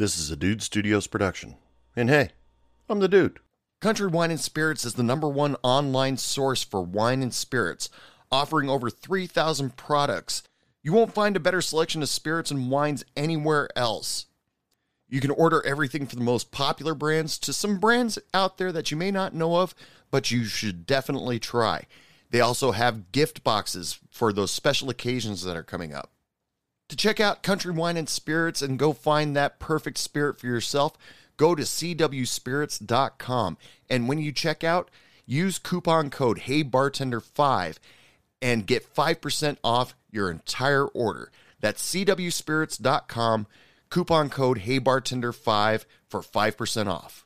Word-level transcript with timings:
This 0.00 0.18
is 0.18 0.30
a 0.30 0.36
Dude 0.36 0.62
Studios 0.62 1.06
production. 1.06 1.56
And 1.94 2.08
hey, 2.08 2.30
I'm 2.88 3.00
the 3.00 3.06
dude. 3.06 3.38
Country 3.82 4.06
Wine 4.06 4.30
and 4.30 4.40
Spirits 4.40 4.86
is 4.86 4.94
the 4.94 5.02
number 5.02 5.28
one 5.28 5.56
online 5.62 6.16
source 6.16 6.62
for 6.62 6.80
wine 6.80 7.20
and 7.20 7.34
spirits, 7.34 7.90
offering 8.32 8.70
over 8.70 8.88
3,000 8.88 9.76
products. 9.76 10.42
You 10.82 10.94
won't 10.94 11.12
find 11.12 11.36
a 11.36 11.38
better 11.38 11.60
selection 11.60 12.02
of 12.02 12.08
spirits 12.08 12.50
and 12.50 12.70
wines 12.70 13.04
anywhere 13.14 13.68
else. 13.76 14.24
You 15.06 15.20
can 15.20 15.32
order 15.32 15.62
everything 15.66 16.06
from 16.06 16.20
the 16.20 16.24
most 16.24 16.50
popular 16.50 16.94
brands 16.94 17.38
to 17.40 17.52
some 17.52 17.78
brands 17.78 18.18
out 18.32 18.56
there 18.56 18.72
that 18.72 18.90
you 18.90 18.96
may 18.96 19.10
not 19.10 19.34
know 19.34 19.56
of, 19.56 19.74
but 20.10 20.30
you 20.30 20.46
should 20.46 20.86
definitely 20.86 21.38
try. 21.38 21.84
They 22.30 22.40
also 22.40 22.72
have 22.72 23.12
gift 23.12 23.44
boxes 23.44 24.00
for 24.10 24.32
those 24.32 24.50
special 24.50 24.88
occasions 24.88 25.44
that 25.44 25.58
are 25.58 25.62
coming 25.62 25.92
up. 25.92 26.10
To 26.90 26.96
check 26.96 27.20
out 27.20 27.44
Country 27.44 27.70
Wine 27.70 27.96
and 27.96 28.08
Spirits 28.08 28.62
and 28.62 28.76
go 28.76 28.92
find 28.92 29.36
that 29.36 29.60
perfect 29.60 29.96
spirit 29.96 30.40
for 30.40 30.48
yourself, 30.48 30.98
go 31.36 31.54
to 31.54 31.62
cwspirits.com. 31.62 33.58
And 33.88 34.08
when 34.08 34.18
you 34.18 34.32
check 34.32 34.64
out, 34.64 34.90
use 35.24 35.60
coupon 35.60 36.10
code 36.10 36.40
HeyBartender5 36.40 37.76
and 38.42 38.66
get 38.66 38.92
5% 38.92 39.56
off 39.62 39.94
your 40.10 40.32
entire 40.32 40.84
order. 40.86 41.30
That's 41.60 41.80
cwspirits.com, 41.94 43.46
coupon 43.88 44.28
code 44.28 44.58
HeyBartender5 44.58 45.84
for 46.08 46.20
5% 46.22 46.86
off. 46.88 47.24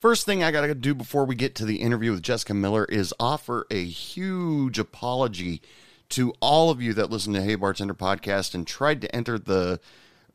First 0.00 0.26
thing 0.26 0.42
I 0.42 0.50
got 0.50 0.66
to 0.66 0.74
do 0.74 0.92
before 0.96 1.24
we 1.24 1.36
get 1.36 1.54
to 1.54 1.64
the 1.64 1.76
interview 1.76 2.10
with 2.10 2.22
Jessica 2.22 2.54
Miller 2.54 2.86
is 2.86 3.14
offer 3.20 3.68
a 3.70 3.84
huge 3.84 4.80
apology 4.80 5.62
to 6.10 6.34
all 6.40 6.70
of 6.70 6.80
you 6.82 6.92
that 6.94 7.10
listen 7.10 7.32
to 7.34 7.42
Hey 7.42 7.54
Bartender 7.54 7.94
podcast 7.94 8.54
and 8.54 8.66
tried 8.66 9.00
to 9.00 9.14
enter 9.14 9.38
the 9.38 9.80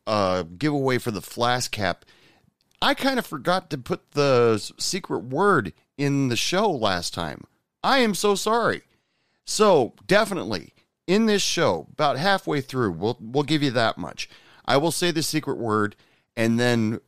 uh, 0.08 0.44
giveaway 0.58 0.98
for 0.98 1.12
the 1.12 1.22
flask 1.22 1.72
cap. 1.72 2.06
I 2.82 2.94
kind 2.94 3.20
of 3.20 3.26
forgot 3.26 3.70
to 3.70 3.78
put 3.78 4.12
the 4.12 4.58
secret 4.78 5.20
word 5.26 5.74
in 5.98 6.28
the 6.28 6.36
show 6.36 6.70
last 6.70 7.14
time. 7.14 7.46
I 7.84 8.00
am 8.00 8.14
so 8.14 8.36
sorry. 8.36 8.84
So 9.46 9.94
definitely 10.08 10.74
in 11.08 11.26
this 11.26 11.42
show, 11.42 11.88
about 11.94 12.18
halfway 12.18 12.62
through, 12.62 12.92
we'll 12.92 13.18
we'll 13.20 13.44
give 13.44 13.64
you 13.64 13.72
that 13.72 13.98
much. 13.98 14.30
I 14.66 14.78
will 14.78 14.92
say 14.92 15.12
the 15.12 15.24
secret 15.24 15.58
word, 15.58 15.96
and 16.36 16.60
then 16.60 17.00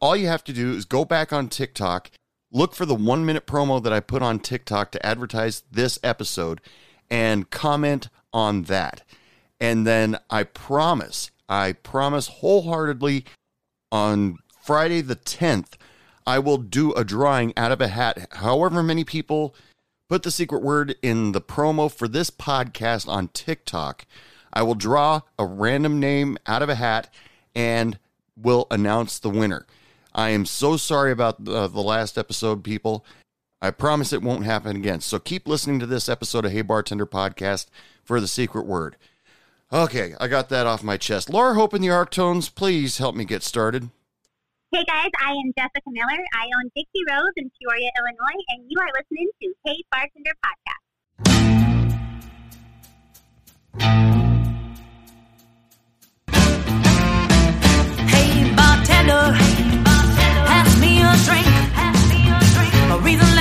all 0.00 0.16
you 0.16 0.26
have 0.26 0.44
to 0.44 0.52
do 0.52 0.72
is 0.72 0.84
go 0.84 1.04
back 1.04 1.32
on 1.32 1.48
TikTok, 1.48 2.10
look 2.52 2.74
for 2.74 2.84
the 2.84 2.94
one 2.94 3.24
minute 3.24 3.46
promo 3.46 3.82
that 3.82 3.92
I 3.92 4.00
put 4.00 4.22
on 4.22 4.38
TikTok 4.38 4.92
to 4.92 5.06
advertise 5.06 5.62
this 5.70 5.98
episode, 6.02 6.60
and 7.10 7.50
comment 7.50 8.08
on 8.32 8.64
that. 8.64 9.02
And 9.60 9.86
then 9.86 10.18
I 10.28 10.44
promise, 10.44 11.30
I 11.48 11.72
promise 11.72 12.28
wholeheartedly 12.28 13.24
on 13.90 14.38
Friday 14.62 15.00
the 15.00 15.16
10th, 15.16 15.74
I 16.26 16.38
will 16.38 16.58
do 16.58 16.92
a 16.92 17.04
drawing 17.04 17.52
out 17.56 17.72
of 17.72 17.80
a 17.80 17.88
hat. 17.88 18.28
However 18.32 18.82
many 18.82 19.04
people 19.04 19.54
put 20.08 20.22
the 20.22 20.30
secret 20.30 20.62
word 20.62 20.96
in 21.02 21.32
the 21.32 21.40
promo 21.40 21.90
for 21.90 22.08
this 22.08 22.30
podcast 22.30 23.08
on 23.08 23.28
TikTok, 23.28 24.06
I 24.52 24.62
will 24.62 24.74
draw 24.74 25.22
a 25.38 25.46
random 25.46 26.00
name 26.00 26.36
out 26.46 26.62
of 26.62 26.68
a 26.68 26.74
hat 26.74 27.12
and 27.54 27.98
will 28.36 28.66
announce 28.70 29.18
the 29.18 29.30
winner. 29.30 29.66
I 30.14 30.30
am 30.30 30.46
so 30.46 30.76
sorry 30.76 31.12
about 31.12 31.44
the, 31.44 31.68
the 31.68 31.82
last 31.82 32.18
episode, 32.18 32.64
people. 32.64 33.04
I 33.62 33.70
promise 33.70 34.12
it 34.12 34.22
won't 34.22 34.44
happen 34.44 34.76
again. 34.76 35.00
So 35.00 35.18
keep 35.18 35.48
listening 35.48 35.78
to 35.80 35.86
this 35.86 36.08
episode 36.08 36.44
of 36.44 36.52
Hey 36.52 36.62
Bartender 36.62 37.06
Podcast 37.06 37.66
for 38.04 38.20
the 38.20 38.28
secret 38.28 38.66
word. 38.66 38.96
Okay, 39.72 40.14
I 40.20 40.28
got 40.28 40.48
that 40.50 40.66
off 40.66 40.82
my 40.84 40.96
chest. 40.96 41.30
Laura 41.30 41.54
Hope 41.54 41.74
in 41.74 41.82
the 41.82 41.88
Arctones, 41.88 42.54
please 42.54 42.98
help 42.98 43.16
me 43.16 43.24
get 43.24 43.42
started. 43.42 43.90
Hey 44.72 44.84
guys, 44.84 45.10
I 45.24 45.30
am 45.30 45.52
Jessica 45.56 45.88
Miller. 45.88 46.24
I 46.34 46.44
own 46.44 46.70
Dixie 46.76 47.02
Rose 47.08 47.32
in 47.36 47.50
Peoria, 47.58 47.90
Illinois, 47.98 48.44
and 48.50 48.64
you 48.68 48.78
are 48.78 48.90
listening 48.98 49.30
to 49.42 49.54
Hey 49.64 49.82
Bartender 49.90 50.32
Podcast. 50.44 50.82
Hey 58.08 58.54
bartender, 58.54 59.32
pass 60.46 60.80
me 60.80 61.02
a 61.02 61.16
drink. 61.24 61.46
A 62.88 62.98
reason 63.00 63.35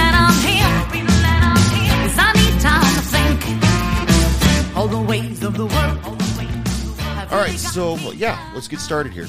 ways 5.06 5.44
of 5.44 5.56
the 5.56 5.66
world. 5.66 7.32
All 7.32 7.40
right, 7.40 7.58
so 7.58 7.96
yeah, 8.12 8.52
let's 8.54 8.68
get 8.68 8.80
started 8.80 9.14
here. 9.14 9.28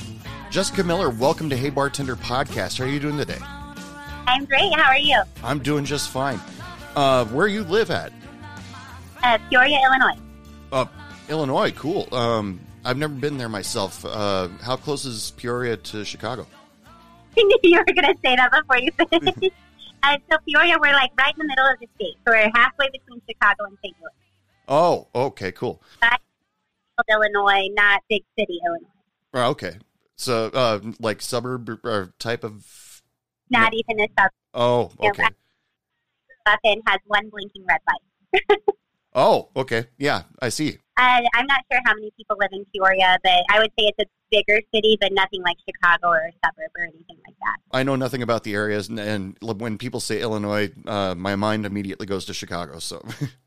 Jessica 0.50 0.82
Miller, 0.82 1.10
welcome 1.10 1.50
to 1.50 1.56
Hey 1.56 1.70
Bartender 1.70 2.16
Podcast. 2.16 2.78
How 2.78 2.84
are 2.84 2.88
you 2.88 3.00
doing 3.00 3.16
today? 3.16 3.38
I'm 4.26 4.44
great. 4.44 4.72
How 4.74 4.90
are 4.90 4.98
you? 4.98 5.22
I'm 5.44 5.58
doing 5.58 5.84
just 5.84 6.10
fine. 6.10 6.40
Uh, 6.94 7.26
where 7.26 7.46
you 7.46 7.62
live 7.62 7.90
at? 7.90 8.12
Uh, 9.22 9.38
Peoria, 9.50 9.78
Illinois. 9.84 10.20
Uh, 10.72 10.86
Illinois, 11.28 11.72
cool. 11.72 12.08
Um, 12.12 12.60
I've 12.84 12.96
never 12.96 13.14
been 13.14 13.36
there 13.36 13.48
myself. 13.48 14.04
Uh, 14.04 14.48
how 14.62 14.76
close 14.76 15.04
is 15.04 15.32
Peoria 15.36 15.76
to 15.76 16.04
Chicago? 16.04 16.46
you 17.36 17.78
were 17.78 17.84
going 17.84 18.14
to 18.14 18.14
say 18.24 18.36
that 18.36 18.50
before 18.50 18.78
you 18.78 18.92
finished. 18.92 19.52
uh, 20.02 20.16
so 20.30 20.38
Peoria, 20.48 20.76
we're 20.80 20.92
like 20.92 21.10
right 21.18 21.34
in 21.34 21.38
the 21.38 21.48
middle 21.48 21.66
of 21.66 21.78
the 21.80 21.88
state. 21.96 22.16
So 22.24 22.32
we're 22.32 22.50
halfway 22.54 22.88
between 22.90 23.20
Chicago 23.28 23.64
and 23.64 23.76
St. 23.82 23.94
Louis. 24.00 24.25
Oh, 24.68 25.08
okay, 25.14 25.52
cool. 25.52 25.82
Illinois, 27.10 27.68
not 27.74 28.02
big 28.08 28.22
city 28.38 28.58
Illinois. 28.64 28.88
Oh, 29.34 29.50
okay. 29.50 29.76
So, 30.16 30.46
uh, 30.46 30.80
like 30.98 31.20
suburb 31.20 31.68
or 31.84 32.14
type 32.18 32.42
of. 32.42 33.02
Not 33.50 33.74
even 33.74 34.00
a 34.00 34.08
suburb. 34.18 34.32
Oh, 34.54 34.90
okay. 34.98 35.24
and 36.64 36.82
has 36.86 37.00
one 37.06 37.28
blinking 37.28 37.64
red 37.68 37.80
light. 37.86 38.58
Oh, 39.16 39.48
okay. 39.56 39.86
Yeah, 39.96 40.24
I 40.42 40.50
see. 40.50 40.76
Uh, 40.98 41.22
I'm 41.34 41.46
not 41.46 41.62
sure 41.72 41.80
how 41.86 41.94
many 41.94 42.12
people 42.18 42.36
live 42.38 42.50
in 42.52 42.66
Peoria, 42.74 43.18
but 43.24 43.44
I 43.50 43.58
would 43.58 43.70
say 43.70 43.86
it's 43.86 43.98
a 43.98 44.04
bigger 44.30 44.60
city, 44.74 44.98
but 45.00 45.10
nothing 45.12 45.42
like 45.42 45.56
Chicago 45.66 46.08
or 46.08 46.18
a 46.18 46.32
suburb 46.44 46.70
or 46.76 46.84
anything 46.84 47.16
like 47.26 47.34
that. 47.40 47.56
I 47.72 47.82
know 47.82 47.96
nothing 47.96 48.22
about 48.22 48.44
the 48.44 48.52
areas, 48.52 48.90
and, 48.90 49.00
and 49.00 49.38
when 49.40 49.78
people 49.78 50.00
say 50.00 50.20
Illinois, 50.20 50.70
uh, 50.86 51.14
my 51.14 51.34
mind 51.34 51.64
immediately 51.64 52.04
goes 52.04 52.26
to 52.26 52.34
Chicago. 52.34 52.78
So, 52.78 53.02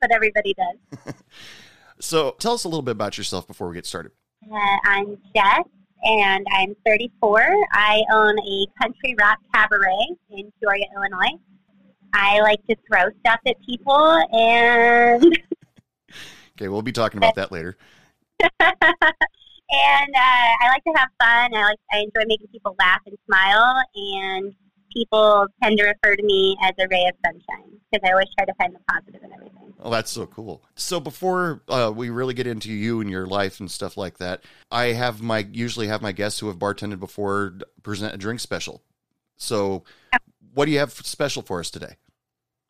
But 0.00 0.12
everybody 0.12 0.54
does. 0.54 1.14
so 2.00 2.36
tell 2.38 2.54
us 2.54 2.64
a 2.64 2.68
little 2.68 2.82
bit 2.82 2.92
about 2.92 3.16
yourself 3.18 3.46
before 3.46 3.68
we 3.68 3.74
get 3.74 3.86
started. 3.86 4.12
Uh, 4.44 4.76
I'm 4.84 5.18
Jess, 5.34 5.64
and 6.04 6.46
I'm 6.52 6.76
34. 6.86 7.42
I 7.72 8.02
own 8.12 8.38
a 8.38 8.66
country 8.80 9.14
rock 9.18 9.38
cabaret 9.54 10.16
in 10.30 10.52
Peoria, 10.60 10.84
Illinois. 10.94 11.38
I 12.12 12.40
like 12.40 12.64
to 12.68 12.76
throw 12.86 13.10
stuff 13.20 13.40
at 13.46 13.56
people, 13.66 14.22
and 14.32 15.38
Okay, 16.56 16.68
we'll 16.68 16.82
be 16.82 16.92
talking 16.92 17.18
about 17.18 17.34
that 17.34 17.52
later. 17.52 17.76
and 18.40 18.50
uh, 18.60 20.50
I 20.62 20.68
like 20.68 20.84
to 20.84 20.92
have 20.96 21.08
fun. 21.20 21.54
I 21.54 21.64
like 21.64 21.78
I 21.92 21.98
enjoy 21.98 22.26
making 22.26 22.48
people 22.48 22.74
laugh 22.78 23.00
and 23.04 23.16
smile, 23.26 23.82
and 23.94 24.54
people 24.96 25.46
tend 25.62 25.78
to 25.78 25.84
refer 25.84 26.16
to 26.16 26.22
me 26.22 26.56
as 26.62 26.72
a 26.78 26.88
ray 26.88 27.06
of 27.06 27.14
sunshine 27.24 27.78
because 27.90 28.08
I 28.08 28.12
always 28.12 28.28
try 28.36 28.46
to 28.46 28.54
find 28.54 28.74
the 28.74 28.80
positive 28.90 29.22
in 29.22 29.32
everything. 29.32 29.74
Oh, 29.80 29.90
that's 29.90 30.10
so 30.10 30.26
cool. 30.26 30.62
So 30.74 31.00
before 31.00 31.62
uh, 31.68 31.92
we 31.94 32.10
really 32.10 32.34
get 32.34 32.46
into 32.46 32.72
you 32.72 33.00
and 33.00 33.10
your 33.10 33.26
life 33.26 33.60
and 33.60 33.70
stuff 33.70 33.96
like 33.96 34.18
that, 34.18 34.42
I 34.70 34.86
have 34.86 35.20
my 35.20 35.46
usually 35.52 35.88
have 35.88 36.00
my 36.00 36.12
guests 36.12 36.40
who 36.40 36.48
have 36.48 36.58
bartended 36.58 36.98
before 36.98 37.58
present 37.82 38.14
a 38.14 38.16
drink 38.16 38.40
special. 38.40 38.82
So, 39.36 39.84
what 40.54 40.64
do 40.64 40.70
you 40.70 40.78
have 40.78 40.92
special 40.92 41.42
for 41.42 41.60
us 41.60 41.70
today? 41.70 41.96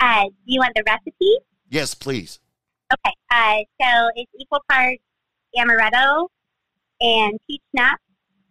Uh, 0.00 0.25
do 0.25 0.31
you 0.47 0.58
want 0.58 0.72
the 0.75 0.82
recipe? 0.84 1.38
Yes, 1.70 1.94
please. 1.94 2.41
Okay. 2.93 3.14
Uh, 3.31 3.58
so 3.81 4.10
it's 4.16 4.31
equal 4.38 4.62
parts 4.69 5.03
amaretto 5.56 6.26
and 7.00 7.38
peach 7.47 7.62
schnapps 7.70 8.03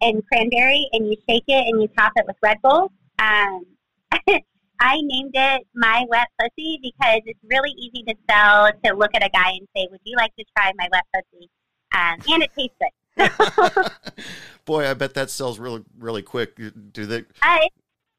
and 0.02 0.26
cranberry, 0.28 0.88
and 0.94 1.08
you 1.08 1.16
shake 1.30 1.44
it 1.48 1.68
and 1.68 1.82
you 1.82 1.88
top 1.98 2.14
it 2.16 2.26
with 2.26 2.38
Red 2.42 2.58
Bull. 2.62 2.92
Um, 3.20 3.66
I 4.80 5.00
named 5.02 5.32
it 5.34 5.68
My 5.74 6.06
Wet 6.10 6.28
Pussy 6.40 6.80
because 6.82 7.22
it's 7.26 7.40
really 7.50 7.72
easy 7.72 8.04
to 8.04 8.16
sell 8.30 8.72
to 8.84 8.94
look 8.94 9.12
at 9.16 9.24
a 9.26 9.30
guy 9.30 9.52
and 9.52 9.68
say, 9.76 9.88
"Would 9.90 10.02
you 10.04 10.16
like 10.18 10.36
to 10.36 10.46
try 10.56 10.72
my 10.78 10.88
wet 10.92 11.04
pussy?" 11.14 11.50
Um, 11.94 12.20
and 12.30 12.44
it 12.44 12.52
tastes 12.58 12.76
good. 12.80 14.24
Boy, 14.66 14.90
I 14.90 14.94
bet 14.94 15.14
that 15.14 15.30
sells 15.30 15.60
really 15.60 15.84
really 15.98 16.22
quick. 16.22 16.56
Do 16.92 17.06
they? 17.06 17.20
Uh, 17.20 17.60
it's 17.62 17.76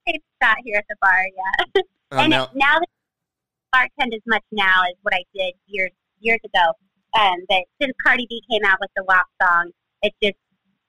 it's 0.06 0.24
shot 0.42 0.56
here 0.64 0.78
at 0.78 0.86
the 0.88 0.96
bar, 1.00 1.26
yeah. 1.36 1.82
Uh, 2.12 2.18
and 2.20 2.30
now, 2.30 2.48
now 2.54 2.78
that 2.78 2.86
I 3.72 3.88
bartend 3.98 4.14
as 4.14 4.20
much 4.28 4.44
now 4.52 4.82
as 4.88 4.94
what 5.02 5.12
I 5.12 5.24
did 5.34 5.54
years 5.66 5.90
years 6.20 6.38
ago. 6.44 6.72
Um, 7.18 7.38
but 7.48 7.64
since 7.82 7.92
Cardi 8.00 8.28
B 8.30 8.40
came 8.48 8.64
out 8.64 8.78
with 8.80 8.90
the 8.94 9.02
WAP 9.02 9.26
song, 9.42 9.72
it 10.02 10.14
just 10.22 10.36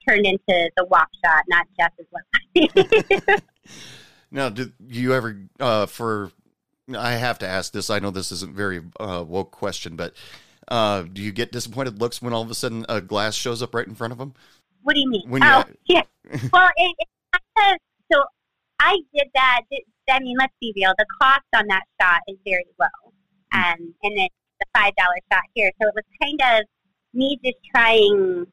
turned 0.08 0.26
into 0.26 0.70
the 0.76 0.84
WAP 0.88 1.08
shot, 1.24 1.42
not 1.48 1.66
Jess's 1.76 2.06
WAP. 2.12 3.42
Now, 4.30 4.48
do 4.48 4.70
you 4.86 5.14
ever 5.14 5.38
uh, 5.60 5.86
for? 5.86 6.30
I 6.96 7.12
have 7.12 7.38
to 7.40 7.48
ask 7.48 7.72
this. 7.72 7.90
I 7.90 7.98
know 7.98 8.10
this 8.10 8.32
isn't 8.32 8.54
very 8.54 8.82
uh, 8.98 9.24
woke 9.26 9.50
question, 9.50 9.94
but 9.96 10.14
uh, 10.68 11.02
do 11.02 11.22
you 11.22 11.32
get 11.32 11.52
disappointed 11.52 12.00
looks 12.00 12.22
when 12.22 12.32
all 12.32 12.42
of 12.42 12.50
a 12.50 12.54
sudden 12.54 12.86
a 12.88 13.00
glass 13.00 13.34
shows 13.34 13.62
up 13.62 13.74
right 13.74 13.86
in 13.86 13.94
front 13.94 14.12
of 14.12 14.18
them? 14.18 14.34
What 14.82 14.94
do 14.94 15.00
you 15.00 15.10
mean? 15.10 15.28
When 15.28 15.42
you- 15.42 15.48
oh, 15.48 15.64
yeah. 15.86 16.02
Well, 16.52 16.68
it, 16.76 16.94
it's 16.98 17.10
kind 17.56 17.74
of 17.74 17.78
so. 18.12 18.22
I 18.80 18.96
did 19.14 19.28
that. 19.34 19.62
I 20.10 20.20
mean, 20.20 20.36
let's 20.38 20.54
be 20.60 20.72
real. 20.76 20.92
The 20.96 21.06
cost 21.20 21.42
on 21.54 21.66
that 21.68 21.82
shot 22.00 22.20
is 22.28 22.36
very 22.44 22.64
low, 22.78 23.12
um, 23.52 23.94
and 24.02 24.12
it's 24.18 24.34
the 24.60 24.66
five 24.76 24.94
dollar 24.96 25.16
shot 25.32 25.42
here. 25.54 25.70
So 25.80 25.88
it 25.88 25.94
was 25.94 26.04
kind 26.22 26.40
of 26.60 26.66
me 27.12 27.38
just 27.44 27.56
trying 27.74 28.46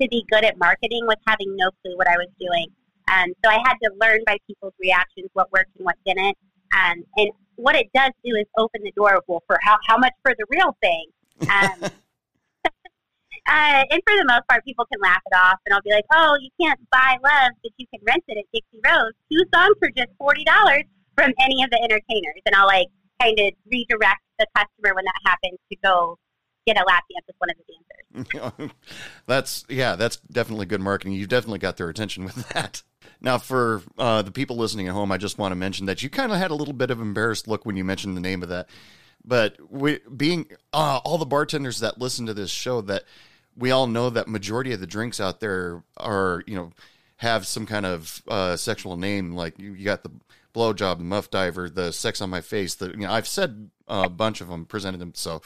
to 0.00 0.08
be 0.08 0.24
good 0.30 0.44
at 0.44 0.58
marketing 0.58 1.06
with 1.06 1.18
having 1.26 1.56
no 1.56 1.70
clue 1.82 1.96
what 1.96 2.08
I 2.08 2.16
was 2.16 2.28
doing. 2.38 2.66
Um, 3.10 3.32
so 3.44 3.50
I 3.50 3.58
had 3.64 3.74
to 3.82 3.90
learn 4.00 4.20
by 4.26 4.38
people's 4.46 4.74
reactions 4.80 5.28
what 5.32 5.50
worked 5.52 5.74
and 5.76 5.84
what 5.84 5.96
didn't. 6.06 6.36
Um, 6.72 7.04
and 7.16 7.30
what 7.56 7.76
it 7.76 7.88
does 7.94 8.12
do 8.24 8.34
is 8.34 8.46
open 8.56 8.80
the 8.82 8.92
door. 8.92 9.20
Well, 9.26 9.42
for 9.46 9.58
how 9.62 9.76
how 9.86 9.98
much 9.98 10.12
for 10.22 10.34
the 10.38 10.46
real 10.48 10.76
thing? 10.80 11.06
Um, 11.42 11.90
uh, 12.64 13.84
and 13.90 14.00
for 14.06 14.16
the 14.16 14.24
most 14.26 14.48
part, 14.48 14.64
people 14.64 14.86
can 14.90 15.00
laugh 15.02 15.20
it 15.26 15.36
off, 15.36 15.58
and 15.66 15.74
I'll 15.74 15.82
be 15.82 15.92
like, 15.92 16.06
"Oh, 16.12 16.36
you 16.40 16.50
can't 16.60 16.80
buy 16.90 17.16
love, 17.22 17.52
but 17.62 17.72
you 17.76 17.86
can 17.92 18.00
rent 18.06 18.24
it 18.28 18.38
at 18.38 18.44
Dixie 18.52 18.80
Rose. 18.84 19.12
Two 19.30 19.44
songs 19.54 19.76
for 19.78 19.90
just 19.90 20.08
forty 20.18 20.44
dollars 20.44 20.84
from 21.14 21.32
any 21.40 21.62
of 21.62 21.70
the 21.70 21.78
entertainers." 21.82 22.40
And 22.46 22.54
I'll 22.54 22.66
like 22.66 22.88
kind 23.20 23.38
of 23.38 23.52
redirect 23.70 24.22
the 24.38 24.46
customer 24.56 24.94
when 24.94 25.04
that 25.04 25.20
happens 25.24 25.58
to 25.70 25.76
go 25.84 26.18
get 26.66 26.76
a 26.76 26.84
lap 26.84 27.04
dance 27.10 27.26
with 27.26 27.36
one 27.38 27.50
of 27.50 27.56
the 27.56 27.64
dancers. 27.68 28.72
that's 29.26 29.64
yeah, 29.68 29.96
that's 29.96 30.16
definitely 30.16 30.66
good 30.66 30.80
marketing. 30.80 31.14
You've 31.14 31.28
definitely 31.28 31.58
got 31.58 31.76
their 31.76 31.88
attention 31.88 32.24
with 32.24 32.48
that. 32.50 32.82
Now, 33.20 33.38
for 33.38 33.82
uh, 33.98 34.22
the 34.22 34.30
people 34.30 34.56
listening 34.56 34.88
at 34.88 34.94
home, 34.94 35.12
I 35.12 35.18
just 35.18 35.38
want 35.38 35.52
to 35.52 35.56
mention 35.56 35.86
that 35.86 36.02
you 36.02 36.10
kind 36.10 36.32
of 36.32 36.38
had 36.38 36.50
a 36.50 36.54
little 36.54 36.74
bit 36.74 36.90
of 36.90 37.00
embarrassed 37.00 37.48
look 37.48 37.64
when 37.64 37.76
you 37.76 37.84
mentioned 37.84 38.16
the 38.16 38.20
name 38.20 38.42
of 38.42 38.48
that. 38.48 38.68
But 39.24 39.56
we, 39.70 40.00
being 40.14 40.46
uh, 40.72 41.00
all 41.04 41.18
the 41.18 41.26
bartenders 41.26 41.80
that 41.80 41.98
listen 41.98 42.26
to 42.26 42.34
this 42.34 42.50
show, 42.50 42.80
that 42.82 43.04
we 43.56 43.70
all 43.70 43.86
know 43.86 44.10
that 44.10 44.28
majority 44.28 44.72
of 44.72 44.80
the 44.80 44.86
drinks 44.86 45.20
out 45.20 45.40
there 45.40 45.82
are 45.96 46.42
you 46.46 46.56
know 46.56 46.72
have 47.16 47.46
some 47.46 47.66
kind 47.66 47.86
of 47.86 48.22
uh, 48.28 48.56
sexual 48.56 48.96
name. 48.96 49.32
Like 49.32 49.58
you, 49.58 49.74
you 49.74 49.84
got 49.84 50.02
the 50.02 50.10
blowjob, 50.54 50.98
the 50.98 51.04
muff 51.04 51.30
diver, 51.30 51.70
the 51.70 51.92
sex 51.92 52.20
on 52.20 52.30
my 52.30 52.40
face. 52.40 52.74
The 52.74 52.90
you 52.90 53.06
know 53.06 53.12
I've 53.12 53.28
said 53.28 53.70
a 53.86 54.08
bunch 54.08 54.40
of 54.40 54.48
them, 54.48 54.64
presented 54.64 54.98
them. 54.98 55.12
So 55.14 55.42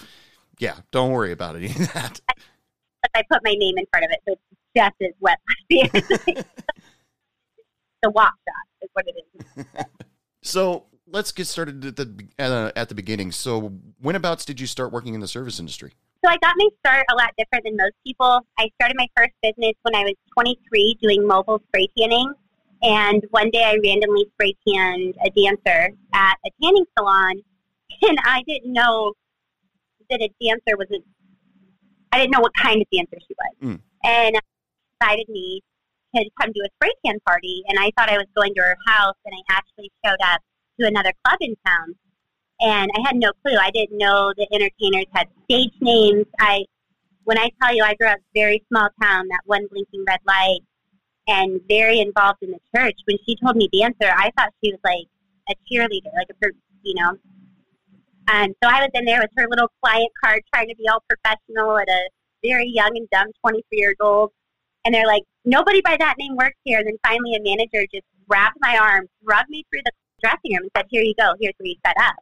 yeah, 0.58 0.76
don't 0.90 1.10
worry 1.10 1.32
about 1.32 1.56
any 1.56 1.66
of 1.66 1.92
that. 1.92 2.20
But 2.26 3.10
I 3.14 3.22
put 3.30 3.42
my 3.44 3.54
name 3.54 3.76
in 3.78 3.84
front 3.92 4.06
of 4.06 4.10
it, 4.10 4.20
so 4.26 4.32
it's 4.32 4.40
just 4.74 4.94
as 5.02 5.12
wet. 5.20 5.38
the 8.06 8.10
WAP 8.10 8.32
shot 8.46 8.82
is 8.82 8.90
what 8.92 9.04
it 9.06 9.14
is. 9.58 9.66
So 10.42 10.84
let's 11.08 11.32
get 11.32 11.48
started 11.48 11.84
at 11.84 11.96
the 11.96 12.28
uh, 12.38 12.70
at 12.76 12.88
the 12.88 12.94
beginning. 12.94 13.32
So 13.32 13.72
whenabouts 14.00 14.44
did 14.44 14.60
you 14.60 14.68
start 14.68 14.92
working 14.92 15.14
in 15.14 15.20
the 15.20 15.26
service 15.26 15.58
industry? 15.58 15.94
So 16.24 16.30
I 16.30 16.36
got 16.36 16.54
my 16.56 16.68
start 16.78 17.04
a 17.10 17.16
lot 17.16 17.30
different 17.36 17.64
than 17.64 17.76
most 17.76 17.94
people. 18.06 18.40
I 18.56 18.70
started 18.76 18.96
my 18.96 19.08
first 19.16 19.32
business 19.42 19.72
when 19.82 19.96
I 19.96 20.04
was 20.04 20.14
23 20.34 20.98
doing 21.02 21.26
mobile 21.26 21.60
spray 21.66 21.88
tanning. 21.98 22.32
And 22.80 23.24
one 23.30 23.50
day 23.50 23.64
I 23.64 23.76
randomly 23.82 24.26
spray 24.34 24.54
tanned 24.68 25.16
a 25.24 25.30
dancer 25.30 25.90
at 26.14 26.36
a 26.46 26.50
tanning 26.62 26.84
salon. 26.96 27.42
And 28.02 28.18
I 28.24 28.42
didn't 28.46 28.72
know 28.72 29.14
that 30.10 30.20
a 30.20 30.28
dancer 30.40 30.76
was 30.76 30.86
a, 30.92 30.98
I 32.12 32.18
didn't 32.18 32.32
know 32.32 32.40
what 32.40 32.52
kind 32.54 32.80
of 32.80 32.86
dancer 32.92 33.16
she 33.26 33.34
was. 33.34 33.76
Mm. 33.76 33.80
And 34.04 34.36
invited 35.00 35.28
me 35.28 35.62
to 36.24 36.30
come 36.40 36.52
to 36.52 36.60
a 36.60 36.68
spray 36.76 36.92
tan 37.04 37.18
party. 37.26 37.62
And 37.68 37.78
I 37.78 37.90
thought 37.96 38.10
I 38.10 38.16
was 38.16 38.26
going 38.36 38.54
to 38.54 38.62
her 38.62 38.76
house. 38.86 39.16
And 39.24 39.34
I 39.34 39.54
actually 39.54 39.90
showed 40.04 40.20
up 40.24 40.40
to 40.80 40.86
another 40.86 41.12
club 41.24 41.38
in 41.40 41.54
town 41.66 41.94
and 42.60 42.90
I 42.96 43.00
had 43.06 43.16
no 43.16 43.32
clue. 43.44 43.56
I 43.60 43.70
didn't 43.70 43.98
know 43.98 44.32
the 44.36 44.46
entertainers 44.52 45.06
had 45.12 45.28
stage 45.44 45.72
names. 45.80 46.26
I, 46.40 46.64
when 47.24 47.38
I 47.38 47.50
tell 47.60 47.74
you, 47.74 47.82
I 47.84 47.94
grew 47.94 48.08
up 48.08 48.18
very 48.34 48.64
small 48.68 48.88
town, 49.02 49.28
that 49.28 49.40
one 49.44 49.66
blinking 49.70 50.04
red 50.06 50.20
light, 50.26 50.60
and 51.28 51.60
very 51.68 52.00
involved 52.00 52.42
in 52.42 52.50
the 52.50 52.60
church. 52.74 52.98
When 53.06 53.18
she 53.26 53.36
told 53.36 53.56
me 53.56 53.68
dancer, 53.68 54.12
I 54.14 54.30
thought 54.36 54.54
she 54.64 54.72
was 54.72 54.80
like 54.84 55.06
a 55.50 55.54
cheerleader, 55.70 56.12
like 56.16 56.28
a, 56.30 56.48
you 56.82 56.94
know. 56.94 57.16
And 58.28 58.54
so 58.62 58.68
I 58.68 58.80
was 58.80 58.90
in 58.94 59.04
there 59.04 59.20
with 59.20 59.30
her 59.36 59.46
little 59.48 59.70
client 59.82 60.10
card, 60.22 60.42
trying 60.52 60.68
to 60.68 60.76
be 60.76 60.88
all 60.88 61.02
professional 61.08 61.78
at 61.78 61.88
a 61.88 62.08
very 62.42 62.68
young 62.68 62.96
and 62.96 63.08
dumb 63.10 63.28
23 63.40 63.78
years 63.78 63.96
old. 64.00 64.32
And 64.86 64.94
they're 64.94 65.06
like, 65.06 65.24
nobody 65.44 65.80
by 65.82 65.96
that 65.98 66.14
name 66.16 66.36
works 66.36 66.56
here. 66.62 66.78
And 66.78 66.86
then 66.86 66.96
finally, 67.04 67.34
a 67.34 67.42
manager 67.42 67.84
just 67.92 68.06
grabbed 68.28 68.56
my 68.60 68.78
arm, 68.78 69.08
drugged 69.24 69.50
me 69.50 69.64
through 69.68 69.82
the 69.84 69.90
dressing 70.22 70.52
room, 70.52 70.62
and 70.62 70.70
said, 70.76 70.86
"Here 70.88 71.02
you 71.02 71.14
go. 71.18 71.34
Here's 71.40 71.54
where 71.58 71.66
you 71.66 71.74
set 71.84 71.96
up." 71.98 72.14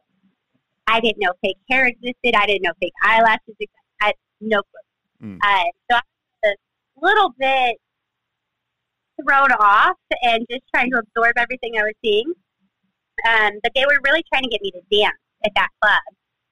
I 0.87 0.99
didn't 0.99 1.19
know 1.19 1.33
fake 1.43 1.57
hair 1.69 1.85
existed. 1.85 2.33
I 2.35 2.47
didn't 2.47 2.63
know 2.63 2.73
fake 2.81 2.93
eyelashes 3.03 3.55
existed. 3.59 3.69
I 4.01 4.07
had 4.07 4.15
no 4.41 4.61
clue. 4.63 5.29
Mm. 5.29 5.37
Uh, 5.43 5.69
so 5.89 5.97
I 5.97 6.01
was 6.43 6.55
a 6.97 7.05
little 7.05 7.29
bit 7.37 7.77
thrown 9.21 9.51
off 9.59 9.97
and 10.23 10.45
just 10.49 10.63
trying 10.73 10.91
to 10.91 10.97
absorb 10.97 11.33
everything 11.37 11.73
I 11.77 11.83
was 11.83 11.93
seeing. 12.03 12.33
Um, 13.27 13.59
but 13.63 13.71
they 13.75 13.85
were 13.85 13.99
really 14.03 14.23
trying 14.31 14.43
to 14.43 14.49
get 14.49 14.61
me 14.61 14.71
to 14.71 14.81
dance 14.91 15.15
at 15.45 15.51
that 15.55 15.69
club. 15.81 16.01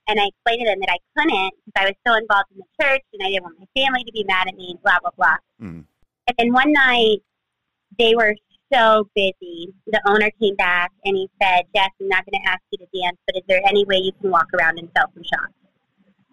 And 0.07 0.19
I 0.19 0.27
explained 0.27 0.61
to 0.61 0.69
them 0.69 0.79
that 0.79 0.91
I 0.91 0.99
couldn't 1.15 1.53
because 1.65 1.77
I 1.77 1.85
was 1.85 1.95
so 2.05 2.15
involved 2.15 2.51
in 2.51 2.57
the 2.57 2.83
church 2.83 3.01
and 3.13 3.21
I 3.23 3.29
didn't 3.29 3.43
want 3.43 3.59
my 3.59 3.81
family 3.81 4.03
to 4.03 4.11
be 4.11 4.23
mad 4.23 4.47
at 4.47 4.55
me, 4.55 4.71
and 4.71 4.81
blah, 4.81 4.99
blah, 4.99 5.11
blah. 5.15 5.37
Mm. 5.61 5.85
And 6.27 6.35
then 6.37 6.53
one 6.53 6.71
night, 6.71 7.19
they 7.99 8.15
were 8.15 8.35
so 8.71 9.07
busy. 9.15 9.73
The 9.87 10.01
owner 10.07 10.31
came 10.41 10.55
back 10.55 10.91
and 11.05 11.15
he 11.15 11.29
said, 11.41 11.63
Jess, 11.75 11.89
I'm 12.01 12.07
not 12.07 12.25
going 12.25 12.41
to 12.41 12.49
ask 12.49 12.61
you 12.71 12.79
to 12.79 13.01
dance, 13.01 13.17
but 13.27 13.35
is 13.35 13.43
there 13.47 13.61
any 13.67 13.85
way 13.85 13.97
you 13.97 14.11
can 14.21 14.31
walk 14.31 14.47
around 14.53 14.79
and 14.79 14.89
sell 14.95 15.11
some 15.13 15.23
shots? 15.23 15.53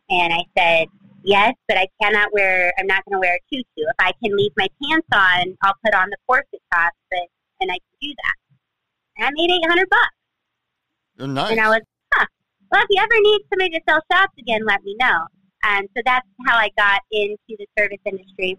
And 0.09 0.33
I 0.33 0.43
said, 0.57 0.89
yes, 1.23 1.55
but 1.69 1.77
I 1.77 1.87
cannot 2.03 2.33
wear, 2.33 2.73
I'm 2.79 2.87
not 2.87 3.05
going 3.05 3.15
to 3.15 3.21
wear 3.21 3.35
a 3.37 3.55
tutu. 3.55 3.65
If 3.77 3.97
I 3.99 4.13
can 4.23 4.37
leave 4.37 4.53
my 4.57 4.69
pants 4.83 5.07
on, 5.13 5.57
I'll 5.63 5.75
put 5.85 5.95
on 5.95 6.09
the 6.11 6.17
corset 6.27 6.61
top, 6.73 6.93
but, 7.11 7.27
and 7.61 7.71
I 7.71 7.75
can 7.75 7.97
do 8.01 8.09
that. 8.09 8.35
And 9.19 9.27
I 9.27 9.31
made 9.35 9.51
800 9.51 9.89
bucks. 9.91 11.29
Nice. 11.29 11.51
And 11.51 11.61
I 11.61 11.69
was, 11.69 11.81
huh. 12.15 12.27
Well, 12.73 12.83
if 12.83 12.87
you 12.91 13.03
ever 13.03 13.21
need 13.21 13.41
somebody 13.51 13.71
to 13.71 13.81
sell 13.89 14.01
shots 14.11 14.33
again, 14.39 14.65
let 14.65 14.83
me 14.83 14.97
know. 14.99 15.27
And 15.63 15.89
so 15.95 16.03
that's 16.07 16.27
how 16.47 16.57
I 16.57 16.71
got 16.77 17.01
into 17.13 17.37
the 17.49 17.67
service 17.79 18.01
industry. 18.07 18.57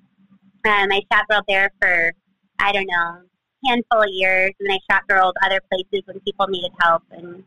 Um, 0.66 0.92
I 0.92 1.02
shop 1.12 1.28
girl 1.30 1.42
there 1.48 1.72
for, 1.82 2.14
I 2.60 2.72
don't 2.72 2.86
know, 2.88 3.22
handful 3.66 4.02
of 4.02 4.10
years, 4.10 4.52
and 4.60 4.70
then 4.70 4.78
I 4.78 4.94
shop 4.94 5.04
girled 5.08 5.36
other 5.44 5.60
places 5.72 6.06
when 6.06 6.20
people 6.22 6.48
needed 6.48 6.72
help, 6.80 7.04
and 7.12 7.44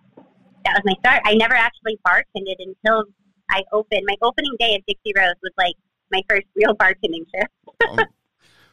that 0.64 0.74
was 0.74 0.82
my 0.84 0.94
start. 1.00 1.22
I 1.24 1.34
never 1.34 1.54
actually 1.54 1.98
bartended 2.06 2.56
until 2.58 3.04
I 3.50 3.62
opened. 3.72 4.02
My 4.06 4.16
opening 4.22 4.52
day 4.58 4.74
at 4.74 4.82
Dixie 4.86 5.12
Rose 5.16 5.34
was 5.42 5.52
like 5.58 5.74
my 6.10 6.22
first 6.28 6.46
real 6.54 6.74
bartending 6.80 7.26
shift. 7.34 7.50
Um, 7.88 8.00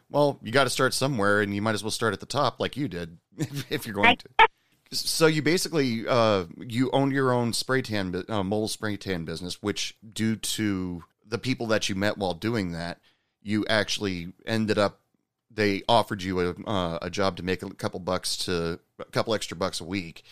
well, 0.09 0.39
you 0.41 0.51
got 0.51 0.65
to 0.65 0.69
start 0.69 0.93
somewhere, 0.93 1.41
and 1.41 1.55
you 1.55 1.61
might 1.61 1.73
as 1.73 1.83
well 1.83 1.91
start 1.91 2.13
at 2.13 2.19
the 2.19 2.25
top, 2.25 2.59
like 2.59 2.77
you 2.77 2.87
did, 2.87 3.17
if 3.69 3.85
you're 3.85 3.95
going 3.95 4.17
to. 4.17 4.29
So 4.93 5.27
you 5.27 5.41
basically 5.41 6.05
uh, 6.05 6.47
you 6.57 6.89
owned 6.91 7.13
your 7.13 7.31
own 7.31 7.53
spray 7.53 7.81
tan, 7.81 8.25
uh, 8.27 8.43
mobile 8.43 8.67
spray 8.67 8.97
tan 8.97 9.23
business, 9.23 9.61
which 9.61 9.95
due 10.11 10.35
to 10.35 11.05
the 11.25 11.37
people 11.37 11.65
that 11.67 11.87
you 11.87 11.95
met 11.95 12.17
while 12.17 12.33
doing 12.33 12.73
that, 12.73 12.99
you 13.43 13.65
actually 13.69 14.33
ended 14.45 14.77
up. 14.77 14.99
They 15.53 15.83
offered 15.89 16.23
you 16.23 16.39
a 16.39 16.49
uh, 16.65 16.99
a 17.01 17.09
job 17.09 17.37
to 17.37 17.43
make 17.43 17.61
a 17.63 17.69
couple 17.73 17.99
bucks 17.99 18.37
to 18.45 18.79
a 18.99 19.05
couple 19.05 19.33
extra 19.33 19.57
bucks 19.57 19.81
a 19.81 19.83
week 19.83 20.23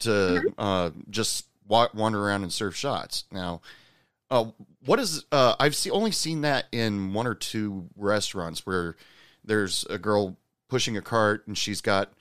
to 0.00 0.52
uh, 0.58 0.90
just 1.10 1.46
wa- 1.66 1.88
wander 1.94 2.24
around 2.24 2.42
and 2.42 2.52
serve 2.52 2.76
shots. 2.76 3.24
Now, 3.32 3.60
uh, 4.30 4.46
what 4.84 4.98
is 5.00 5.24
uh, 5.32 5.56
I've 5.58 5.74
see, 5.74 5.90
only 5.90 6.12
seen 6.12 6.42
that 6.42 6.66
in 6.70 7.12
one 7.12 7.26
or 7.26 7.34
two 7.34 7.88
restaurants 7.96 8.64
where 8.64 8.96
there's 9.44 9.84
a 9.90 9.98
girl 9.98 10.36
pushing 10.68 10.96
a 10.96 11.02
cart 11.02 11.46
and 11.46 11.58
she's 11.58 11.80
got 11.80 12.12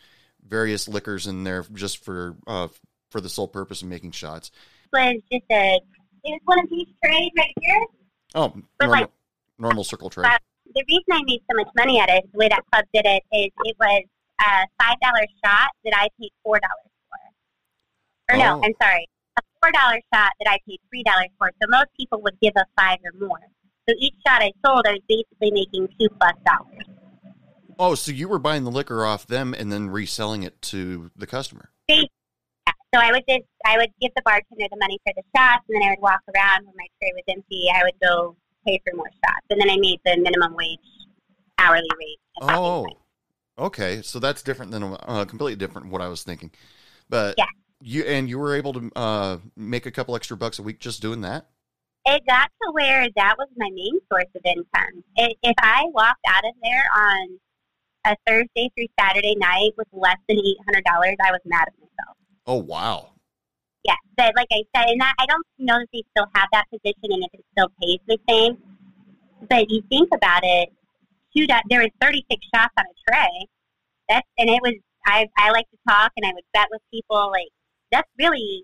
various 0.48 0.88
liquors 0.88 1.28
in 1.28 1.44
there 1.44 1.64
just 1.74 2.04
for 2.04 2.36
uh, 2.48 2.68
for 3.12 3.22
the 3.22 3.30
sole 3.30 3.48
purpose 3.48 3.82
of 3.84 3.88
making 3.88 4.12
shots. 4.12 4.52
was 4.92 5.16
just 5.32 5.44
a 5.52 5.76
it 5.76 5.82
was 6.24 6.42
one 6.46 6.60
of 6.60 6.70
these 6.70 6.88
trays 7.04 7.30
right 7.38 7.54
here. 7.62 7.86
Oh, 8.34 8.50
But, 8.80 8.86
normal, 8.88 9.02
like- 9.02 9.12
normal 9.62 9.84
circle 9.84 10.10
tray. 10.10 10.24
Wow. 10.24 10.38
The 10.74 10.84
reason 10.88 11.06
I 11.12 11.22
made 11.26 11.42
so 11.50 11.56
much 11.56 11.68
money 11.78 12.00
at 12.00 12.10
it, 12.10 12.24
the 12.32 12.38
way 12.38 12.50
that 12.50 12.64
club 12.72 12.86
did 12.94 13.06
it, 13.06 13.24
is 13.32 13.50
it 13.64 13.76
was 13.80 14.04
a 14.42 14.68
five 14.82 14.98
dollar 15.02 15.26
shot 15.46 15.70
that 15.86 15.94
I 15.96 16.08
paid 16.20 16.32
four 16.44 16.60
dollars 16.60 16.92
for. 17.10 18.36
Or 18.36 18.38
no, 18.38 18.60
Oh. 18.60 18.66
I'm 18.66 18.74
sorry, 18.82 19.08
a 19.38 19.42
four 19.62 19.72
dollar 19.72 20.00
shot 20.14 20.32
that 20.40 20.50
I 20.50 20.58
paid 20.68 20.80
three 20.90 21.04
dollars 21.04 21.30
for. 21.38 21.52
So 21.62 21.68
most 21.70 21.88
people 21.98 22.22
would 22.24 22.40
give 22.42 22.54
a 22.56 22.66
five 22.80 22.98
or 23.04 23.28
more. 23.28 23.40
So 23.88 23.96
each 24.00 24.16
shot 24.26 24.42
I 24.42 24.52
sold, 24.66 24.86
I 24.88 24.94
was 24.94 25.02
basically 25.08 25.52
making 25.52 25.88
two 26.00 26.08
plus 26.20 26.34
dollars. 26.46 26.86
Oh, 27.80 27.96
so 27.96 28.12
you 28.12 28.28
were 28.30 28.40
buying 28.40 28.64
the 28.64 28.72
liquor 28.72 29.06
off 29.06 29.26
them 29.26 29.56
and 29.58 29.72
then 29.72 29.90
reselling 29.90 30.44
it 30.44 30.62
to 30.64 31.10
the 31.16 31.26
customer. 31.28 31.72
So 32.94 33.00
I 33.00 33.10
would 33.12 33.24
just 33.28 33.44
I 33.66 33.78
would 33.78 33.90
give 34.02 34.12
the 34.16 34.22
bartender 34.24 34.68
the 34.70 34.78
money 34.78 35.00
for 35.06 35.14
the 35.16 35.24
shots, 35.36 35.64
and 35.70 35.82
then 35.82 35.88
I 35.88 35.92
would 35.92 36.02
walk 36.02 36.20
around 36.36 36.66
when 36.66 36.76
my 36.78 36.88
tray 37.00 37.12
was 37.16 37.24
empty. 37.30 37.68
I 37.74 37.84
would 37.84 37.96
go 38.04 38.36
pay 38.66 38.82
for 38.86 38.96
more 38.96 39.10
shots, 39.10 39.46
and 39.50 39.60
then 39.60 39.70
I 39.70 39.78
made 39.78 40.00
the 40.06 40.18
minimum 40.18 40.56
wage 40.56 40.80
hourly 41.58 41.88
rate. 42.00 42.20
Oh, 42.42 42.88
okay. 43.58 44.02
So 44.02 44.20
that's 44.20 44.42
different 44.42 44.72
than 44.72 44.84
uh, 44.84 45.26
completely 45.26 45.56
different 45.56 45.92
what 45.92 46.02
I 46.02 46.08
was 46.08 46.24
thinking. 46.24 46.52
But 47.10 47.36
Yeah. 47.38 47.46
you 47.82 48.04
and 48.04 48.28
you 48.30 48.40
were 48.40 48.56
able 48.56 48.74
to 48.74 48.92
uh, 48.96 49.38
make 49.56 49.86
a 49.86 49.92
couple 49.92 50.16
extra 50.16 50.38
bucks 50.38 50.60
a 50.60 50.64
week 50.64 50.80
just 50.80 51.02
doing 51.02 51.22
that. 51.22 51.48
it 52.06 52.26
got 52.26 52.50
to 52.64 52.72
where 52.72 53.08
that 53.16 53.36
was 53.38 53.48
my 53.58 53.70
main 53.72 54.00
source 54.12 54.26
of 54.36 54.42
income. 54.46 55.04
It, 55.18 55.38
if 55.44 55.56
I 55.62 55.84
walked 55.94 56.26
out 56.28 56.44
of 56.46 56.54
there 56.64 56.84
on 56.96 57.40
a 58.06 58.16
Thursday 58.26 58.72
through 58.76 58.88
Saturday 59.00 59.36
night 59.36 59.72
with 59.78 59.88
less 59.92 60.18
than 60.28 60.38
eight 60.40 60.58
hundred 60.66 60.84
dollars, 60.86 61.16
I 61.24 61.32
was 61.32 61.42
mad 61.46 61.68
at 61.68 61.74
myself. 61.80 62.18
Oh 62.48 62.56
wow. 62.56 63.10
Yeah, 63.84 63.96
but 64.16 64.34
like 64.36 64.48
I 64.52 64.64
said, 64.76 64.90
and 64.90 65.02
that, 65.02 65.14
I 65.20 65.26
don't 65.26 65.46
know 65.58 65.80
that 65.80 65.88
they 65.92 66.04
still 66.12 66.28
have 66.36 66.48
that 66.54 66.66
position 66.70 67.12
and 67.12 67.24
if 67.24 67.34
it 67.34 67.46
still 67.54 67.70
pays 67.82 68.00
the 68.08 68.18
same. 68.30 68.58
But 69.50 69.72
you 69.72 69.82
think 69.90 70.10
about 70.14 70.42
it, 70.44 70.70
two 71.36 71.48
do- 71.48 71.68
there 71.70 71.82
was 71.82 71.90
thirty 72.00 72.24
six 72.30 72.46
shots 72.54 72.74
on 72.78 72.86
a 72.86 73.12
tray. 73.12 73.48
That's 74.10 74.28
and 74.38 74.50
it 74.50 74.62
was 74.62 74.74
I 75.06 75.28
I 75.38 75.52
like 75.52 75.70
to 75.72 75.78
talk 75.88 76.12
and 76.18 76.26
I 76.26 76.32
would 76.34 76.44
bet 76.54 76.68
with 76.72 76.82
people 76.94 77.32
like 77.32 77.50
that's 77.92 78.10
really 78.20 78.64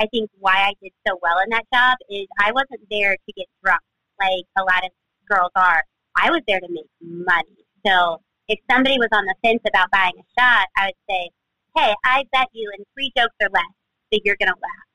I 0.00 0.06
think 0.06 0.30
why 0.38 0.56
I 0.56 0.72
did 0.82 0.92
so 1.06 1.18
well 1.22 1.38
in 1.44 1.50
that 1.50 1.64
job 1.72 1.96
is 2.10 2.26
I 2.40 2.50
wasn't 2.52 2.82
there 2.90 3.14
to 3.14 3.32
get 3.36 3.46
drunk 3.64 3.82
like 4.18 4.44
a 4.58 4.62
lot 4.62 4.84
of 4.84 4.90
girls 5.28 5.52
are. 5.54 5.82
I 6.16 6.30
was 6.30 6.42
there 6.46 6.60
to 6.60 6.68
make 6.68 6.90
money. 7.00 7.64
So 7.86 8.20
if 8.48 8.58
somebody 8.70 8.98
was 8.98 9.08
on 9.12 9.24
the 9.24 9.34
fence 9.44 9.62
about 9.66 9.90
buying 9.92 10.14
a 10.18 10.40
shot, 10.40 10.66
I 10.76 10.86
would 10.86 11.02
say, 11.08 11.30
Hey, 11.76 11.94
I 12.04 12.24
bet 12.32 12.48
you 12.52 12.70
in 12.76 12.84
three 12.94 13.12
jokes 13.16 13.34
or 13.40 13.48
less 13.52 13.72
that 14.12 14.20
you're 14.24 14.36
gonna 14.38 14.52
laugh. 14.52 14.86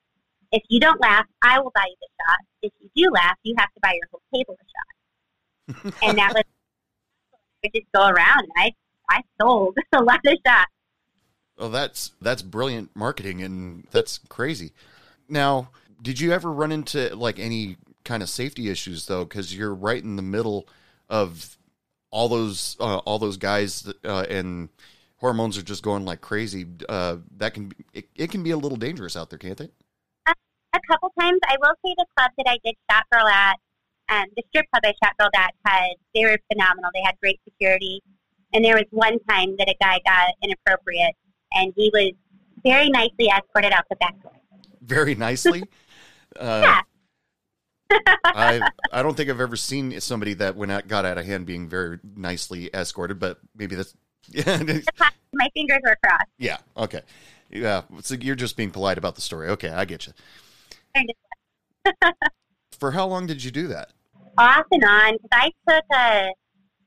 If 0.51 0.63
you 0.69 0.79
don't 0.79 1.01
laugh, 1.01 1.25
I 1.43 1.59
will 1.59 1.71
buy 1.75 1.83
you 1.87 1.95
the 1.99 2.07
shot. 2.23 2.39
If 2.61 2.71
you 2.79 3.05
do 3.05 3.11
laugh, 3.11 3.35
you 3.43 3.55
have 3.57 3.73
to 3.73 3.79
buy 3.81 3.93
your 3.93 4.07
whole 4.11 4.21
table 4.33 4.57
a 4.59 5.83
shot. 5.83 5.93
and 6.07 6.17
that 6.17 6.33
was 6.33 6.43
I 7.65 7.69
just 7.75 7.91
go 7.93 8.07
around 8.07 8.39
and 8.39 8.51
I 8.55 8.73
I 9.09 9.21
sold 9.41 9.77
a 9.93 10.01
lot 10.01 10.19
of 10.25 10.33
shots. 10.45 10.71
Well, 11.57 11.69
that's 11.69 12.11
that's 12.21 12.41
brilliant 12.41 12.95
marketing, 12.95 13.41
and 13.41 13.87
that's 13.91 14.19
crazy. 14.29 14.73
Now, 15.27 15.69
did 16.01 16.19
you 16.19 16.31
ever 16.31 16.51
run 16.51 16.71
into 16.71 17.15
like 17.15 17.39
any 17.39 17.77
kind 18.03 18.21
of 18.21 18.29
safety 18.29 18.69
issues 18.69 19.07
though? 19.07 19.25
Because 19.25 19.55
you're 19.55 19.73
right 19.73 20.01
in 20.01 20.15
the 20.15 20.21
middle 20.21 20.67
of 21.09 21.57
all 22.11 22.29
those 22.29 22.77
uh, 22.79 22.97
all 22.99 23.17
those 23.17 23.37
guys, 23.37 23.91
uh, 24.05 24.25
and 24.29 24.69
hormones 25.17 25.57
are 25.57 25.63
just 25.63 25.83
going 25.83 26.05
like 26.05 26.21
crazy. 26.21 26.65
Uh, 26.87 27.17
that 27.37 27.53
can 27.53 27.69
be, 27.69 27.75
it, 27.93 28.05
it 28.15 28.31
can 28.31 28.43
be 28.43 28.51
a 28.51 28.57
little 28.57 28.77
dangerous 28.77 29.15
out 29.17 29.29
there, 29.29 29.39
can't 29.39 29.59
it? 29.61 29.73
A 30.73 30.79
couple 30.91 31.11
times, 31.19 31.39
I 31.47 31.55
will 31.59 31.73
say 31.83 31.95
the 31.97 32.05
club 32.15 32.31
that 32.37 32.45
I 32.47 32.57
did 32.63 32.75
shot 32.91 33.03
girl 33.11 33.25
at, 33.27 33.57
um, 34.09 34.25
the 34.35 34.43
strip 34.49 34.65
club 34.71 34.83
I 34.85 34.93
shot 35.03 35.17
girl 35.17 35.29
at 35.35 35.53
had 35.65 35.95
they 36.13 36.23
were 36.23 36.37
phenomenal. 36.51 36.91
They 36.93 37.01
had 37.01 37.15
great 37.19 37.39
security, 37.45 38.01
and 38.53 38.63
there 38.63 38.75
was 38.75 38.85
one 38.91 39.17
time 39.29 39.55
that 39.57 39.69
a 39.69 39.75
guy 39.81 39.99
got 40.05 40.33
inappropriate, 40.43 41.15
and 41.53 41.73
he 41.75 41.89
was 41.93 42.11
very 42.63 42.89
nicely 42.89 43.27
escorted 43.27 43.71
out 43.71 43.85
the 43.89 43.95
back 43.95 44.21
door. 44.21 44.33
Very 44.81 45.15
nicely. 45.15 45.63
Uh, 46.37 46.81
Yeah. 47.89 47.99
I 48.25 48.61
I 48.91 49.01
don't 49.01 49.15
think 49.15 49.29
I've 49.29 49.39
ever 49.39 49.55
seen 49.55 49.99
somebody 50.01 50.33
that 50.35 50.55
went 50.55 50.71
out, 50.71 50.87
got 50.87 51.05
out 51.05 51.17
of 51.17 51.25
hand 51.25 51.47
being 51.47 51.67
very 51.67 51.99
nicely 52.15 52.69
escorted, 52.75 53.17
but 53.17 53.39
maybe 53.55 53.75
that's 53.75 53.95
yeah. 54.29 54.63
My 55.33 55.49
fingers 55.53 55.79
were 55.83 55.97
crossed. 56.03 56.25
Yeah. 56.37 56.57
Okay. 56.75 57.01
Yeah. 57.49 57.83
So 58.01 58.15
you're 58.15 58.35
just 58.35 58.57
being 58.57 58.71
polite 58.71 58.97
about 58.97 59.15
the 59.15 59.21
story. 59.21 59.49
Okay, 59.49 59.69
I 59.69 59.85
get 59.85 60.07
you. 60.07 60.13
For 62.71 62.91
how 62.91 63.07
long 63.07 63.27
did 63.27 63.43
you 63.43 63.51
do 63.51 63.67
that? 63.67 63.91
off 64.37 64.65
and 64.71 64.83
on 64.83 65.13
because 65.13 65.29
I 65.31 65.51
took 65.67 65.83
a 65.93 66.33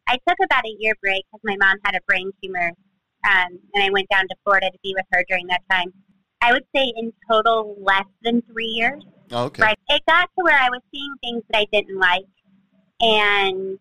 I 0.08 0.18
took 0.26 0.38
about 0.44 0.64
a 0.64 0.74
year 0.78 0.94
break 1.00 1.24
because 1.30 1.40
my 1.44 1.56
mom 1.60 1.76
had 1.84 1.94
a 1.94 2.00
brain 2.06 2.32
tumor, 2.42 2.72
um, 3.28 3.58
and 3.74 3.84
I 3.84 3.90
went 3.90 4.08
down 4.08 4.26
to 4.28 4.34
Florida 4.42 4.70
to 4.70 4.78
be 4.82 4.94
with 4.96 5.06
her 5.12 5.24
during 5.28 5.46
that 5.48 5.62
time. 5.70 5.92
I 6.40 6.52
would 6.52 6.64
say 6.74 6.92
in 6.96 7.12
total 7.30 7.76
less 7.80 8.06
than 8.22 8.42
three 8.42 8.66
years. 8.66 9.04
Oh, 9.30 9.44
okay. 9.44 9.62
Right. 9.62 9.78
It 9.88 10.02
got 10.08 10.22
to 10.22 10.42
where 10.42 10.58
I 10.58 10.68
was 10.68 10.80
seeing 10.90 11.14
things 11.22 11.42
that 11.50 11.58
I 11.58 11.66
didn't 11.72 11.98
like, 11.98 12.24
and 13.00 13.78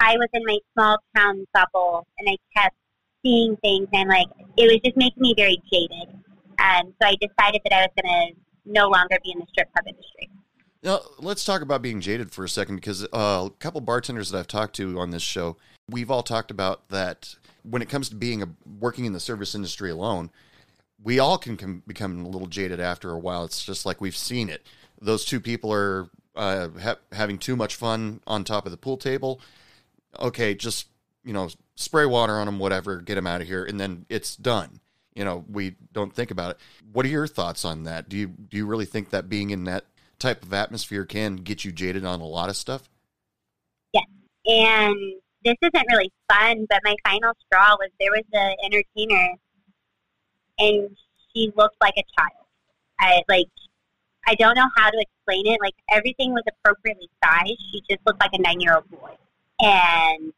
I 0.00 0.16
was 0.16 0.28
in 0.32 0.42
my 0.44 0.58
small 0.72 0.98
town 1.16 1.46
bubble, 1.54 2.06
and 2.18 2.28
I 2.28 2.36
kept 2.60 2.74
seeing 3.22 3.56
things, 3.58 3.88
and 3.92 4.08
like 4.08 4.26
it 4.56 4.70
was 4.70 4.80
just 4.84 4.96
making 4.96 5.22
me 5.22 5.34
very 5.36 5.60
jaded. 5.72 6.14
And 6.58 6.92
so 7.00 7.08
I 7.08 7.14
decided 7.20 7.60
that 7.64 7.72
I 7.72 7.86
was 7.86 7.90
going 8.02 8.34
to 8.34 8.72
no 8.72 8.88
longer 8.88 9.16
be 9.22 9.32
in 9.32 9.38
the 9.38 9.46
strip 9.50 9.72
club 9.72 9.84
industry. 9.86 10.28
Now, 10.82 11.00
let's 11.18 11.44
talk 11.44 11.62
about 11.62 11.82
being 11.82 12.00
jaded 12.00 12.30
for 12.30 12.44
a 12.44 12.48
second 12.48 12.76
because 12.76 13.04
uh, 13.12 13.46
a 13.46 13.50
couple 13.58 13.80
bartenders 13.80 14.30
that 14.30 14.38
I've 14.38 14.46
talked 14.46 14.76
to 14.76 14.98
on 15.00 15.10
this 15.10 15.22
show, 15.22 15.56
we've 15.88 16.10
all 16.10 16.22
talked 16.22 16.50
about 16.50 16.88
that 16.90 17.34
when 17.62 17.82
it 17.82 17.88
comes 17.88 18.08
to 18.10 18.14
being 18.14 18.42
a, 18.42 18.48
working 18.78 19.04
in 19.04 19.12
the 19.12 19.20
service 19.20 19.54
industry 19.54 19.90
alone, 19.90 20.30
we 21.02 21.18
all 21.18 21.38
can 21.38 21.56
com- 21.56 21.82
become 21.86 22.24
a 22.24 22.28
little 22.28 22.46
jaded 22.46 22.80
after 22.80 23.10
a 23.10 23.18
while. 23.18 23.44
It's 23.44 23.64
just 23.64 23.86
like 23.86 24.00
we've 24.00 24.16
seen 24.16 24.48
it. 24.48 24.66
Those 25.00 25.24
two 25.24 25.40
people 25.40 25.72
are 25.72 26.08
uh, 26.36 26.68
ha- 26.80 26.98
having 27.12 27.38
too 27.38 27.56
much 27.56 27.74
fun 27.74 28.20
on 28.26 28.44
top 28.44 28.64
of 28.64 28.70
the 28.70 28.78
pool 28.78 28.96
table. 28.96 29.40
Okay, 30.18 30.54
just 30.54 30.88
you 31.24 31.32
know, 31.32 31.48
spray 31.78 32.06
water 32.06 32.34
on 32.34 32.46
them, 32.46 32.58
whatever, 32.58 32.96
get 33.00 33.14
them 33.14 33.26
out 33.26 33.40
of 33.40 33.46
here, 33.46 33.64
and 33.64 33.78
then 33.78 34.04
it's 34.08 34.34
done. 34.36 34.80
You 35.14 35.24
know, 35.24 35.44
we 35.50 35.76
don't 35.92 36.12
think 36.12 36.30
about 36.30 36.52
it. 36.52 36.58
What 36.92 37.06
are 37.06 37.08
your 37.08 37.26
thoughts 37.26 37.64
on 37.64 37.84
that? 37.84 38.08
Do 38.08 38.16
you 38.16 38.26
do 38.26 38.56
you 38.56 38.66
really 38.66 38.84
think 38.84 39.10
that 39.10 39.28
being 39.28 39.50
in 39.50 39.64
that 39.64 39.84
type 40.18 40.42
of 40.42 40.52
atmosphere 40.52 41.04
can 41.04 41.36
get 41.36 41.64
you 41.64 41.72
jaded 41.72 42.04
on 42.04 42.20
a 42.20 42.26
lot 42.26 42.48
of 42.48 42.56
stuff? 42.56 42.88
Yes, 43.92 44.04
and 44.46 45.14
this 45.44 45.56
isn't 45.62 45.86
really 45.90 46.10
fun, 46.32 46.66
but 46.68 46.80
my 46.84 46.94
final 47.06 47.32
straw 47.46 47.76
was 47.78 47.90
there 47.98 48.10
was 48.10 48.24
an 48.32 48.54
entertainer, 48.64 49.34
and 50.58 50.96
she 51.32 51.52
looked 51.56 51.76
like 51.80 51.94
a 51.96 52.04
child. 52.18 52.46
I 53.00 53.22
like, 53.28 53.46
I 54.26 54.34
don't 54.34 54.56
know 54.56 54.68
how 54.76 54.90
to 54.90 54.98
explain 55.00 55.46
it. 55.52 55.60
Like 55.60 55.74
everything 55.90 56.32
was 56.32 56.42
appropriately 56.48 57.08
sized. 57.24 57.60
She 57.72 57.82
just 57.88 58.00
looked 58.06 58.20
like 58.20 58.32
a 58.34 58.42
nine-year-old 58.42 58.90
boy, 58.90 59.16
and 59.60 60.32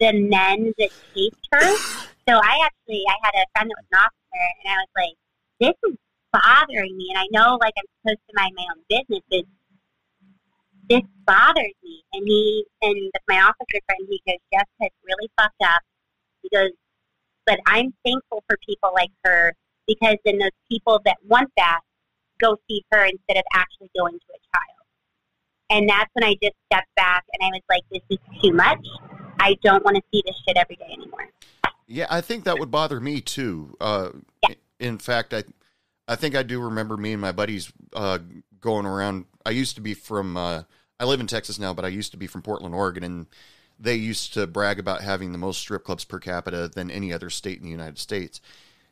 the 0.00 0.12
men 0.12 0.72
that 0.78 0.90
chased 1.14 1.48
her. 1.52 1.70
So 2.28 2.36
I 2.36 2.60
actually, 2.64 3.02
I 3.08 3.16
had 3.22 3.34
a 3.34 3.46
friend 3.54 3.70
that 3.70 3.78
was 3.78 3.88
an 3.92 3.98
officer, 3.98 4.44
and 4.62 4.66
I 4.68 4.76
was 4.84 4.92
like, 4.96 5.16
"This 5.60 5.76
is 5.90 5.96
bothering 6.32 6.96
me." 6.96 7.08
And 7.10 7.18
I 7.18 7.26
know, 7.30 7.56
like, 7.60 7.74
I'm 7.78 7.88
supposed 8.02 8.22
to 8.28 8.34
mind 8.36 8.52
my 8.56 8.66
own 8.70 8.82
business, 8.88 9.22
but 9.30 9.44
this 10.88 11.02
bothers 11.26 11.74
me. 11.82 12.02
And 12.12 12.26
he 12.26 12.64
and 12.82 13.10
my 13.28 13.40
officer 13.40 13.80
friend, 13.86 14.08
he 14.08 14.20
goes, 14.26 14.38
Jessica, 14.52 14.68
it's 14.80 14.96
really 15.04 15.28
fucked 15.38 15.62
up. 15.62 15.82
He 16.42 16.48
goes, 16.48 16.70
but 17.46 17.58
I'm 17.66 17.94
thankful 18.04 18.42
for 18.48 18.56
people 18.66 18.90
like 18.94 19.10
her 19.24 19.54
because 19.86 20.16
then 20.24 20.38
those 20.38 20.56
people 20.70 21.00
that 21.04 21.16
want 21.26 21.50
that 21.56 21.80
go 22.40 22.56
see 22.68 22.82
her 22.92 23.04
instead 23.04 23.36
of 23.36 23.44
actually 23.54 23.90
going 23.96 24.14
to 24.14 24.32
a 24.34 24.40
child. 24.56 24.86
And 25.70 25.88
that's 25.88 26.10
when 26.14 26.24
I 26.24 26.34
just 26.42 26.54
stepped 26.70 26.94
back 26.96 27.24
and 27.32 27.42
I 27.42 27.50
was 27.52 27.62
like, 27.68 27.82
this 27.90 28.02
is 28.10 28.18
too 28.42 28.52
much. 28.52 28.78
I 29.38 29.56
don't 29.62 29.84
want 29.84 29.96
to 29.96 30.02
see 30.12 30.22
this 30.26 30.36
shit 30.46 30.56
every 30.56 30.76
day 30.76 30.88
anymore. 30.92 31.28
Yeah, 31.86 32.06
I 32.10 32.20
think 32.20 32.44
that 32.44 32.58
would 32.58 32.70
bother 32.70 33.00
me 33.00 33.20
too. 33.20 33.76
Uh, 33.80 34.10
Yeah. 34.48 34.54
In 34.78 34.98
fact, 34.98 35.34
I, 35.34 35.44
I 36.06 36.16
think 36.16 36.36
I 36.36 36.42
do 36.42 36.60
remember 36.60 36.96
me 36.96 37.12
and 37.12 37.20
my 37.20 37.32
buddies 37.32 37.72
uh, 37.94 38.18
going 38.60 38.86
around. 38.86 39.24
I 39.44 39.50
used 39.50 39.74
to 39.76 39.80
be 39.80 39.94
from. 39.94 40.36
Uh, 40.36 40.62
I 41.00 41.04
live 41.04 41.20
in 41.20 41.26
Texas 41.26 41.58
now, 41.58 41.72
but 41.72 41.84
I 41.84 41.88
used 41.88 42.10
to 42.12 42.16
be 42.16 42.26
from 42.26 42.42
Portland, 42.42 42.74
Oregon, 42.74 43.04
and 43.04 43.26
they 43.78 43.94
used 43.94 44.34
to 44.34 44.46
brag 44.46 44.78
about 44.78 45.02
having 45.02 45.32
the 45.32 45.38
most 45.38 45.58
strip 45.58 45.84
clubs 45.84 46.04
per 46.04 46.18
capita 46.18 46.68
than 46.68 46.90
any 46.90 47.12
other 47.12 47.30
state 47.30 47.58
in 47.58 47.64
the 47.64 47.70
United 47.70 47.98
States. 47.98 48.40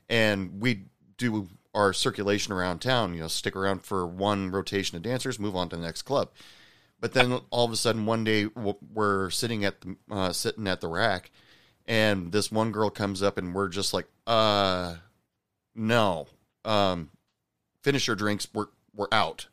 And 0.09 0.61
we 0.61 0.85
do 1.19 1.49
our 1.75 1.93
circulation 1.93 2.53
around 2.53 2.79
town. 2.79 3.15
You 3.15 3.21
know, 3.21 3.29
stick 3.29 3.57
around 3.57 3.83
for 3.83 4.07
one 4.07 4.51
rotation 4.51 4.97
of 4.97 5.03
dancers, 5.03 5.39
move 5.39 5.57
on 5.57 5.69
to 5.71 5.77
the 5.77 5.83
next 5.83 6.03
club. 6.03 6.31
But 6.99 7.13
then 7.13 7.41
all 7.51 7.65
of 7.65 7.73
a 7.73 7.77
sudden, 7.77 8.07
one 8.07 8.25
day 8.25 8.47
we're 8.47 9.31
sitting 9.31 9.65
at 9.65 9.81
the 9.83 9.97
uh, 10.11 10.33
sitting 10.33 10.67
at 10.67 10.81
the 10.81 10.89
rack, 10.89 11.31
and 11.85 12.33
this 12.33 12.51
one 12.51 12.73
girl 12.73 12.91
comes 12.91 13.23
up, 13.23 13.37
and 13.37 13.55
we're 13.55 13.69
just 13.69 13.93
like, 13.93 14.07
uh, 14.27 14.97
no, 15.75 16.27
um, 16.65 17.11
finish 17.83 18.07
your 18.07 18.17
drinks. 18.17 18.49
We're 18.53 18.69
we're 18.95 19.09
out, 19.13 19.47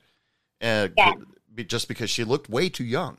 and 0.61 0.93
Yeah. 0.97 1.13
just 1.67 1.87
because 1.89 2.09
she 2.09 2.23
looked 2.23 2.49
way 2.49 2.69
too 2.69 2.85
young, 2.85 3.17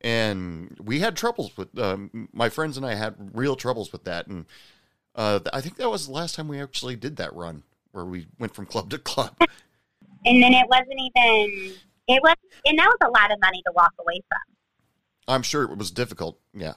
and 0.00 0.76
we 0.82 1.00
had 1.00 1.16
troubles 1.16 1.54
with 1.56 1.78
um, 1.78 2.28
my 2.32 2.48
friends 2.48 2.78
and 2.78 2.86
I 2.86 2.94
had 2.94 3.14
real 3.36 3.56
troubles 3.56 3.92
with 3.92 4.04
that, 4.04 4.26
and 4.26 4.46
uh, 5.14 5.40
I 5.52 5.60
think 5.60 5.76
that 5.76 5.90
was 5.90 6.06
the 6.06 6.12
last 6.12 6.34
time 6.34 6.48
we 6.48 6.60
actually 6.60 6.96
did 6.96 7.16
that 7.16 7.34
run 7.34 7.62
where 7.92 8.06
we 8.06 8.26
went 8.38 8.54
from 8.54 8.64
club 8.64 8.88
to 8.90 8.98
club. 8.98 9.36
And 10.24 10.42
then 10.42 10.52
it 10.54 10.66
wasn't 10.68 10.98
even, 11.16 11.74
it 12.10 12.22
was, 12.22 12.36
and 12.64 12.78
that 12.78 12.86
was 12.86 12.98
a 13.02 13.10
lot 13.10 13.32
of 13.32 13.38
money 13.40 13.62
to 13.66 13.72
walk 13.74 13.92
away 14.00 14.20
from. 14.28 15.34
I'm 15.34 15.42
sure 15.42 15.62
it 15.64 15.78
was 15.78 15.90
difficult. 15.90 16.40
Yeah. 16.52 16.74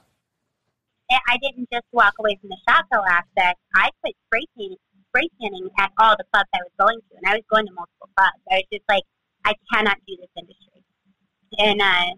I- 1.10 1.38
didn't 1.42 1.68
just 1.70 1.84
walk 1.92 2.14
away 2.18 2.38
from 2.40 2.50
the 2.50 2.56
girl 2.66 3.04
aspect. 3.04 3.60
I 3.74 3.90
quit 4.00 4.14
spray 4.26 4.46
tanning, 4.56 4.78
spray 5.10 5.28
tanning 5.40 5.68
at 5.78 5.90
all 5.98 6.16
the 6.16 6.24
clubs 6.32 6.48
I 6.54 6.62
was 6.62 6.72
going 6.78 6.98
to, 6.98 7.16
and 7.18 7.26
I 7.26 7.34
was 7.34 7.44
going 7.50 7.66
to 7.66 7.72
multiple 7.74 8.08
clubs. 8.16 8.40
I 8.50 8.62
was 8.62 8.68
just 8.72 8.84
like, 8.88 9.02
I 9.44 9.52
cannot 9.72 9.98
do 10.06 10.16
this 10.16 10.30
industry, 10.38 10.80
and 11.58 11.82
uh, 11.82 12.16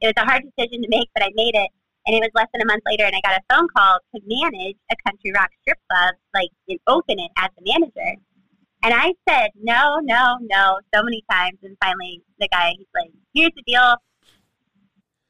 it 0.00 0.06
was 0.06 0.18
a 0.22 0.24
hard 0.28 0.44
decision 0.44 0.82
to 0.82 0.88
make, 0.88 1.08
but 1.14 1.24
I 1.24 1.30
made 1.34 1.54
it. 1.56 1.70
And 2.06 2.16
it 2.16 2.20
was 2.20 2.30
less 2.34 2.46
than 2.52 2.62
a 2.62 2.66
month 2.66 2.82
later, 2.86 3.04
and 3.04 3.14
I 3.14 3.20
got 3.20 3.36
a 3.36 3.44
phone 3.52 3.68
call 3.76 3.98
to 4.14 4.20
manage 4.24 4.76
a 4.90 4.96
country 5.04 5.32
rock 5.34 5.50
strip 5.62 5.78
club, 5.90 6.14
like 6.32 6.48
and 6.68 6.78
open 6.86 7.18
it 7.18 7.30
as 7.36 7.50
the 7.58 7.64
manager. 7.66 8.16
And 8.82 8.94
I 8.94 9.12
said, 9.28 9.50
no, 9.60 9.98
no, 10.02 10.38
no, 10.40 10.78
so 10.94 11.02
many 11.02 11.22
times. 11.30 11.58
And 11.62 11.76
finally, 11.82 12.22
the 12.38 12.48
guy, 12.48 12.72
he's 12.78 12.86
like, 12.94 13.10
here's 13.34 13.52
the 13.54 13.62
deal. 13.66 13.94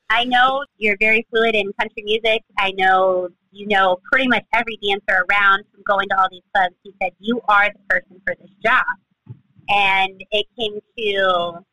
I 0.08 0.24
know 0.24 0.64
you're 0.76 0.96
very 1.00 1.26
fluid 1.30 1.54
in 1.54 1.72
country 1.78 2.02
music. 2.04 2.42
I 2.58 2.72
know 2.72 3.28
you 3.52 3.66
know 3.66 3.98
pretty 4.10 4.28
much 4.28 4.44
every 4.54 4.78
dancer 4.82 5.24
around 5.30 5.64
from 5.72 5.82
going 5.86 6.08
to 6.08 6.20
all 6.20 6.28
these 6.30 6.42
clubs. 6.54 6.74
He 6.82 6.92
said, 7.02 7.12
you 7.18 7.40
are 7.48 7.68
the 7.72 7.94
person 7.94 8.20
for 8.26 8.34
this 8.40 8.50
job. 8.64 8.84
And 9.68 10.22
it 10.30 10.46
came 10.58 10.80
to, 10.98 11.64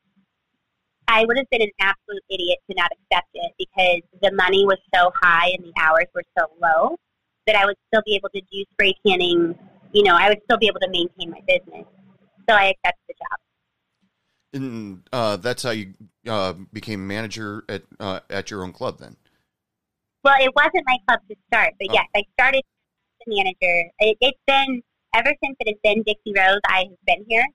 I 1.08 1.26
would 1.26 1.38
have 1.38 1.50
been 1.50 1.64
an 1.64 1.72
absolute 1.80 2.24
idiot 2.30 2.60
to 2.70 2.76
not 2.76 2.92
accept 2.92 3.30
it 3.34 3.54
because 3.58 4.02
the 4.22 4.36
money 4.36 4.66
was 4.66 4.78
so 4.94 5.12
high 5.22 5.52
and 5.56 5.64
the 5.64 5.74
hours 5.82 6.06
were 6.14 6.24
so 6.38 6.46
low 6.62 6.96
that 7.48 7.56
I 7.56 7.66
would 7.66 7.78
still 7.88 8.04
be 8.06 8.16
able 8.16 8.30
to 8.30 8.42
do 8.42 8.64
spray 8.74 8.94
tanning. 9.06 9.58
You 9.94 10.04
know, 10.04 10.16
I 10.16 10.30
would 10.30 10.40
still 10.46 10.58
be 10.58 10.68
able 10.68 10.80
to 10.82 10.90
maintain 10.90 11.30
my 11.32 11.42
business. 11.48 11.86
So 12.50 12.56
I 12.56 12.74
accepted 12.76 13.04
the 13.08 13.14
job. 13.14 13.40
And 14.54 15.02
uh, 15.12 15.36
that's 15.38 15.64
how 15.64 15.72
you 15.72 15.94
uh, 16.28 16.54
became 16.72 17.06
manager 17.08 17.64
at 17.68 17.84
uh, 18.00 18.22
at 18.30 18.50
your 18.50 18.64
own 18.64 18.72
club, 18.74 19.00
then. 19.00 19.18
Well, 20.24 20.36
it 20.40 20.52
wasn't 20.56 20.84
my 20.86 20.98
club 21.08 21.20
to 21.30 21.36
start, 21.52 21.74
but 21.80 21.88
Oh. 21.90 21.94
yes, 21.94 22.06
I 22.16 22.24
started 22.40 22.60
as 22.60 23.26
the 23.26 23.36
manager. 23.36 23.90
It, 24.00 24.18
it's 24.22 24.40
been 24.48 24.82
ever 25.16 25.34
since 25.44 25.56
it 25.60 25.68
has 25.68 25.78
been 25.84 26.04
Dixie 26.04 26.34
Rose. 26.36 26.60
I 26.68 26.80
have 26.90 27.06
been 27.06 27.26
here, 27.28 27.46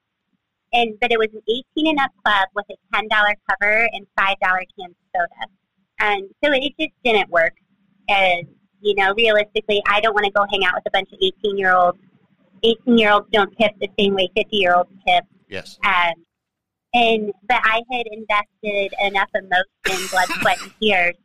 and 0.73 0.93
but 1.01 1.11
it 1.11 1.17
was 1.17 1.29
an 1.33 1.41
18 1.77 1.87
and 1.87 1.99
up 1.99 2.11
club 2.23 2.47
with 2.55 2.65
a 2.69 2.75
$10 2.95 3.09
cover 3.49 3.89
and 3.91 4.05
five 4.17 4.37
dollar 4.41 4.61
can 4.77 4.91
of 4.91 4.95
soda, 5.15 5.51
and 5.99 6.29
so 6.43 6.51
it 6.53 6.73
just 6.79 6.93
didn't 7.03 7.29
work. 7.29 7.53
And 8.07 8.47
you 8.81 8.95
know, 8.95 9.13
realistically, 9.15 9.81
I 9.87 9.99
don't 9.99 10.13
want 10.13 10.25
to 10.25 10.31
go 10.31 10.45
hang 10.51 10.63
out 10.63 10.75
with 10.75 10.85
a 10.85 10.91
bunch 10.91 11.11
of 11.11 11.17
18 11.21 11.57
year 11.57 11.73
olds. 11.73 11.97
18 12.63 12.97
year 12.97 13.11
olds 13.11 13.27
don't 13.31 13.55
tip 13.57 13.71
the 13.79 13.89
same 13.99 14.15
way 14.15 14.29
50 14.35 14.55
year 14.55 14.75
olds 14.75 14.89
tip. 15.07 15.25
Yes. 15.47 15.77
Um, 15.83 16.13
and 16.93 17.31
but 17.47 17.61
I 17.63 17.81
had 17.91 18.05
invested 18.11 18.93
enough 19.03 19.29
emotion, 19.33 20.07
blood, 20.11 20.27
sweat, 20.41 20.61
and 20.61 20.71
tears 20.81 21.15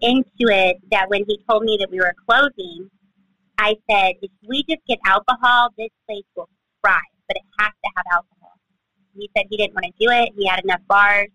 into 0.00 0.52
it 0.52 0.76
that 0.90 1.08
when 1.08 1.24
he 1.26 1.40
told 1.48 1.62
me 1.62 1.76
that 1.80 1.90
we 1.90 1.98
were 1.98 2.14
closing, 2.28 2.90
I 3.58 3.76
said, 3.88 4.14
if 4.22 4.30
we 4.46 4.64
just 4.68 4.80
get 4.86 4.98
alcohol, 5.06 5.70
this 5.78 5.90
place 6.06 6.24
will 6.36 6.48
thrive, 6.84 7.00
but 7.28 7.36
it 7.36 7.42
has 7.58 7.70
to 7.70 7.90
have 7.96 8.04
alcohol. 8.12 8.58
And 9.14 9.22
he 9.22 9.30
said 9.36 9.46
he 9.48 9.56
didn't 9.56 9.74
want 9.74 9.86
to 9.86 9.92
do 9.92 10.10
it. 10.10 10.30
He 10.36 10.46
had 10.46 10.64
enough 10.64 10.80
bars. 10.88 11.28
And 11.28 11.30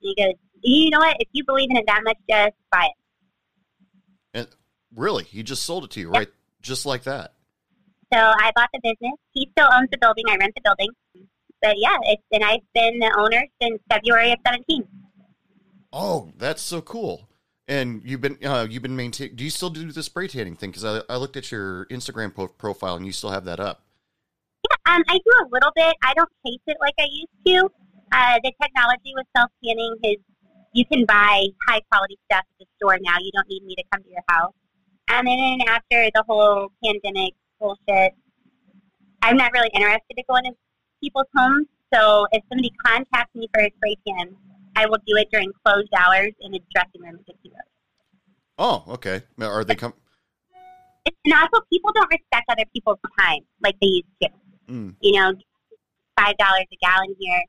he 0.00 0.14
goes, 0.16 0.34
you 0.62 0.90
know 0.90 0.98
what? 0.98 1.16
If 1.20 1.28
you 1.32 1.44
believe 1.44 1.70
in 1.70 1.76
it 1.76 1.84
that 1.86 2.02
much, 2.04 2.18
just 2.28 2.54
buy 2.70 2.86
it. 2.86 4.38
And 4.38 4.48
really, 4.94 5.24
he 5.24 5.42
just 5.42 5.62
sold 5.62 5.84
it 5.84 5.90
to 5.92 6.00
you, 6.00 6.10
right? 6.10 6.28
Just 6.60 6.86
like 6.86 7.04
that. 7.04 7.34
So 8.12 8.18
I 8.18 8.52
bought 8.54 8.68
the 8.74 8.80
business. 8.82 9.18
He 9.32 9.48
still 9.52 9.68
owns 9.72 9.88
the 9.90 9.98
building. 9.98 10.24
I 10.28 10.36
rent 10.36 10.54
the 10.54 10.60
building. 10.62 10.88
But 11.62 11.76
yeah, 11.78 11.96
it's, 12.02 12.22
and 12.32 12.44
I've 12.44 12.60
been 12.74 12.98
the 12.98 13.14
owner 13.18 13.46
since 13.60 13.80
February 13.90 14.32
of 14.32 14.38
17. 14.44 14.84
Oh, 15.92 16.30
that's 16.36 16.60
so 16.60 16.80
cool. 16.82 17.28
And 17.68 18.02
you've 18.04 18.20
been 18.20 18.38
uh, 18.44 18.66
you've 18.68 18.82
been 18.82 18.96
maintaining. 18.96 19.36
Do 19.36 19.44
you 19.44 19.50
still 19.50 19.70
do 19.70 19.90
the 19.90 20.02
spray 20.02 20.26
tanning 20.26 20.56
thing? 20.56 20.70
Because 20.70 20.84
I, 20.84 21.00
I 21.08 21.16
looked 21.16 21.36
at 21.36 21.50
your 21.52 21.86
Instagram 21.86 22.34
po- 22.34 22.48
profile 22.48 22.96
and 22.96 23.06
you 23.06 23.12
still 23.12 23.30
have 23.30 23.44
that 23.44 23.60
up. 23.60 23.82
Um, 24.86 25.02
I 25.08 25.18
do 25.18 25.32
a 25.40 25.46
little 25.50 25.70
bit. 25.74 25.94
I 26.02 26.12
don't 26.14 26.28
chase 26.44 26.60
it 26.66 26.76
like 26.80 26.94
I 26.98 27.06
used 27.10 27.46
to. 27.46 27.70
Uh, 28.10 28.38
the 28.42 28.52
technology 28.60 29.12
with 29.14 29.26
self 29.36 29.50
tanning 29.64 29.96
is 30.02 30.16
you 30.72 30.84
can 30.84 31.06
buy 31.06 31.46
high 31.68 31.80
quality 31.90 32.18
stuff 32.30 32.40
at 32.40 32.58
the 32.58 32.66
store 32.76 32.98
now. 33.00 33.16
You 33.20 33.30
don't 33.32 33.48
need 33.48 33.62
me 33.64 33.74
to 33.76 33.84
come 33.92 34.02
to 34.02 34.10
your 34.10 34.24
house. 34.28 34.52
And 35.08 35.26
then 35.26 35.60
after 35.68 36.10
the 36.14 36.24
whole 36.26 36.72
pandemic 36.84 37.34
bullshit, 37.62 38.12
I'm 39.22 39.36
not 39.36 39.52
really 39.52 39.70
interested 39.74 40.14
to 40.18 40.24
go 40.28 40.36
into 40.36 40.52
people's 41.02 41.30
homes. 41.36 41.68
So 41.94 42.26
if 42.32 42.42
somebody 42.48 42.72
contacts 42.84 43.34
me 43.34 43.48
for 43.54 43.62
a 43.62 43.70
spray 43.76 43.96
tan, 44.06 44.34
I 44.74 44.86
will 44.86 44.98
do 45.06 45.16
it 45.16 45.28
during 45.30 45.50
closed 45.64 45.92
hours 45.96 46.32
in 46.40 46.54
a 46.54 46.58
dressing 46.74 47.02
room 47.02 47.18
Dixie 47.26 47.50
Rose. 47.50 47.62
Oh, 48.58 48.84
okay. 48.94 49.22
Are 49.40 49.64
they 49.64 49.74
come? 49.74 49.94
And 51.24 51.34
also, 51.34 51.64
people 51.70 51.92
don't 51.94 52.10
respect 52.10 52.44
other 52.48 52.64
people's 52.72 52.98
time 53.18 53.40
like 53.62 53.76
they 53.80 53.88
used 53.88 54.06
to. 54.22 54.28
Mm. 54.68 54.94
you 55.00 55.18
know, 55.18 55.32
five 56.18 56.36
dollars 56.38 56.64
a 56.72 56.76
gallon 56.80 57.14
here, 57.18 57.42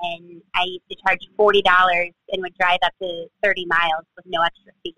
and 0.00 0.42
I 0.54 0.64
used 0.64 0.84
to 0.90 0.96
charge 1.04 1.20
forty 1.36 1.62
dollars 1.62 2.10
and 2.30 2.42
would 2.42 2.54
drive 2.60 2.78
up 2.84 2.92
to 3.02 3.26
thirty 3.42 3.64
miles 3.66 4.04
with 4.16 4.26
no 4.26 4.42
extra 4.42 4.72
fee. 4.84 4.94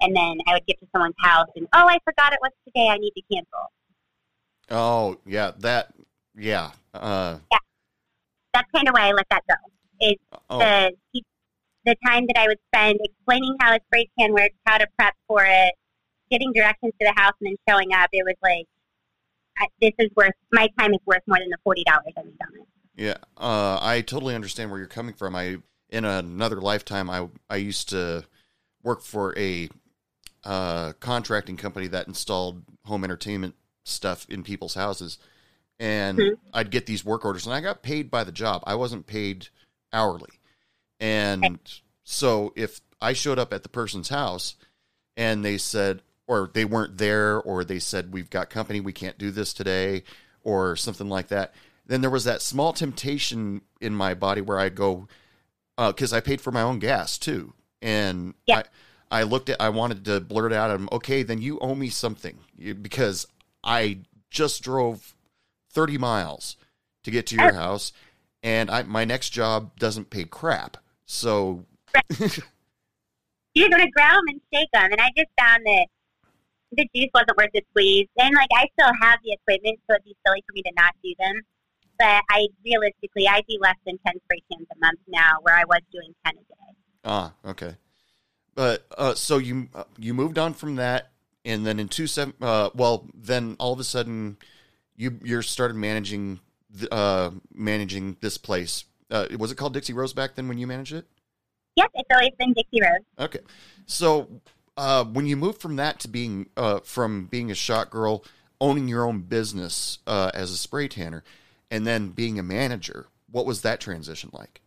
And 0.00 0.14
then 0.14 0.38
I 0.46 0.52
would 0.54 0.66
get 0.66 0.78
to 0.80 0.86
someone's 0.92 1.14
house, 1.22 1.48
and 1.56 1.66
oh, 1.72 1.86
I 1.88 1.98
forgot 2.04 2.32
it 2.32 2.38
was 2.42 2.52
today. 2.66 2.88
I 2.90 2.98
need 2.98 3.12
to 3.12 3.22
cancel. 3.32 3.70
Oh, 4.70 5.18
yeah. 5.26 5.52
That. 5.58 5.94
Yeah. 6.36 6.72
Uh. 6.94 7.38
That's 8.54 8.70
kind 8.74 8.88
of 8.88 8.94
why 8.94 9.08
I 9.08 9.12
let 9.12 9.26
that 9.30 9.42
go. 9.48 9.54
Is 10.00 10.16
Oh. 10.50 10.58
the 10.58 10.92
the 11.84 11.96
time 12.06 12.26
that 12.26 12.36
I 12.38 12.46
would 12.46 12.58
spend 12.74 12.98
explaining 13.02 13.56
how 13.60 13.74
a 13.74 13.78
spray 13.86 14.08
tan 14.18 14.32
works, 14.32 14.54
how 14.66 14.78
to 14.78 14.86
prep 14.98 15.14
for 15.26 15.44
it, 15.44 15.74
getting 16.30 16.52
directions 16.52 16.92
to 17.00 17.06
the 17.06 17.20
house, 17.20 17.32
and 17.40 17.48
then 17.48 17.56
showing 17.68 17.92
up. 17.94 18.10
It 18.12 18.24
was 18.24 18.34
like, 18.42 18.66
this 19.80 19.92
is 19.98 20.10
worth 20.16 20.32
my 20.52 20.68
time 20.78 20.92
is 20.92 21.00
worth 21.06 21.22
more 21.26 21.38
than 21.38 21.48
the 21.50 21.58
forty 21.64 21.84
dollars 21.84 22.12
I 22.16 22.22
made 22.22 22.36
on 22.42 22.60
it. 22.60 22.68
Yeah, 22.94 23.16
uh, 23.36 23.78
I 23.80 24.02
totally 24.02 24.34
understand 24.34 24.70
where 24.70 24.78
you're 24.78 24.88
coming 24.88 25.14
from. 25.14 25.34
I 25.34 25.58
in 25.88 26.04
another 26.04 26.60
lifetime, 26.60 27.10
I 27.10 27.28
I 27.48 27.56
used 27.56 27.88
to 27.90 28.24
work 28.82 29.02
for 29.02 29.36
a 29.38 29.68
uh, 30.44 30.92
contracting 31.00 31.56
company 31.56 31.86
that 31.88 32.06
installed 32.06 32.62
home 32.84 33.04
entertainment 33.04 33.54
stuff 33.88 34.26
in 34.28 34.42
people's 34.42 34.74
houses, 34.74 35.18
and 35.78 36.18
Mhm. 36.18 36.38
I'd 36.52 36.70
get 36.70 36.86
these 36.86 37.04
work 37.04 37.24
orders, 37.24 37.46
and 37.46 37.54
I 37.54 37.60
got 37.60 37.82
paid 37.82 38.10
by 38.10 38.24
the 38.24 38.32
job. 38.32 38.62
I 38.66 38.74
wasn't 38.74 39.06
paid 39.06 39.48
hourly, 39.92 40.40
and 41.00 41.58
so 42.04 42.52
if 42.56 42.80
I 43.00 43.12
showed 43.12 43.38
up 43.38 43.52
at 43.52 43.62
the 43.62 43.68
person's 43.68 44.08
house 44.08 44.56
and 45.16 45.44
they 45.44 45.58
said, 45.58 46.02
or 46.26 46.50
they 46.52 46.64
weren't 46.64 46.98
there, 46.98 47.40
or 47.40 47.64
they 47.64 47.78
said 47.78 48.12
we've 48.12 48.30
got 48.30 48.50
company, 48.50 48.80
we 48.80 48.92
can't 48.92 49.18
do 49.18 49.30
this 49.30 49.52
today, 49.52 50.04
or 50.42 50.76
something 50.76 51.08
like 51.08 51.28
that 51.28 51.54
then 51.86 52.02
there 52.02 52.10
was 52.10 52.24
that 52.24 52.42
small 52.42 52.74
temptation 52.74 53.62
in 53.80 53.94
my 53.94 54.12
body 54.12 54.42
where 54.42 54.58
I 54.58 54.68
go, 54.68 55.08
because 55.78 56.12
I 56.12 56.20
paid 56.20 56.38
for 56.38 56.52
my 56.52 56.60
own 56.60 56.80
gas 56.80 57.16
too, 57.16 57.54
and 57.80 58.34
Yeah. 58.46 58.62
I, 59.10 59.20
I 59.20 59.22
looked 59.22 59.48
at, 59.48 59.58
I 59.58 59.70
wanted 59.70 60.04
to 60.04 60.20
blurt 60.20 60.52
out, 60.52 60.70
I'm 60.70 60.90
okay, 60.92 61.22
then 61.22 61.40
you 61.40 61.58
owe 61.60 61.74
me 61.74 61.88
something 61.88 62.40
because 62.82 63.26
I 63.62 64.00
just 64.30 64.62
drove 64.62 65.14
thirty 65.70 65.98
miles 65.98 66.56
to 67.04 67.10
get 67.10 67.26
to 67.28 67.36
your 67.36 67.52
house, 67.52 67.92
and 68.42 68.70
I, 68.70 68.82
my 68.82 69.04
next 69.04 69.30
job 69.30 69.78
doesn't 69.78 70.10
pay 70.10 70.24
crap, 70.24 70.76
so 71.06 71.64
you're 73.54 73.68
going 73.68 73.82
to 73.84 73.92
them 73.96 74.22
and 74.28 74.40
shake 74.52 74.70
them. 74.72 74.92
And 74.92 75.00
I 75.00 75.10
just 75.16 75.30
found 75.38 75.64
that 75.64 75.86
the 76.72 76.88
juice 76.94 77.10
wasn't 77.14 77.36
worth 77.36 77.50
the 77.52 77.62
squeeze. 77.70 78.06
And 78.18 78.34
like 78.34 78.48
I 78.54 78.66
still 78.78 78.92
have 79.00 79.18
the 79.24 79.32
equipment, 79.32 79.80
so 79.88 79.94
it'd 79.94 80.04
be 80.04 80.16
silly 80.26 80.42
for 80.46 80.52
me 80.54 80.62
to 80.62 80.72
not 80.76 80.94
do 81.02 81.14
them. 81.18 81.40
But 81.98 82.22
I 82.30 82.46
realistically, 82.64 83.26
I 83.26 83.40
do 83.48 83.58
less 83.60 83.76
than 83.84 83.98
ten 84.06 84.14
spray 84.24 84.42
tans 84.50 84.68
a 84.70 84.78
month 84.80 85.00
now, 85.08 85.38
where 85.42 85.56
I 85.56 85.64
was 85.64 85.80
doing 85.92 86.14
ten 86.24 86.34
a 86.34 86.40
day. 86.40 86.76
ah, 87.04 87.32
okay. 87.44 87.76
But 88.54 88.86
uh, 88.96 89.14
so 89.14 89.38
you 89.38 89.68
uh, 89.74 89.84
you 89.98 90.14
moved 90.14 90.38
on 90.38 90.54
from 90.54 90.76
that, 90.76 91.10
and 91.44 91.66
then 91.66 91.78
in 91.78 91.88
two 91.88 92.06
seven, 92.06 92.34
uh, 92.40 92.70
well, 92.74 93.06
then 93.14 93.56
all 93.58 93.72
of 93.72 93.80
a 93.80 93.84
sudden, 93.84 94.36
you 94.96 95.18
you 95.22 95.42
started 95.42 95.74
managing 95.74 96.40
the, 96.70 96.92
uh, 96.92 97.30
managing 97.54 98.16
this 98.20 98.38
place. 98.38 98.84
Uh, 99.10 99.26
was 99.38 99.50
it 99.50 99.56
called 99.56 99.72
Dixie 99.72 99.92
Rose 99.92 100.12
back 100.12 100.34
then 100.34 100.48
when 100.48 100.58
you 100.58 100.66
managed 100.66 100.92
it? 100.92 101.06
Yep, 101.76 101.90
it's 101.94 102.08
always 102.12 102.32
been 102.38 102.52
Dixie 102.52 102.80
Rose. 102.82 103.26
Okay, 103.26 103.40
so 103.86 104.28
uh, 104.76 105.04
when 105.04 105.26
you 105.26 105.36
moved 105.36 105.60
from 105.60 105.76
that 105.76 106.00
to 106.00 106.08
being 106.08 106.48
uh, 106.56 106.80
from 106.80 107.26
being 107.26 107.50
a 107.50 107.54
shot 107.54 107.90
girl, 107.90 108.24
owning 108.60 108.88
your 108.88 109.04
own 109.04 109.20
business 109.20 109.98
uh, 110.06 110.30
as 110.34 110.50
a 110.50 110.56
spray 110.56 110.88
tanner, 110.88 111.22
and 111.70 111.86
then 111.86 112.10
being 112.10 112.38
a 112.38 112.42
manager, 112.42 113.06
what 113.30 113.46
was 113.46 113.62
that 113.62 113.80
transition 113.80 114.30
like? 114.32 114.60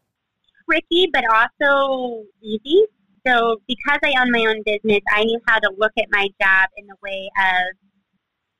Tricky, 0.69 1.09
but 1.11 1.23
also 1.33 2.23
easy. 2.41 2.85
So 3.25 3.61
because 3.67 3.99
I 4.03 4.13
own 4.19 4.31
my 4.31 4.45
own 4.47 4.63
business, 4.65 5.01
I 5.11 5.23
knew 5.23 5.39
how 5.47 5.59
to 5.59 5.71
look 5.77 5.91
at 5.97 6.05
my 6.11 6.27
job 6.41 6.69
in 6.77 6.87
the 6.87 6.95
way 7.03 7.29
of 7.37 7.77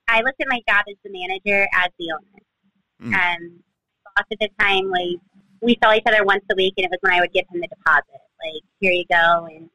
I 0.08 0.22
looked 0.22 0.42
at 0.42 0.48
my 0.50 0.60
job 0.68 0.86
as 0.90 0.96
the 1.04 1.12
manager 1.12 1.68
as 1.74 1.90
the 1.98 2.12
owner. 2.12 2.44
Mm. 3.02 3.14
Um, 3.16 3.64
boss 4.04 4.26
at 4.32 4.40
the 4.40 4.50
time, 4.60 4.90
like 4.90 5.18
we 5.62 5.78
saw 5.84 5.94
each 5.94 6.04
other 6.06 6.24
once 6.24 6.44
a 6.52 6.56
week, 6.56 6.74
and 6.78 6.86
it 6.86 6.92
was 6.92 7.00
when 7.02 7.14
I 7.14 7.22
would 7.22 7.34
give 7.34 7.46
him 7.52 7.62
the 7.62 7.68
deposit. 7.68 8.22
Like 8.44 8.64
here 8.80 8.92
you 8.92 9.06
go, 9.10 9.48
and 9.50 9.70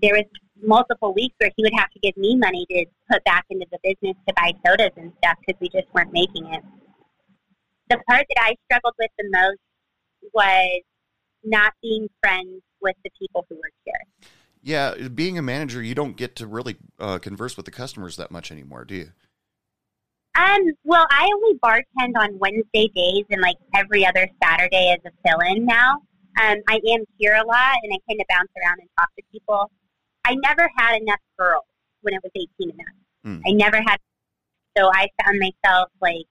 there 0.00 0.14
was 0.14 0.24
multiple 0.62 1.14
weeks 1.14 1.34
where 1.38 1.50
he 1.56 1.62
would 1.62 1.74
have 1.74 1.90
to 1.90 1.98
give 2.00 2.16
me 2.16 2.36
money 2.36 2.66
to 2.70 2.84
put 3.10 3.24
back 3.24 3.46
into 3.50 3.66
the 3.72 3.78
business 3.82 4.16
to 4.28 4.34
buy 4.34 4.52
sodas 4.64 4.92
and 4.96 5.12
stuff 5.18 5.38
because 5.44 5.58
we 5.60 5.68
just 5.68 5.86
weren't 5.94 6.12
making 6.12 6.46
it. 6.52 6.62
The 7.88 7.98
part 8.08 8.26
that 8.28 8.42
I 8.42 8.54
struggled 8.66 8.94
with 8.98 9.10
the 9.18 9.28
most 9.32 9.58
was 10.32 10.82
not 11.42 11.72
being 11.82 12.08
friends 12.22 12.62
with 12.80 12.96
the 13.04 13.10
people 13.18 13.46
who 13.48 13.56
work 13.56 13.72
here. 13.84 14.28
Yeah, 14.62 15.08
being 15.08 15.38
a 15.38 15.42
manager, 15.42 15.82
you 15.82 15.94
don't 15.94 16.16
get 16.16 16.36
to 16.36 16.46
really 16.46 16.76
uh, 16.98 17.18
converse 17.18 17.56
with 17.56 17.64
the 17.64 17.72
customers 17.72 18.16
that 18.16 18.30
much 18.30 18.52
anymore, 18.52 18.84
do 18.84 18.94
you? 18.94 19.12
Um, 20.36 20.60
well, 20.84 21.06
I 21.10 21.28
only 21.34 21.58
bartend 21.58 22.16
on 22.16 22.38
Wednesday 22.38 22.88
days 22.94 23.24
and 23.30 23.40
like 23.40 23.56
every 23.74 24.06
other 24.06 24.28
Saturday 24.42 24.94
as 24.96 25.00
a 25.04 25.28
fill-in 25.28 25.64
now. 25.64 25.92
Um, 26.40 26.58
I 26.68 26.78
am 26.92 27.04
here 27.18 27.34
a 27.34 27.46
lot 27.46 27.76
and 27.82 27.92
I 27.92 27.98
kind 28.08 28.20
of 28.20 28.26
bounce 28.28 28.50
around 28.62 28.78
and 28.80 28.88
talk 28.98 29.08
to 29.16 29.22
people. 29.32 29.70
I 30.24 30.36
never 30.36 30.70
had 30.76 31.00
enough 31.00 31.18
girls 31.38 31.64
when 32.02 32.14
it 32.14 32.20
was 32.22 32.30
18 32.36 32.70
and 32.70 32.80
up. 32.80 32.86
Mm. 33.26 33.42
I 33.46 33.52
never 33.52 33.78
had, 33.78 33.98
so 34.76 34.90
I 34.94 35.08
found 35.22 35.40
myself 35.40 35.88
like, 36.00 36.26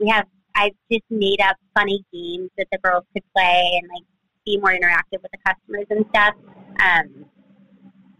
we 0.00 0.08
have, 0.08 0.26
I've 0.56 0.72
just 0.90 1.04
made 1.08 1.40
up 1.40 1.56
funny 1.74 2.04
games 2.12 2.50
that 2.58 2.66
the 2.72 2.78
girls 2.78 3.04
could 3.12 3.22
play 3.34 3.80
and 3.80 3.88
like 3.94 4.02
be 4.44 4.58
more 4.58 4.70
interactive 4.70 5.22
with 5.22 5.30
the 5.32 5.38
customers 5.46 5.86
and 5.90 6.04
stuff. 6.10 6.34
Um, 6.80 7.26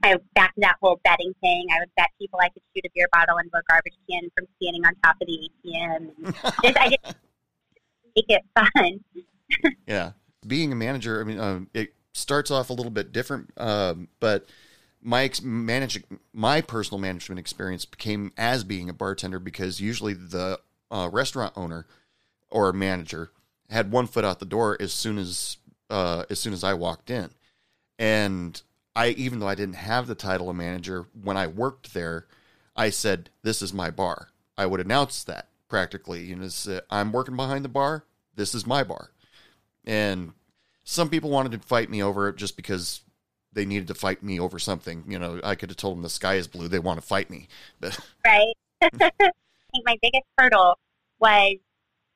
I 0.05 0.17
back 0.35 0.55
to 0.55 0.61
that 0.61 0.77
whole 0.81 1.01
betting 1.05 1.35
thing. 1.41 1.67
I 1.73 1.81
would 1.81 1.91
bet 1.97 2.11
people 2.19 2.41
I 2.41 2.49
could 2.49 2.63
shoot 2.75 2.85
a 2.85 2.91
beer 2.95 3.09
bottle 3.13 3.39
into 3.39 3.51
a 3.57 3.63
garbage 3.69 3.95
can 4.11 4.29
from 4.37 4.47
standing 4.57 4.85
on 4.85 4.95
top 5.05 5.17
of 5.21 5.29
the 5.29 5.49
ATM. 5.65 6.35
Just, 6.65 6.79
I 6.81 6.89
just 6.89 7.17
make 8.17 8.27
it 8.29 8.43
fun. 8.55 9.01
yeah, 9.87 10.13
being 10.47 10.73
a 10.73 10.75
manager, 10.75 11.21
I 11.21 11.25
mean, 11.25 11.39
um, 11.39 11.69
it 11.73 11.95
starts 12.13 12.51
off 12.51 12.71
a 12.71 12.73
little 12.73 12.91
bit 12.91 13.13
different, 13.13 13.53
um, 13.57 14.09
but 14.19 14.47
my 15.01 15.25
ex- 15.25 15.43
manage 15.43 16.03
my 16.33 16.61
personal 16.61 17.01
management 17.01 17.39
experience 17.39 17.85
became 17.85 18.33
as 18.37 18.65
being 18.65 18.89
a 18.89 18.93
bartender 18.93 19.39
because 19.39 19.81
usually 19.81 20.15
the 20.15 20.61
uh, 20.91 21.09
restaurant 21.13 21.53
owner 21.57 21.87
or 22.51 22.73
manager 22.73 23.31
had 23.71 23.91
one 23.91 24.07
foot 24.07 24.25
out 24.25 24.39
the 24.39 24.45
door 24.45 24.77
as 24.81 24.93
soon 24.93 25.19
as 25.19 25.57
uh, 25.93 26.25
as 26.31 26.41
soon 26.41 26.53
as 26.53 26.65
I 26.65 26.75
walked 26.75 27.11
in, 27.11 27.31
and 27.99 28.61
I 28.97 29.09
even 29.11 29.39
though 29.39 29.49
I 29.49 29.55
didn't 29.55 29.77
have 29.77 30.07
the 30.07 30.15
title 30.15 30.51
of 30.51 30.57
manager 30.57 31.07
when 31.23 31.37
I 31.37 31.47
worked 31.47 31.95
there, 31.95 32.27
I 32.75 32.91
said 32.91 33.31
this 33.43 33.63
is 33.63 33.73
my 33.73 33.91
bar. 33.91 34.29
I 34.57 34.67
would 34.67 34.81
announce 34.81 35.23
that 35.25 35.49
practically, 35.69 36.23
you 36.25 36.37
know, 36.37 36.49
say, 36.49 36.81
I'm 36.91 37.13
working 37.13 37.37
behind 37.37 37.65
the 37.65 37.69
bar. 37.69 38.05
This 38.35 38.55
is 38.55 38.67
my 38.67 38.83
bar, 38.83 39.11
and 39.85 40.33
some 40.83 41.11
people 41.11 41.31
wanted 41.31 41.53
to 41.53 41.59
fight 41.59 41.91
me 41.91 42.03
over 42.03 42.29
it 42.29 42.37
just 42.37 42.57
because 42.57 43.03
they 43.53 43.67
needed 43.67 43.89
to 43.89 43.95
fight 43.95 44.23
me 44.23 44.41
over 44.41 44.59
something. 44.59 45.05
You 45.07 45.19
know, 45.19 45.41
I 45.45 45.55
could 45.55 45.69
have 45.69 45.77
told 45.77 45.97
them 45.97 46.03
the 46.03 46.09
sky 46.09 46.35
is 46.35 46.49
blue. 46.49 46.69
They 46.69 46.79
want 46.79 47.01
to 47.01 47.07
fight 47.07 47.29
me, 47.29 47.49
but 47.81 47.99
right? 48.27 48.55
I 48.83 48.89
think 48.91 49.85
my 49.85 49.97
biggest 50.01 50.25
hurdle 50.39 50.79
was 51.21 51.57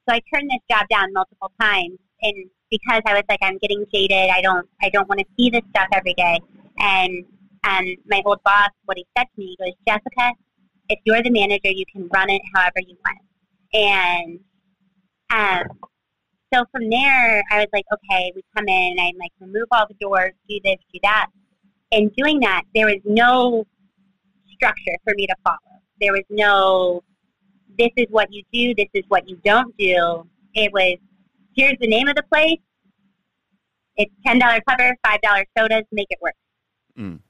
so 0.09 0.15
I 0.15 0.21
turned 0.33 0.49
this 0.51 0.61
job 0.71 0.87
down 0.89 1.13
multiple 1.13 1.53
times, 1.61 1.99
and 2.23 2.51
because 2.71 3.03
I 3.07 3.15
was 3.15 3.23
like, 3.29 3.39
I'm 3.43 3.59
getting 3.59 3.85
jaded. 3.93 4.31
I 4.31 4.41
don't, 4.41 4.69
I 4.83 4.89
don't 4.91 5.09
want 5.09 5.21
to 5.21 5.27
see 5.39 5.51
this 5.51 5.63
stuff 5.71 5.89
every 5.93 6.15
day. 6.15 6.41
And 6.79 7.25
um, 7.65 7.85
my 8.07 8.23
old 8.25 8.43
boss, 8.45 8.71
what 8.85 8.97
he 8.97 9.07
said 9.17 9.25
to 9.25 9.39
me, 9.39 9.57
he 9.59 9.65
goes, 9.65 9.75
Jessica, 9.87 10.33
if 10.89 10.99
you're 11.05 11.23
the 11.23 11.31
manager, 11.31 11.71
you 11.71 11.85
can 11.93 12.09
run 12.09 12.31
it 12.31 12.43
however 12.55 12.81
you 12.87 12.97
want. 13.05 13.19
And 13.73 14.41
um, 15.31 15.79
so 16.53 16.65
from 16.73 16.89
there, 16.91 17.43
I 17.51 17.59
was 17.59 17.69
like, 17.73 17.85
okay, 17.93 18.33
we 18.35 18.43
come 18.57 18.69
in, 18.69 18.93
and 18.93 19.01
I'm 19.01 19.19
like, 19.19 19.33
remove 19.41 19.67
all 19.73 19.87
the 19.89 19.95
doors, 20.01 20.33
do 20.49 20.59
this, 20.65 20.77
do 20.93 20.99
that. 21.03 21.27
And 21.93 22.15
doing 22.17 22.41
that, 22.41 22.63
there 22.75 22.87
was 22.87 23.01
no 23.05 23.65
structure 24.53 24.97
for 25.05 25.13
me 25.17 25.27
to 25.27 25.35
follow. 25.45 25.59
There 26.01 26.13
was 26.13 26.25
no, 26.31 27.03
this 27.79 27.91
is 27.97 28.07
what 28.11 28.33
you 28.33 28.43
do, 28.53 28.75
this 28.75 28.89
is 28.95 29.05
what 29.09 29.29
you 29.29 29.37
don't 29.45 29.77
do. 29.77 30.27
It 30.55 30.73
was, 30.73 30.99
here's 31.57 31.77
the 31.81 31.89
name 31.89 32.09
of 32.09 32.15
the 32.15 32.23
place. 32.33 32.59
It's 33.97 34.13
ten 34.27 34.39
dollar 34.39 34.61
cover, 34.69 34.95
five 35.05 35.21
dollar 35.23 35.45
sodas, 35.57 35.85
make 35.91 36.09
it 36.11 36.19
work. 36.21 36.35
Mm. 36.99 37.21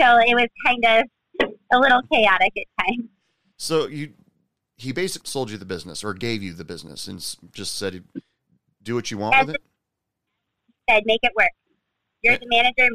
So 0.00 0.18
it 0.18 0.34
was 0.34 0.46
kind 0.66 0.84
of 0.84 1.50
a 1.72 1.78
little 1.78 2.00
chaotic 2.12 2.52
at 2.56 2.84
times. 2.84 3.08
So 3.56 3.86
you, 3.86 4.12
he 4.76 4.92
basically 4.92 5.28
sold 5.28 5.50
you 5.50 5.58
the 5.58 5.64
business 5.64 6.02
or 6.02 6.14
gave 6.14 6.42
you 6.42 6.52
the 6.54 6.64
business 6.64 7.06
and 7.08 7.18
just 7.52 7.76
said, 7.76 8.02
do 8.82 8.94
what 8.94 9.10
you 9.10 9.18
want 9.18 9.36
As 9.36 9.46
with 9.46 9.56
it. 9.56 9.62
said, 10.90 11.02
make 11.06 11.20
it 11.22 11.32
work. 11.36 11.50
You're 12.22 12.38
the 12.38 12.46
manager. 12.48 12.88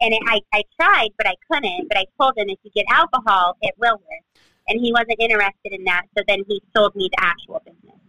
And 0.00 0.14
it, 0.14 0.20
I, 0.26 0.40
I 0.52 0.62
tried, 0.80 1.10
but 1.16 1.26
I 1.26 1.34
couldn't. 1.50 1.88
But 1.88 1.98
I 1.98 2.04
told 2.20 2.36
him 2.36 2.48
if 2.48 2.58
you 2.62 2.70
get 2.74 2.86
alcohol, 2.90 3.56
it 3.62 3.74
will 3.78 3.96
work. 3.96 4.40
And 4.68 4.80
he 4.80 4.92
wasn't 4.92 5.16
interested 5.18 5.72
in 5.72 5.84
that. 5.84 6.02
So 6.16 6.24
then 6.26 6.42
he 6.48 6.62
sold 6.74 6.94
me 6.96 7.08
the 7.12 7.24
actual 7.24 7.62
business. 7.64 8.00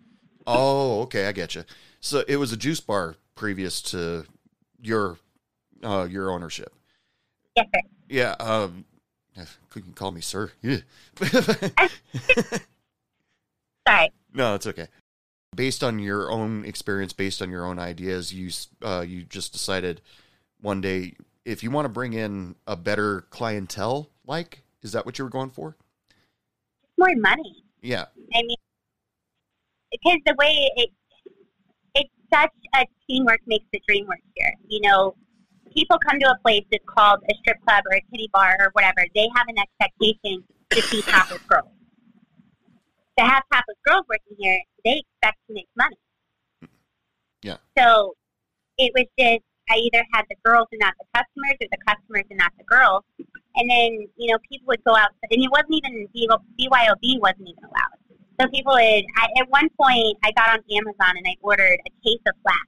Oh, 0.45 1.01
okay, 1.01 1.27
I 1.27 1.31
get 1.31 1.55
you. 1.55 1.63
So 1.99 2.23
it 2.27 2.35
was 2.37 2.51
a 2.51 2.57
juice 2.57 2.79
bar 2.79 3.15
previous 3.35 3.81
to 3.83 4.25
your, 4.81 5.17
uh, 5.83 6.07
your 6.09 6.31
ownership. 6.31 6.73
Sir. 7.57 7.65
Yeah. 8.09 8.35
Um, 8.39 8.85
you 9.75 9.81
can 9.81 9.93
call 9.93 10.11
me 10.11 10.21
sir. 10.21 10.51
Yeah. 10.61 10.77
Sorry. 13.87 14.11
no, 14.33 14.55
it's 14.55 14.67
okay. 14.67 14.87
Based 15.55 15.83
on 15.83 15.99
your 15.99 16.31
own 16.31 16.65
experience, 16.65 17.13
based 17.13 17.41
on 17.41 17.49
your 17.49 17.65
own 17.65 17.79
ideas, 17.79 18.33
you 18.33 18.49
uh, 18.81 19.01
you 19.01 19.23
just 19.23 19.51
decided 19.51 20.01
one 20.61 20.81
day 20.81 21.15
if 21.45 21.63
you 21.63 21.71
want 21.71 21.85
to 21.85 21.89
bring 21.89 22.13
in 22.13 22.55
a 22.65 22.75
better 22.75 23.21
clientele, 23.29 24.09
like 24.25 24.63
is 24.81 24.93
that 24.93 25.05
what 25.05 25.19
you 25.19 25.25
were 25.25 25.29
going 25.29 25.49
for? 25.49 25.75
More 26.97 27.15
money. 27.17 27.63
Yeah. 27.81 28.05
I 28.33 28.41
mean, 28.43 28.57
because 29.93 30.19
the 30.25 30.35
way 30.37 30.69
it, 30.75 30.89
it's 31.95 32.09
such 32.33 32.51
a 32.75 32.85
teamwork 33.07 33.39
makes 33.45 33.65
the 33.71 33.81
dream 33.87 34.07
work 34.07 34.19
here. 34.35 34.53
You 34.67 34.81
know, 34.81 35.15
people 35.73 35.97
come 36.07 36.19
to 36.19 36.29
a 36.29 36.37
place 36.43 36.65
that's 36.71 36.83
called 36.85 37.19
a 37.29 37.33
strip 37.41 37.57
club 37.65 37.83
or 37.89 37.97
a 37.97 38.01
kitty 38.11 38.29
bar 38.33 38.57
or 38.59 38.69
whatever. 38.73 39.05
They 39.15 39.29
have 39.35 39.47
an 39.47 39.57
expectation 39.57 40.43
to 40.71 40.81
see 40.81 41.01
topless 41.01 41.41
girls. 41.47 41.69
To 43.19 43.23
have 43.23 43.43
topless 43.53 43.77
girls 43.85 44.05
working 44.09 44.35
here, 44.39 44.59
they 44.83 45.03
expect 45.05 45.37
to 45.47 45.53
make 45.53 45.69
money. 45.77 45.97
Yeah. 47.43 47.57
So 47.77 48.15
it 48.77 48.91
was 48.95 49.05
just 49.19 49.43
I 49.69 49.75
either 49.77 50.03
had 50.13 50.25
the 50.29 50.35
girls 50.43 50.67
and 50.71 50.79
not 50.79 50.93
the 50.99 51.05
customers, 51.15 51.55
or 51.61 51.67
the 51.71 51.77
customers 51.87 52.25
and 52.29 52.39
not 52.39 52.51
the 52.57 52.65
girls. 52.65 53.03
And 53.55 53.69
then 53.69 54.07
you 54.17 54.31
know 54.31 54.37
people 54.49 54.67
would 54.67 54.83
go 54.83 54.95
out, 54.95 55.09
and 55.29 55.41
it 55.41 55.51
wasn't 55.51 55.75
even 55.77 56.07
BYOB 56.11 57.21
wasn't 57.21 57.47
even 57.47 57.63
allowed. 57.63 57.99
So 58.39 58.47
people 58.47 58.73
would. 58.73 59.05
I, 59.17 59.27
at 59.39 59.49
one 59.49 59.69
point, 59.79 60.17
I 60.23 60.31
got 60.31 60.49
on 60.49 60.59
Amazon 60.71 61.17
and 61.17 61.27
I 61.27 61.35
ordered 61.41 61.79
a 61.85 61.89
case 62.03 62.21
of 62.27 62.33
flask, 62.41 62.67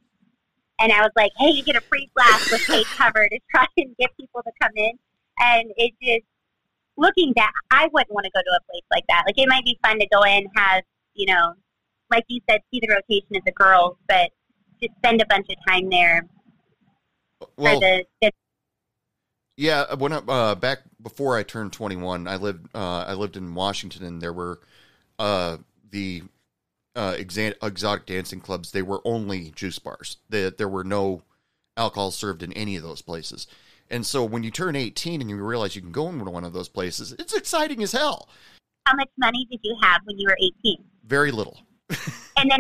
and 0.80 0.92
I 0.92 1.02
was 1.02 1.12
like, 1.16 1.32
"Hey, 1.38 1.50
you 1.50 1.64
get 1.64 1.76
a 1.76 1.82
free 1.82 2.10
flask 2.14 2.52
with 2.52 2.66
case 2.68 2.88
cover 2.98 3.28
to 3.28 3.40
try 3.50 3.66
and 3.78 3.96
get 3.98 4.16
people 4.18 4.42
to 4.44 4.52
come 4.62 4.72
in." 4.76 4.92
And 5.40 5.72
it 5.78 5.94
just 6.02 6.26
looking 6.98 7.34
back, 7.34 7.54
I 7.72 7.90
wouldn't 7.92 8.14
want 8.14 8.26
to 8.26 8.32
go 8.32 8.42
to 8.42 8.58
a 8.58 8.72
place 8.72 8.86
like 8.92 9.04
that. 9.10 9.24
Like 9.26 9.38
it 9.38 9.50
might 9.50 9.66
be 9.66 9.78
fun 9.84 10.00
to 10.00 10.08
go 10.12 10.24
in, 10.24 10.46
have 10.56 10.84
you 11.14 11.26
know, 11.28 11.54
like 12.12 12.24
you 12.28 12.42
said, 12.50 12.62
see 12.72 12.80
the 12.82 12.90
rotation 12.90 13.36
of 13.36 13.44
the 13.46 13.52
girls, 13.52 13.98
but 14.08 14.30
just 14.82 14.94
spend 14.98 15.22
a 15.22 15.26
bunch 15.28 15.48
of 15.50 15.56
time 15.68 15.90
there 15.90 16.28
Well, 17.58 17.76
for 17.76 17.80
the, 17.80 18.06
the 18.22 18.32
Yeah, 19.58 19.94
when 19.96 20.14
I, 20.14 20.18
uh, 20.18 20.56
back 20.56 20.80
before 21.02 21.38
I 21.38 21.44
turned 21.44 21.74
21, 21.74 22.28
I 22.28 22.36
lived 22.36 22.68
uh, 22.76 23.06
I 23.08 23.14
lived 23.14 23.38
in 23.38 23.56
Washington, 23.56 24.04
and 24.04 24.22
there 24.22 24.34
were 24.34 24.60
uh, 25.20 25.58
the 25.92 26.24
uh, 26.96 27.14
exa- 27.14 27.56
exotic 27.62 28.06
dancing 28.06 28.40
clubs. 28.40 28.72
They 28.72 28.82
were 28.82 29.02
only 29.06 29.52
juice 29.56 29.80
bars. 29.80 30.18
They, 30.30 30.50
there 30.50 30.70
were 30.70 30.84
no 30.84 31.22
alcohol 31.78 32.12
served 32.12 32.42
in 32.44 32.54
any 32.54 32.76
of 32.76 32.84
those 32.84 33.02
places. 33.02 33.48
And 33.90 34.06
so 34.06 34.24
when 34.24 34.44
you 34.44 34.50
turn 34.52 34.76
18 34.76 35.22
and 35.22 35.30
you 35.30 35.36
realize 35.44 35.76
you 35.76 35.82
can 35.82 35.92
go 35.92 36.10
into 36.10 36.32
one 36.32 36.44
of 36.44 36.54
those 36.54 36.70
places, 36.70 37.14
it's 37.20 37.34
exciting 37.36 37.84
as 37.84 37.92
hell. 37.92 38.30
how 38.88 38.96
much 38.96 39.10
money 39.18 39.46
did 39.52 39.60
you 39.64 39.76
have 39.84 40.02
when 40.06 40.18
you 40.18 40.28
were 40.28 40.38
18? 40.66 40.78
Very 41.06 41.32
little. 41.32 41.60
And 42.38 42.52
then 42.52 42.60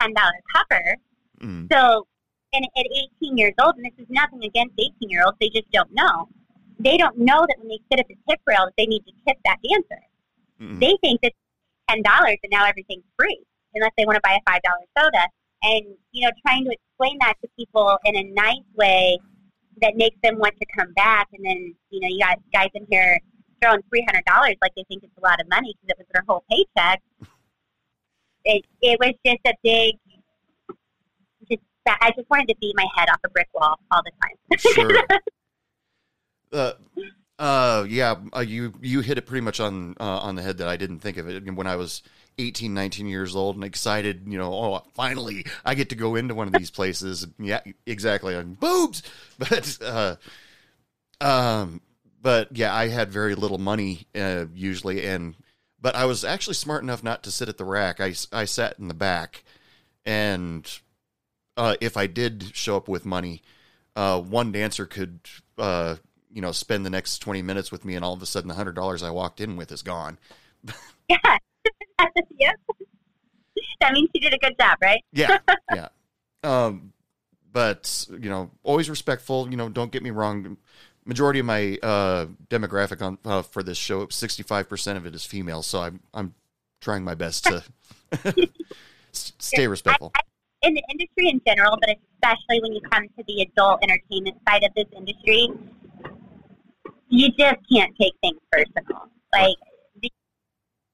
ten 0.00 0.14
dollar 0.14 0.30
cover. 0.54 0.96
Mm. 1.42 1.72
So, 1.72 2.06
and 2.52 2.64
at 2.64 2.86
18 3.22 3.36
years 3.36 3.54
old, 3.60 3.74
and 3.76 3.84
this 3.84 3.92
is 3.98 4.06
nothing 4.08 4.44
against 4.44 4.74
18 4.78 4.92
year 5.10 5.22
olds, 5.24 5.36
they 5.40 5.48
just 5.48 5.70
don't 5.72 5.92
know. 5.92 6.28
They 6.78 6.96
don't 6.96 7.18
know 7.18 7.44
that 7.48 7.56
when 7.58 7.68
they 7.68 7.80
sit 7.90 7.98
at 7.98 8.06
the 8.08 8.16
tip 8.28 8.40
rail 8.46 8.66
that 8.66 8.74
they 8.78 8.86
need 8.86 9.02
to 9.06 9.12
tip 9.26 9.38
that 9.44 9.58
dancer. 9.68 10.02
Mm. 10.60 10.78
They 10.80 10.96
think 11.00 11.20
that 11.22 11.32
ten 11.90 12.02
dollars 12.02 12.38
and 12.42 12.50
now 12.50 12.64
everything's 12.66 13.04
free, 13.18 13.40
unless 13.74 13.92
they 13.96 14.04
want 14.04 14.16
to 14.16 14.20
buy 14.22 14.38
a 14.38 14.50
five 14.50 14.62
dollar 14.62 14.84
soda. 14.96 15.26
And 15.62 15.84
you 16.12 16.24
know, 16.24 16.30
trying 16.46 16.64
to 16.64 16.70
explain 16.70 17.18
that 17.20 17.34
to 17.42 17.48
people 17.58 17.98
in 18.04 18.16
a 18.16 18.22
nice 18.32 18.64
way 18.74 19.18
that 19.82 19.96
makes 19.96 20.16
them 20.22 20.38
want 20.38 20.54
to 20.58 20.66
come 20.76 20.92
back. 20.94 21.28
And 21.32 21.44
then 21.44 21.74
you 21.90 22.00
know, 22.00 22.08
you 22.08 22.18
got 22.18 22.38
guys 22.52 22.70
in 22.74 22.86
here 22.90 23.18
throwing 23.62 23.82
three 23.88 24.04
hundred 24.08 24.24
dollars 24.24 24.56
like 24.62 24.72
they 24.76 24.84
think 24.88 25.02
it's 25.02 25.16
a 25.18 25.20
lot 25.20 25.40
of 25.40 25.48
money 25.48 25.74
because 25.74 25.96
it 25.96 25.98
was 25.98 26.06
their 26.12 26.24
whole 26.28 26.44
paycheck. 26.50 27.02
It 28.44 28.64
it 28.80 28.98
was 29.00 29.14
just 29.24 29.40
a 29.46 29.54
big. 29.62 29.94
Just 31.48 31.62
I 31.86 32.12
just 32.16 32.28
wanted 32.30 32.48
to 32.48 32.54
beat 32.60 32.74
my 32.76 32.86
head 32.96 33.08
off 33.10 33.20
a 33.24 33.30
brick 33.30 33.48
wall 33.54 33.78
all 33.90 34.02
the 34.02 34.12
time. 34.22 34.58
Sure. 34.74 35.02
uh, 36.52 36.72
uh, 37.40 37.86
yeah, 37.88 38.16
uh, 38.36 38.40
you 38.40 38.74
you 38.82 39.00
hit 39.00 39.16
it 39.16 39.26
pretty 39.26 39.40
much 39.40 39.60
on 39.60 39.96
uh, 39.98 40.18
on 40.18 40.36
the 40.36 40.42
head 40.42 40.58
that 40.58 40.68
I 40.68 40.76
didn't 40.76 40.98
think 41.00 41.16
of 41.16 41.28
it 41.28 41.50
when 41.54 41.66
I 41.66 41.76
was 41.76 42.02
18, 42.38 42.74
19 42.74 43.06
years 43.06 43.34
old 43.34 43.56
and 43.56 43.64
excited. 43.64 44.24
You 44.26 44.38
know, 44.38 44.52
oh, 44.52 44.82
finally 44.94 45.46
I 45.64 45.74
get 45.74 45.88
to 45.88 45.94
go 45.94 46.16
into 46.16 46.34
one 46.34 46.46
of 46.46 46.52
these 46.52 46.70
places. 46.70 47.26
Yeah, 47.38 47.60
exactly. 47.86 48.36
On 48.36 48.52
boobs, 48.52 49.02
but 49.38 49.78
uh, 49.82 50.16
um, 51.20 51.80
but 52.20 52.54
yeah, 52.54 52.74
I 52.74 52.88
had 52.88 53.10
very 53.10 53.34
little 53.34 53.58
money 53.58 54.06
uh, 54.14 54.44
usually, 54.54 55.06
and 55.06 55.34
But 55.80 55.96
I 55.96 56.04
was 56.04 56.24
actually 56.24 56.54
smart 56.54 56.82
enough 56.82 57.02
not 57.02 57.22
to 57.22 57.30
sit 57.30 57.48
at 57.48 57.56
the 57.56 57.64
rack. 57.64 58.00
I, 58.00 58.14
I 58.32 58.44
sat 58.44 58.78
in 58.78 58.88
the 58.88 58.94
back, 58.94 59.44
and 60.04 60.70
uh, 61.56 61.76
if 61.80 61.96
I 61.96 62.06
did 62.06 62.54
show 62.54 62.76
up 62.76 62.88
with 62.88 63.06
money, 63.06 63.42
uh, 63.96 64.20
one 64.20 64.52
dancer 64.52 64.84
could, 64.86 65.20
uh, 65.56 65.96
you 66.32 66.40
know, 66.40 66.52
spend 66.52 66.86
the 66.86 66.90
next 66.90 67.18
twenty 67.18 67.42
minutes 67.42 67.72
with 67.72 67.84
me, 67.84 67.94
and 67.94 68.04
all 68.04 68.14
of 68.14 68.22
a 68.22 68.26
sudden, 68.26 68.48
the 68.48 68.54
hundred 68.54 68.74
dollars 68.74 69.02
I 69.02 69.10
walked 69.10 69.40
in 69.40 69.56
with 69.56 69.72
is 69.72 69.82
gone. 69.82 70.18
Yeah. 71.08 71.16
yep. 72.38 72.56
That 73.80 73.92
means 73.92 74.10
you 74.14 74.20
did 74.20 74.34
a 74.34 74.38
good 74.38 74.56
job, 74.58 74.78
right? 74.82 75.02
Yeah, 75.12 75.38
yeah. 75.74 75.88
Um, 76.42 76.92
but 77.52 78.06
you 78.10 78.30
know, 78.30 78.50
always 78.62 78.88
respectful. 78.90 79.50
You 79.50 79.56
know, 79.56 79.68
don't 79.68 79.92
get 79.92 80.02
me 80.02 80.10
wrong. 80.10 80.56
Majority 81.04 81.40
of 81.40 81.46
my 81.46 81.78
uh, 81.82 82.26
demographic 82.48 83.02
on 83.02 83.18
uh, 83.24 83.42
for 83.42 83.62
this 83.62 83.78
show, 83.78 84.06
sixty 84.08 84.42
five 84.42 84.68
percent 84.68 84.98
of 84.98 85.06
it 85.06 85.14
is 85.14 85.24
female. 85.24 85.62
So 85.62 85.80
I'm 85.80 86.00
I'm 86.14 86.34
trying 86.80 87.04
my 87.04 87.14
best 87.14 87.44
to 87.44 87.64
stay 89.12 89.66
respectful. 89.66 90.12
I, 90.14 90.20
I, 90.20 90.68
in 90.68 90.74
the 90.74 90.82
industry 90.90 91.28
in 91.28 91.40
general, 91.46 91.78
but 91.80 91.90
especially 91.90 92.60
when 92.60 92.72
you 92.72 92.80
come 92.90 93.04
to 93.16 93.24
the 93.26 93.42
adult 93.42 93.82
entertainment 93.82 94.36
side 94.46 94.62
of 94.62 94.74
this 94.74 94.86
industry, 94.94 95.48
you 97.10 97.28
just 97.30 97.56
can't 97.70 97.94
take 98.00 98.14
things 98.22 98.38
personal. 98.50 99.10
Like, 99.32 99.56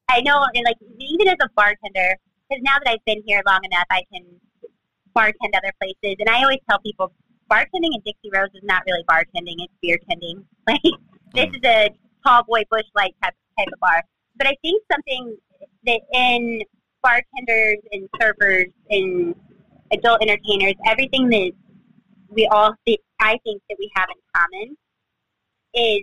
I 0.09 0.21
know, 0.21 0.45
and 0.53 0.63
like 0.65 0.77
even 0.99 1.27
as 1.27 1.35
a 1.41 1.49
bartender, 1.55 2.17
because 2.49 2.63
now 2.63 2.77
that 2.83 2.89
I've 2.89 3.05
been 3.05 3.21
here 3.25 3.41
long 3.45 3.59
enough, 3.63 3.85
I 3.91 4.03
can 4.11 4.23
bartend 5.15 5.55
other 5.55 5.71
places, 5.79 6.17
and 6.19 6.29
I 6.29 6.41
always 6.41 6.59
tell 6.69 6.79
people 6.79 7.13
bartending 7.51 7.93
in 7.93 8.01
Dixie 8.05 8.29
Rose 8.33 8.49
is 8.53 8.63
not 8.63 8.83
really 8.87 9.03
bartending; 9.09 9.55
it's 9.59 9.73
beer 9.81 9.97
tending. 10.09 10.45
Like 10.67 10.81
this 11.33 11.47
is 11.53 11.61
a 11.63 11.89
tall 12.25 12.43
boy 12.43 12.63
Busch 12.69 12.87
Light 12.95 13.15
type 13.23 13.33
type 13.57 13.67
of 13.71 13.79
bar. 13.79 14.01
But 14.37 14.47
I 14.47 14.55
think 14.61 14.81
something 14.91 15.37
that 15.85 16.01
in 16.13 16.61
bartenders 17.03 17.77
and 17.91 18.09
servers 18.19 18.67
and 18.89 19.35
adult 19.91 20.21
entertainers, 20.21 20.73
everything 20.85 21.29
that 21.29 21.51
we 22.29 22.47
all 22.47 22.73
think, 22.85 22.99
I 23.19 23.37
think 23.43 23.61
that 23.69 23.77
we 23.79 23.89
have 23.95 24.07
in 24.09 24.21
common 24.35 24.77
is 25.73 26.01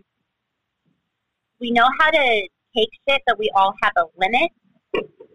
we 1.61 1.71
know 1.71 1.89
how 2.01 2.11
to 2.11 2.49
take 2.77 2.89
shit, 3.09 3.23
but 3.27 3.39
we 3.39 3.51
all 3.55 3.75
have 3.83 3.93
a 3.97 4.05
limit. 4.17 4.51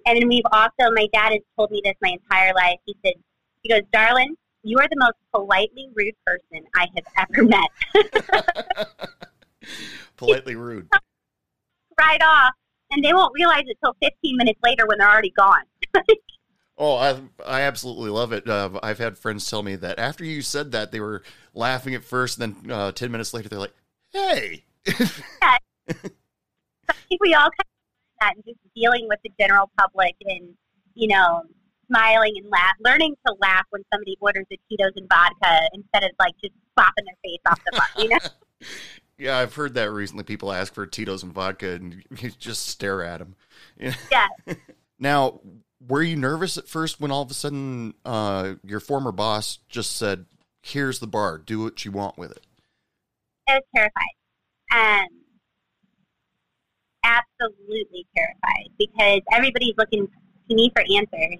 And 0.05 0.21
then 0.21 0.27
we've 0.27 0.43
also, 0.51 0.91
my 0.93 1.07
dad 1.13 1.31
has 1.31 1.41
told 1.55 1.71
me 1.71 1.81
this 1.83 1.95
my 2.01 2.09
entire 2.09 2.53
life. 2.53 2.77
He 2.85 2.95
said, 3.05 3.13
he 3.61 3.69
goes, 3.69 3.81
darling, 3.91 4.35
you 4.63 4.77
are 4.79 4.87
the 4.89 4.97
most 4.97 5.15
politely 5.33 5.89
rude 5.93 6.15
person 6.25 6.65
I 6.75 6.87
have 6.95 7.27
ever 7.29 7.43
met. 7.43 7.69
Politely 10.17 10.55
rude. 10.55 10.87
right 11.99 12.21
off. 12.21 12.53
And 12.91 13.03
they 13.03 13.13
won't 13.13 13.33
realize 13.35 13.63
it 13.67 13.77
till 13.83 13.95
15 14.01 14.37
minutes 14.37 14.59
later 14.63 14.87
when 14.87 14.97
they're 14.97 15.09
already 15.09 15.33
gone. 15.37 15.63
Oh, 16.81 16.95
I 16.95 17.19
I 17.45 17.61
absolutely 17.63 18.09
love 18.09 18.31
it. 18.31 18.47
Uh, 18.47 18.79
I've 18.81 18.99
had 18.99 19.17
friends 19.17 19.49
tell 19.49 19.61
me 19.61 19.75
that 19.75 19.99
after 19.99 20.23
you 20.23 20.41
said 20.41 20.71
that, 20.71 20.93
they 20.93 21.01
were 21.01 21.23
laughing 21.53 21.93
at 21.93 22.05
first, 22.05 22.39
and 22.39 22.55
then 22.55 22.71
uh, 22.71 22.93
ten 22.93 23.11
minutes 23.11 23.33
later, 23.33 23.49
they're 23.49 23.59
like, 23.59 23.73
"Hey." 24.11 24.63
I 26.89 26.93
think 27.07 27.21
we 27.21 27.33
all 27.33 27.49
kind 27.49 27.59
of 27.59 27.65
that 28.19 28.35
and 28.35 28.45
just 28.45 28.59
dealing 28.75 29.07
with 29.07 29.19
the 29.23 29.31
general 29.39 29.69
public 29.77 30.15
and, 30.25 30.55
you 30.95 31.07
know, 31.07 31.43
smiling 31.87 32.33
and 32.37 32.49
laugh, 32.49 32.75
learning 32.83 33.15
to 33.25 33.33
laugh 33.39 33.65
when 33.69 33.83
somebody 33.91 34.15
orders 34.19 34.45
a 34.51 34.57
Tito's 34.69 34.91
and 34.95 35.07
vodka 35.09 35.69
instead 35.73 36.03
of 36.03 36.11
like 36.19 36.33
just 36.41 36.53
slapping 36.75 37.05
their 37.05 37.15
face 37.23 37.39
off 37.47 37.59
the 37.65 37.71
bar, 37.77 37.87
you 37.97 38.09
know? 38.09 38.17
yeah, 39.17 39.37
I've 39.37 39.53
heard 39.53 39.73
that 39.75 39.91
recently. 39.91 40.23
People 40.23 40.51
ask 40.51 40.73
for 40.73 40.85
Tito's 40.85 41.23
and 41.23 41.33
vodka, 41.33 41.71
and 41.71 42.03
you 42.17 42.31
just 42.31 42.67
stare 42.67 43.03
at 43.03 43.19
them. 43.19 43.35
yeah. 44.11 44.27
Now, 45.01 45.39
were 45.87 46.03
you 46.03 46.17
nervous 46.17 46.57
at 46.57 46.67
first 46.67 46.99
when 46.99 47.09
all 47.09 47.21
of 47.21 47.31
a 47.31 47.33
sudden 47.33 47.93
uh, 48.03 48.55
your 48.65 48.81
former 48.81 49.13
boss 49.13 49.59
just 49.69 49.95
said, 49.95 50.25
"Here's 50.61 50.99
the 50.99 51.07
bar. 51.07 51.37
Do 51.37 51.63
what 51.63 51.85
you 51.85 51.93
want 51.93 52.17
with 52.17 52.31
it"? 52.31 52.45
I 53.49 53.55
was 53.55 53.63
terrified. 53.75 54.15
Um, 54.71 55.07
absolutely 57.03 58.05
terrified 58.15 58.69
because 58.77 59.21
everybody's 59.33 59.73
looking 59.77 60.07
to 60.49 60.55
me 60.55 60.71
for 60.75 60.81
answers. 60.81 61.39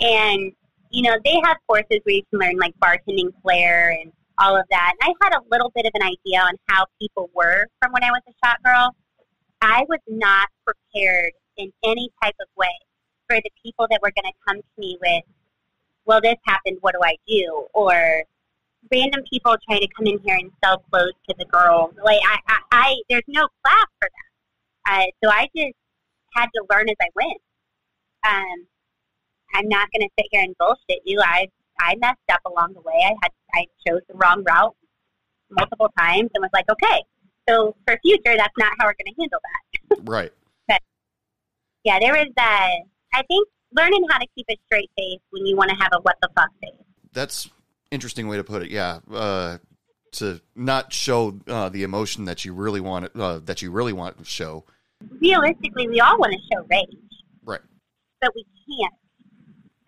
And, 0.00 0.52
you 0.90 1.02
know, 1.02 1.16
they 1.24 1.40
have 1.44 1.56
courses 1.68 2.00
where 2.02 2.16
you 2.16 2.22
can 2.30 2.40
learn 2.40 2.58
like 2.58 2.74
bartending 2.82 3.30
flair 3.42 3.96
and 4.00 4.12
all 4.38 4.56
of 4.56 4.64
that. 4.70 4.92
And 5.00 5.14
I 5.14 5.26
had 5.26 5.36
a 5.38 5.42
little 5.50 5.70
bit 5.74 5.86
of 5.86 5.92
an 5.94 6.02
idea 6.02 6.40
on 6.40 6.54
how 6.68 6.86
people 7.00 7.30
were 7.34 7.66
from 7.80 7.92
when 7.92 8.02
I 8.02 8.10
was 8.10 8.22
a 8.28 8.32
shot 8.44 8.56
girl. 8.64 8.94
I 9.60 9.84
was 9.88 10.00
not 10.08 10.48
prepared 10.66 11.32
in 11.56 11.72
any 11.84 12.10
type 12.22 12.34
of 12.40 12.48
way 12.56 12.76
for 13.28 13.36
the 13.36 13.50
people 13.62 13.86
that 13.90 14.00
were 14.02 14.12
going 14.14 14.30
to 14.30 14.38
come 14.46 14.56
to 14.58 14.80
me 14.80 14.98
with, 15.00 15.22
well, 16.04 16.20
this 16.20 16.36
happened, 16.46 16.78
what 16.80 16.94
do 16.94 17.00
I 17.02 17.16
do? 17.26 17.66
Or 17.72 18.24
random 18.92 19.22
people 19.30 19.56
trying 19.68 19.80
to 19.80 19.88
come 19.96 20.06
in 20.06 20.18
here 20.24 20.36
and 20.36 20.50
sell 20.62 20.78
clothes 20.90 21.14
to 21.28 21.34
the 21.38 21.44
girls. 21.46 21.94
Like 22.02 22.20
I, 22.24 22.38
I, 22.48 22.58
I 22.72 22.96
there's 23.08 23.24
no 23.28 23.48
class 23.62 23.86
for 24.00 24.08
that. 24.08 24.24
Uh, 24.86 25.06
so 25.22 25.30
I 25.30 25.48
just 25.56 25.74
had 26.34 26.46
to 26.54 26.64
learn 26.70 26.88
as 26.88 26.96
I 27.00 27.08
went. 27.14 27.40
Um, 28.26 28.66
I'm 29.54 29.68
not 29.68 29.88
going 29.92 30.02
to 30.02 30.10
sit 30.18 30.28
here 30.30 30.42
and 30.42 30.54
bullshit 30.58 31.02
you. 31.04 31.20
I, 31.22 31.48
I 31.80 31.94
messed 31.96 32.18
up 32.30 32.40
along 32.46 32.74
the 32.74 32.80
way. 32.80 33.00
I 33.04 33.14
had, 33.22 33.32
I 33.54 33.66
chose 33.86 34.00
the 34.08 34.14
wrong 34.14 34.44
route 34.44 34.74
multiple 35.50 35.90
times 35.98 36.30
and 36.34 36.42
was 36.42 36.50
like, 36.52 36.68
okay, 36.70 37.02
so 37.48 37.76
for 37.86 37.98
future, 38.02 38.36
that's 38.36 38.54
not 38.58 38.72
how 38.78 38.86
we're 38.86 38.94
going 38.94 39.14
to 39.14 39.20
handle 39.20 39.40
that. 39.42 39.98
Right. 40.10 40.32
But 40.66 40.80
Yeah, 41.84 41.98
there 42.00 42.12
was, 42.12 42.28
uh, 42.36 42.84
I 43.14 43.22
think, 43.28 43.48
learning 43.72 44.04
how 44.10 44.18
to 44.18 44.26
keep 44.34 44.46
a 44.50 44.56
straight 44.66 44.90
face 44.96 45.20
when 45.30 45.46
you 45.46 45.56
want 45.56 45.70
to 45.70 45.76
have 45.76 45.90
a 45.92 46.00
what 46.00 46.16
the 46.20 46.28
fuck 46.34 46.50
face. 46.60 46.72
That's 47.12 47.48
interesting 47.94 48.28
way 48.28 48.36
to 48.36 48.44
put 48.44 48.62
it. 48.62 48.70
Yeah. 48.70 49.00
Uh, 49.10 49.58
to 50.12 50.40
not 50.54 50.92
show 50.92 51.38
uh, 51.48 51.68
the 51.68 51.82
emotion 51.82 52.24
that 52.26 52.44
you 52.44 52.54
really 52.54 52.80
want 52.80 53.14
uh, 53.16 53.40
that 53.44 53.62
you 53.62 53.70
really 53.70 53.92
want 53.92 54.18
to 54.18 54.24
show. 54.24 54.64
Realistically, 55.20 55.88
we 55.88 56.00
all 56.00 56.18
want 56.18 56.32
to 56.32 56.38
show 56.52 56.64
rage. 56.70 56.88
Right. 57.44 57.60
but 58.20 58.32
we 58.34 58.44
can't. 58.66 58.94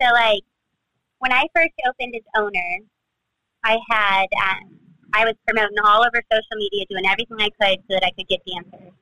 So, 0.01 0.13
like, 0.13 0.43
when 1.19 1.31
I 1.31 1.45
first 1.55 1.73
opened 1.87 2.13
as 2.15 2.21
owner, 2.37 2.79
I 3.63 3.77
had, 3.89 4.27
um, 4.37 4.77
I 5.13 5.25
was 5.25 5.33
promoting 5.47 5.77
all 5.83 6.01
over 6.01 6.21
social 6.31 6.57
media, 6.57 6.85
doing 6.89 7.05
everything 7.05 7.37
I 7.39 7.49
could 7.59 7.79
so 7.89 7.95
that 7.95 8.03
I 8.05 8.11
could 8.11 8.27
get 8.27 8.41
dancers. 8.45 8.93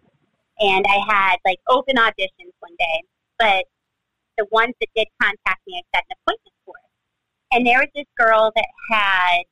And 0.59 0.85
I 0.87 0.99
had, 1.09 1.37
like, 1.43 1.59
open 1.67 1.97
auditions 1.97 2.55
one 2.59 2.75
day, 2.79 3.03
but 3.37 3.65
the 4.37 4.45
ones 4.51 4.73
that 4.79 4.87
did 4.95 5.07
contact 5.21 5.61
me, 5.67 5.81
I 5.81 5.97
set 5.97 6.05
an 6.09 6.15
appointment 6.21 6.55
for. 6.63 6.75
And 7.51 7.65
there 7.65 7.79
was 7.79 7.87
this 7.95 8.05
girl 8.17 8.51
that 8.55 8.67
had, 8.91 9.43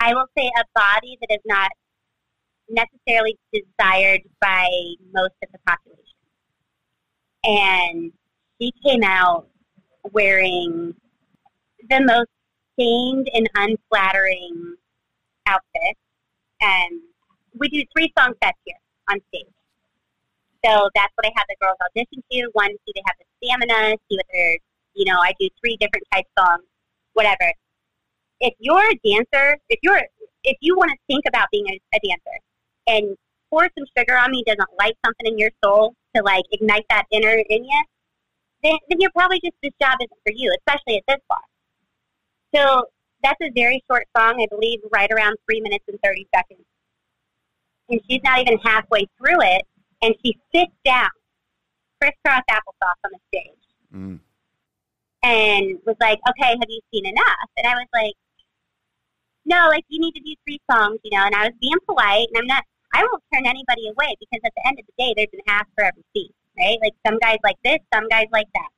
I 0.00 0.14
will 0.14 0.26
say, 0.36 0.46
a 0.46 0.64
body 0.74 1.18
that 1.20 1.34
is 1.34 1.42
not 1.44 1.70
necessarily 2.70 3.36
desired 3.52 4.22
by 4.40 4.68
most 5.12 5.34
of 5.42 5.50
the 5.52 5.58
population. 5.66 6.04
And 7.44 8.12
she 8.60 8.72
came 8.84 9.02
out 9.02 9.48
wearing 10.12 10.94
the 11.88 12.00
most 12.00 12.30
stained 12.74 13.28
and 13.34 13.48
unflattering 13.54 14.76
outfit. 15.46 15.96
And 16.60 17.00
we 17.54 17.68
do 17.68 17.82
three 17.96 18.12
song 18.18 18.34
sets 18.42 18.58
here 18.64 18.76
on 19.10 19.20
stage. 19.28 19.46
So 20.64 20.90
that's 20.94 21.12
what 21.14 21.26
I 21.26 21.30
had 21.36 21.44
the 21.48 21.56
girls 21.60 21.76
audition 21.80 22.22
to. 22.32 22.50
One, 22.52 22.70
see 22.70 22.92
they 22.94 23.02
have 23.06 23.14
the 23.18 23.46
stamina, 23.46 23.96
see 24.08 24.16
what 24.16 24.26
they're, 24.32 24.58
you 24.94 25.04
know, 25.04 25.18
I 25.20 25.32
do 25.38 25.48
three 25.60 25.76
different 25.76 26.04
types 26.12 26.28
of 26.36 26.44
songs, 26.46 26.64
whatever. 27.18 27.52
If 28.40 28.54
you're 28.60 28.88
a 28.88 28.96
dancer, 29.04 29.58
if 29.68 29.80
you're, 29.82 30.00
if 30.44 30.56
you 30.60 30.76
want 30.76 30.92
to 30.92 30.98
think 31.10 31.24
about 31.26 31.48
being 31.50 31.66
a, 31.68 31.74
a 31.96 31.98
dancer 31.98 32.36
and 32.86 33.16
pour 33.50 33.68
some 33.76 33.86
sugar 33.96 34.16
on 34.16 34.30
me 34.30 34.44
doesn't 34.46 34.70
light 34.78 34.94
something 35.04 35.26
in 35.26 35.36
your 35.36 35.50
soul 35.64 35.94
to 36.14 36.22
like 36.22 36.44
ignite 36.52 36.86
that 36.90 37.04
inner 37.10 37.42
in 37.48 37.64
you, 37.64 37.82
then, 38.62 38.76
then 38.88 39.00
you're 39.00 39.10
probably 39.10 39.40
just 39.40 39.54
this 39.62 39.72
job 39.82 39.96
isn't 40.00 40.20
for 40.24 40.32
you, 40.32 40.54
especially 40.60 40.96
at 40.96 41.02
this 41.08 41.22
bar. 41.28 41.42
So 42.54 42.84
that's 43.22 43.40
a 43.42 43.50
very 43.54 43.82
short 43.90 44.06
song, 44.16 44.40
I 44.40 44.46
believe, 44.48 44.78
right 44.92 45.10
around 45.10 45.36
three 45.44 45.60
minutes 45.60 45.84
and 45.88 45.98
thirty 46.04 46.26
seconds. 46.34 46.64
And 47.88 48.00
she's 48.08 48.20
not 48.22 48.40
even 48.40 48.58
halfway 48.58 49.06
through 49.18 49.40
it, 49.40 49.62
and 50.02 50.14
she 50.24 50.36
sits 50.54 50.72
down, 50.84 51.10
crisscross 52.00 52.42
applesauce 52.50 53.00
on 53.04 53.10
the 53.12 53.18
stage, 53.28 53.54
Mm. 53.94 54.20
And 55.28 55.76
was 55.84 55.96
like, 56.00 56.18
"Okay, 56.30 56.56
have 56.56 56.70
you 56.72 56.80
seen 56.92 57.04
enough?" 57.06 57.48
And 57.56 57.66
I 57.66 57.74
was 57.74 57.90
like, 57.92 58.16
"No, 59.44 59.68
like 59.68 59.84
you 59.88 60.00
need 60.00 60.14
to 60.16 60.24
do 60.24 60.34
three 60.44 60.60
songs, 60.70 60.98
you 61.04 61.12
know." 61.12 61.24
And 61.24 61.34
I 61.34 61.44
was 61.48 61.56
being 61.60 61.80
polite, 61.86 62.28
and 62.32 62.38
I'm 62.40 62.46
not. 62.46 62.64
I 62.94 63.04
won't 63.04 63.22
turn 63.32 63.44
anybody 63.44 63.88
away 63.92 64.16
because 64.18 64.40
at 64.44 64.52
the 64.56 64.64
end 64.66 64.78
of 64.80 64.86
the 64.88 64.96
day, 64.96 65.12
there's 65.14 65.34
an 65.34 65.44
ask 65.46 65.68
for 65.76 65.84
every 65.84 66.04
seat, 66.16 66.32
right? 66.58 66.78
Like 66.80 66.96
some 67.06 67.18
guys 67.20 67.38
like 67.44 67.60
this, 67.62 67.78
some 67.92 68.08
guys 68.08 68.28
like 68.32 68.48
that. 68.54 68.70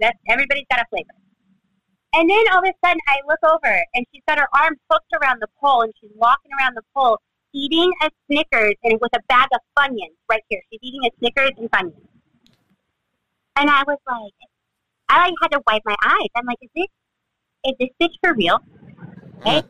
That's 0.00 0.18
everybody's 0.28 0.66
got 0.70 0.80
a 0.80 0.86
flavor. 0.88 1.12
And 2.14 2.30
then 2.30 2.44
all 2.52 2.64
of 2.64 2.64
a 2.64 2.72
sudden, 2.82 3.00
I 3.06 3.20
look 3.28 3.44
over 3.44 3.74
and 3.92 4.06
she's 4.12 4.22
got 4.26 4.38
her 4.38 4.48
arms 4.56 4.78
hooked 4.90 5.12
around 5.20 5.42
the 5.42 5.52
pole 5.60 5.82
and 5.82 5.92
she's 6.00 6.10
walking 6.16 6.50
around 6.58 6.74
the 6.74 6.86
pole 6.96 7.18
eating 7.52 7.92
a 8.02 8.10
Snickers 8.26 8.74
and 8.84 8.98
with 9.00 9.12
a 9.14 9.20
bag 9.28 9.48
of 9.52 9.60
Funyuns 9.76 10.16
right 10.28 10.42
here. 10.48 10.60
She's 10.70 10.80
eating 10.82 11.00
a 11.04 11.10
Snickers 11.18 11.52
and 11.58 11.70
Funyuns. 11.70 12.08
And 13.56 13.68
I 13.68 13.82
was 13.86 13.98
like, 14.06 14.47
I 15.08 15.24
like 15.24 15.34
had 15.42 15.52
to 15.52 15.62
wipe 15.66 15.82
my 15.84 15.96
eyes. 16.04 16.28
I'm 16.36 16.46
like, 16.46 16.58
is 16.62 16.70
this 16.74 16.86
is 17.64 17.74
this 17.78 17.88
bitch 18.00 18.14
for 18.22 18.34
real? 18.34 18.58
Okay. 19.40 19.62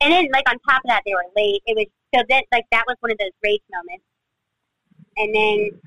And 0.00 0.12
then 0.12 0.28
like 0.32 0.48
on 0.48 0.56
top 0.68 0.82
of 0.84 0.88
that, 0.88 1.02
they 1.04 1.14
were 1.14 1.26
late. 1.36 1.62
It 1.66 1.76
was 1.76 1.86
so 2.14 2.22
that 2.28 2.44
like 2.52 2.64
that 2.72 2.84
was 2.86 2.96
one 3.00 3.12
of 3.12 3.18
those 3.18 3.32
rage 3.42 3.62
moments. 3.72 4.04
And 5.16 5.34
then 5.34 5.80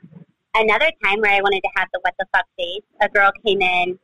another 0.56 0.92
time 1.04 1.20
where 1.22 1.32
I 1.32 1.42
wanted 1.42 1.62
to 1.62 1.70
have 1.76 1.88
the 1.94 2.00
what 2.02 2.14
the 2.20 2.26
fuck 2.34 2.46
face, 2.58 2.84
a 3.02 3.10
girl 3.10 3.32
came 3.46 3.62
in 3.62 3.98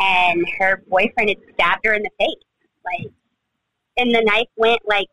and 0.00 0.46
her 0.58 0.82
boyfriend 0.88 1.28
had 1.28 1.38
stabbed 1.54 1.84
her 1.84 1.92
in 1.92 2.02
the 2.02 2.10
face, 2.18 2.42
like, 2.84 3.12
and 3.98 4.14
the 4.14 4.22
knife 4.22 4.48
went 4.56 4.80
like 4.86 5.08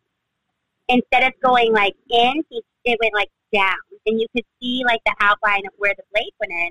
instead 0.87 1.23
of 1.23 1.33
going 1.43 1.73
like 1.73 1.93
in, 2.09 2.43
he, 2.49 2.61
it 2.85 2.97
went 3.01 3.13
like 3.13 3.29
down, 3.53 3.75
and 4.05 4.19
you 4.19 4.27
could 4.35 4.45
see 4.61 4.83
like 4.85 5.01
the 5.05 5.13
outline 5.19 5.65
of 5.67 5.73
where 5.77 5.93
the 5.97 6.03
blade 6.13 6.31
went 6.39 6.51
in. 6.51 6.69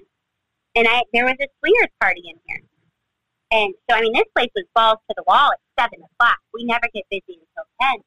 And 0.77 0.87
I 0.87 1.03
there 1.12 1.25
was 1.25 1.37
a 1.41 1.49
swingers 1.59 1.93
party 2.01 2.23
in 2.25 2.37
here, 2.47 2.62
and 3.51 3.75
so 3.89 3.97
I 3.97 4.03
mean 4.03 4.12
this 4.12 4.29
place 4.37 4.51
was 4.55 4.65
balls 4.75 4.99
to 5.09 5.15
the 5.17 5.25
wall 5.27 5.51
at 5.53 5.59
seven 5.81 6.05
o'clock. 6.05 6.37
We 6.53 6.65
never 6.65 6.87
get 6.95 7.05
busy 7.11 7.41
until 7.41 7.67
ten, 7.81 8.01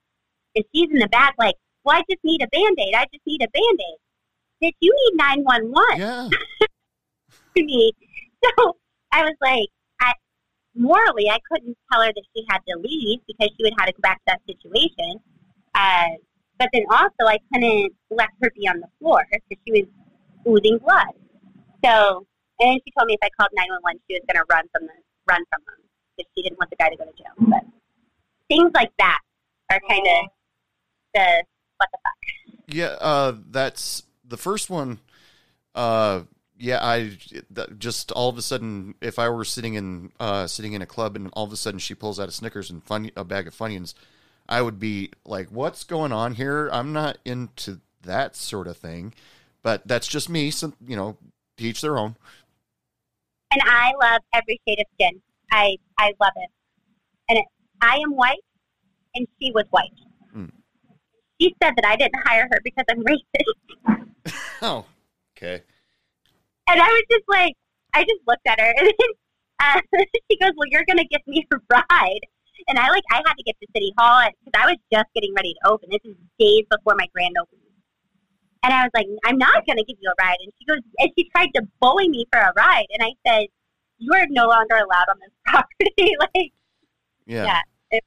and 0.56 0.66
she's 0.74 0.90
in 0.92 1.00
the 1.00 1.10
back 1.10 1.34
like, 1.40 1.56
"Well, 1.84 1.98
I 1.98 2.04
just 2.10 2.24
need 2.24 2.42
a 2.44 2.48
band 2.48 2.78
aid. 2.80 2.94
I 2.96 3.06
just 3.12 3.26
need 3.26 3.42
a 3.42 3.50
band 3.50 3.80
aid." 3.80 4.00
Did 4.62 4.74
you 4.82 4.94
need 4.94 5.18
nine 5.18 5.44
one 5.44 5.72
one? 5.72 5.98
Yeah. 5.98 6.30
To 7.58 7.64
me, 7.64 7.92
so 8.44 8.78
I 9.12 9.24
was 9.24 9.34
like, 9.42 9.68
I 10.00 10.14
morally 10.76 11.30
I 11.30 11.40
couldn't 11.52 11.76
tell 11.92 12.02
her 12.02 12.12
that 12.14 12.24
she 12.36 12.46
had 12.48 12.60
to 12.68 12.78
leave 12.80 13.20
because 13.28 13.50
she 13.58 13.64
would 13.64 13.74
have 13.78 13.88
to 13.88 13.94
go 13.94 14.00
back 14.02 14.18
to 14.18 14.24
that 14.28 14.42
situation. 14.46 15.20
Uh, 15.74 16.10
but 16.60 16.70
then 16.74 16.84
also 16.92 17.26
I 17.28 17.38
couldn't 17.52 17.94
let 18.12 18.30
her 18.42 18.52
be 18.56 18.68
on 18.68 18.80
the 18.82 18.88
floor 19.00 19.26
because 19.32 19.58
she 19.66 19.72
was 19.72 19.86
oozing 20.48 20.78
blood. 20.78 21.14
So, 21.84 22.28
and 22.60 22.82
she 22.86 22.92
told 22.98 23.08
me 23.08 23.14
if 23.14 23.24
I 23.24 23.30
called 23.40 23.52
911, 23.54 24.02
she 24.08 24.16
was 24.16 24.24
going 24.28 24.40
to 24.42 24.48
run 24.50 24.66
from 24.72 24.88
the 24.88 24.94
run 25.28 25.44
from 25.50 25.62
them 25.66 25.80
because 26.18 26.30
she 26.36 26.44
didn't 26.44 26.58
want 26.60 26.70
the 26.70 26.76
guy 26.76 26.90
to 26.90 26.98
go 26.98 27.06
to 27.06 27.16
jail. 27.18 27.34
But 27.40 27.64
things 28.50 28.72
like 28.74 28.92
that 29.00 29.20
are 29.72 29.80
kind 29.88 30.06
of 30.06 30.30
the 31.14 31.44
what 31.78 31.90
the 31.92 31.98
fuck. 32.04 32.66
Yeah, 32.68 32.96
uh, 33.00 33.34
that's 33.50 34.04
the 34.26 34.38
first 34.38 34.70
one. 34.70 35.00
Uh, 35.74 36.22
yeah, 36.58 36.80
I 36.84 37.18
just 37.78 38.12
all 38.12 38.30
of 38.30 38.38
a 38.38 38.42
sudden, 38.42 38.96
if 39.02 39.18
I 39.18 39.30
were 39.30 39.46
sitting 39.46 39.76
in 39.76 40.12
uh, 40.20 40.46
sitting 40.48 40.74
in 40.74 40.82
a 40.82 40.86
club 40.86 41.16
and 41.16 41.30
all 41.34 41.46
of 41.46 41.54
a 41.54 41.58
sudden 41.58 41.80
she 41.80 41.96
pulls 41.96 42.20
out 42.20 42.28
a 42.28 42.32
Snickers 42.34 42.70
and 42.70 42.84
fun, 42.84 43.10
a 43.16 43.24
bag 43.24 43.48
of 43.48 43.56
Funyuns, 43.56 43.94
I 44.48 44.62
would 44.62 44.80
be 44.80 45.12
like, 45.26 45.48
"What's 45.50 45.84
going 45.86 46.12
on 46.12 46.36
here?" 46.36 46.70
I'm 46.72 46.92
not 46.92 47.18
into 47.24 47.80
that 48.04 48.36
sort 48.36 48.68
of 48.68 48.78
thing, 48.78 49.14
but 49.64 49.88
that's 49.88 50.08
just 50.08 50.30
me. 50.30 50.52
So 50.52 50.74
you 50.86 50.98
know, 50.98 51.18
teach 51.56 51.82
their 51.82 51.98
own. 51.98 52.18
And 53.52 53.62
I 53.66 53.92
love 54.02 54.22
every 54.34 54.60
shade 54.68 54.80
of 54.80 54.86
skin. 54.94 55.22
I 55.52 55.78
I 55.98 56.14
love 56.20 56.34
it. 56.36 56.50
And 57.30 57.40
it, 57.40 57.46
I 57.82 57.96
am 57.98 58.16
white, 58.16 58.44
and 59.16 59.28
she 59.40 59.52
was 59.52 59.66
white. 59.72 59.90
Mm. 60.36 60.52
She 61.42 61.56
said 61.62 61.74
that 61.76 61.86
I 61.86 61.96
didn't 61.96 62.22
hire 62.26 62.48
her 62.52 62.60
because 62.64 62.86
I'm 62.90 63.04
racist. 63.06 64.34
Oh, 64.62 64.86
okay. 65.36 65.64
And 66.68 66.82
I 66.82 66.88
was 66.88 67.04
just 67.10 67.24
like, 67.28 67.54
I 67.94 68.02
just 68.04 68.22
looked 68.28 68.46
at 68.46 68.60
her, 68.60 68.74
and 68.78 68.88
then 68.88 69.10
uh, 69.60 69.82
she 70.32 70.38
goes, 70.38 70.52
"Well, 70.56 70.68
you're 70.70 70.86
going 70.86 70.98
to 70.98 71.08
give 71.10 71.22
me 71.28 71.46
a 71.52 71.58
ride." 71.70 72.22
And 72.68 72.78
I 72.78 72.90
like, 72.90 73.04
I 73.10 73.24
had 73.26 73.34
to 73.34 73.44
get 73.44 73.56
to 73.62 73.68
City 73.74 73.94
Hall 73.98 74.22
because 74.44 74.54
I 74.54 74.68
was 74.68 74.78
just 74.92 75.08
getting 75.16 75.34
ready 75.34 75.56
to 75.64 75.70
open. 75.72 75.90
This 75.90 76.04
is 76.04 76.16
days 76.38 76.66
before 76.70 76.94
my 76.98 77.08
grand 77.14 77.36
opening, 77.42 77.69
and 78.64 78.74
I 78.74 78.84
was 78.84 78.92
like, 78.94 79.08
"I'm 79.26 79.38
not 79.38 79.66
going 79.66 79.78
to 79.78 79.84
give 79.84 79.98
you 80.02 80.10
a 80.10 80.24
ride." 80.24 80.38
And 80.44 80.52
she 80.60 80.66
goes, 80.66 80.80
and 81.00 81.10
she 81.18 81.30
tried 81.36 81.50
to 81.56 81.68
bully 81.80 82.10
me 82.10 82.26
for 82.32 82.40
a 82.40 82.52
ride, 82.56 82.88
and 82.92 83.04
I 83.04 83.14
said, 83.28 83.48
"You 83.98 84.12
are 84.14 84.26
no 84.30 84.48
longer 84.48 84.76
allowed 84.76 85.10
on 85.10 85.18
this 85.20 85.32
property." 85.46 86.16
like, 86.36 86.52
Yeah. 87.26 87.46
yeah, 87.46 87.60
it, 87.92 88.04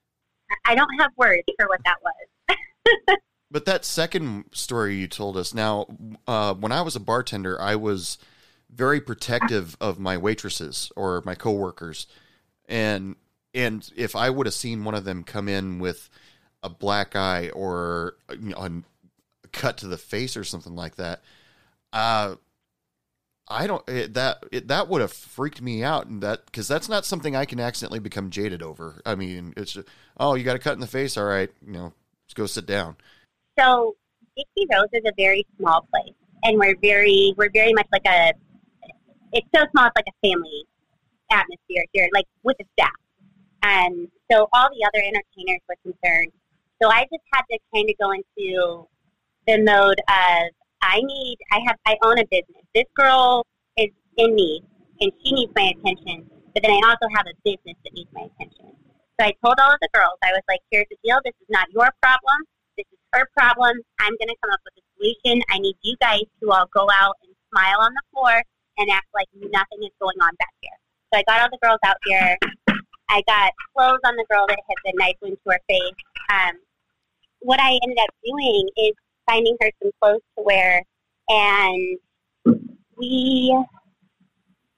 I 0.65 0.75
don't 0.75 0.91
have 1.01 1.11
words 1.17 1.43
for 1.59 1.69
what 1.69 1.81
that 1.85 1.97
was. 2.03 2.57
But 3.51 3.67
that 3.67 3.85
second 3.85 4.47
story 4.53 4.97
you 4.97 5.07
told 5.07 5.37
us 5.37 5.53
now, 5.53 5.87
uh, 6.27 6.55
when 6.55 6.73
I 6.73 6.81
was 6.81 6.97
a 6.97 7.01
bartender, 7.01 7.61
I 7.61 7.77
was 7.77 8.17
very 8.71 8.99
protective 8.99 9.77
of 9.79 9.99
my 9.99 10.17
waitresses 10.17 10.91
or 10.97 11.23
my 11.27 11.35
coworkers, 11.35 12.07
and 12.67 13.15
and 13.53 13.91
if 13.95 14.17
I 14.17 14.31
would 14.31 14.47
have 14.47 14.55
seen 14.55 14.85
one 14.85 14.95
of 14.95 15.05
them 15.05 15.23
come 15.23 15.51
in 15.51 15.81
with 15.81 16.09
a 16.63 16.71
black 16.71 17.15
eye 17.15 17.51
or 17.51 18.17
you 18.31 18.55
know, 18.55 18.83
cut 19.53 19.79
to 19.79 19.87
the 19.87 19.99
face 19.99 20.37
or 20.37 20.45
something 20.45 20.75
like 20.75 20.97
that, 20.97 21.23
uh, 21.93 22.37
I 23.49 23.67
don't 23.67 23.87
it, 23.89 24.15
that 24.15 24.45
it, 24.53 24.69
that 24.69 24.89
would 24.89 25.01
have 25.01 25.13
freaked 25.13 25.61
me 25.61 25.83
out, 25.83 26.07
and 26.07 26.23
that 26.23 26.47
because 26.47 26.69
that's 26.69 26.89
not 26.89 27.05
something 27.05 27.37
I 27.37 27.45
can 27.45 27.61
accidentally 27.61 27.99
become 27.99 28.31
jaded 28.31 28.63
over. 28.63 29.01
I 29.05 29.15
mean, 29.15 29.53
it's 29.57 29.73
just, 29.73 29.89
oh, 30.19 30.35
you 30.35 30.45
got 30.45 30.57
a 30.57 30.61
cut 30.61 30.75
in 30.75 30.81
the 30.81 30.87
face, 30.87 31.17
all 31.17 31.25
right, 31.25 31.51
you 31.65 31.73
know, 31.73 31.93
let's 32.25 32.35
go 32.35 32.47
sit 32.47 32.67
down. 32.67 32.97
So 33.59 33.97
Dixie 34.37 34.69
Rose 34.73 34.89
is 34.93 35.03
a 35.07 35.13
very 35.17 35.47
small 35.59 35.87
place, 35.93 36.15
and 36.45 36.59
we're 36.59 36.77
very 36.81 37.35
we're 37.37 37.51
very 37.53 37.73
much 37.73 37.89
like 37.93 38.07
a. 38.07 38.33
It's 39.33 39.49
so 39.55 39.65
small, 39.71 39.87
it's 39.87 39.97
like 39.97 40.07
a 40.09 40.29
family 40.29 40.67
atmosphere 41.31 41.85
here, 41.93 42.09
like 42.15 42.27
with 42.43 42.57
the 42.59 42.65
staff. 42.79 42.91
And 43.63 44.09
so 44.31 44.49
all 44.53 44.69
the 44.69 44.87
other 44.87 45.03
entertainers 45.03 45.61
were 45.69 45.77
concerned. 45.83 46.33
So 46.83 46.91
I 46.91 47.03
just 47.13 47.23
had 47.33 47.43
to 47.51 47.59
kind 47.75 47.89
of 47.89 47.97
go 48.01 48.11
into 48.11 48.89
the 49.47 49.59
mode 49.63 50.01
of 50.09 50.51
I 50.83 51.01
need 51.03 51.39
I 51.51 51.61
have 51.67 51.77
I 51.87 51.97
own 52.03 52.19
a 52.19 52.27
business. 52.27 52.65
This 52.75 52.85
girl 52.97 53.47
is 53.77 53.91
in 54.17 54.35
need 54.35 54.63
and 55.01 55.13
she 55.23 55.33
needs 55.33 55.53
my 55.55 55.73
attention. 55.77 56.29
But 56.55 56.63
then 56.63 56.73
I 56.73 56.81
also 56.85 57.09
have 57.17 57.27
a 57.27 57.35
business 57.45 57.77
that 57.85 57.93
needs 57.95 58.11
my 58.13 58.29
attention. 58.29 58.77
So 59.19 59.27
I 59.27 59.33
told 59.45 59.57
all 59.61 59.73
of 59.73 59.81
the 59.81 59.89
girls, 59.95 60.19
I 60.23 60.33
was 60.33 60.43
like, 60.49 60.61
here's 60.71 60.87
the 60.91 60.97
deal. 61.05 61.19
This 61.25 61.35
is 61.41 61.49
not 61.49 61.67
your 61.73 61.89
problem. 62.03 62.39
This 62.77 62.87
is 62.93 62.99
her 63.13 63.29
problem. 63.37 63.81
I'm 64.01 64.15
going 64.19 64.29
to 64.29 64.39
come 64.43 64.53
up 64.53 64.61
with 64.65 64.77
a 64.81 64.85
solution. 64.97 65.43
I 65.51 65.59
need 65.59 65.77
you 65.83 65.97
guys 66.01 66.25
to 66.41 66.51
all 66.51 66.67
go 66.73 66.89
out 66.93 67.17
and 67.25 67.33
smile 67.51 67.81
on 67.81 67.93
the 67.93 68.05
floor 68.13 68.43
and 68.79 68.91
act 68.91 69.09
like 69.15 69.29
nothing 69.35 69.81
is 69.85 69.93
going 70.01 70.17
on 70.21 70.35
back 70.37 70.53
here. 70.61 70.77
So 71.13 71.21
I 71.21 71.23
got 71.29 71.41
all 71.41 71.53
the 71.53 71.61
girls 71.61 71.81
out 71.85 71.97
here. 72.05 72.37
I 73.09 73.23
got 73.29 73.53
clothes 73.77 74.01
on 74.05 74.17
the 74.17 74.25
girl 74.31 74.47
that 74.49 74.59
had 74.59 74.79
the 74.85 74.93
knife 74.97 75.21
into 75.23 75.41
her 75.47 75.61
face. 75.69 76.01
Um, 76.33 76.57
what 77.41 77.61
I 77.61 77.79
ended 77.83 77.99
up 78.01 78.13
doing 78.25 78.69
is 78.77 78.93
finding 79.29 79.57
her 79.61 79.71
some 79.83 79.93
clothes 80.01 80.23
to 80.39 80.45
wear, 80.45 80.83
and 81.29 81.99
we, 82.97 83.57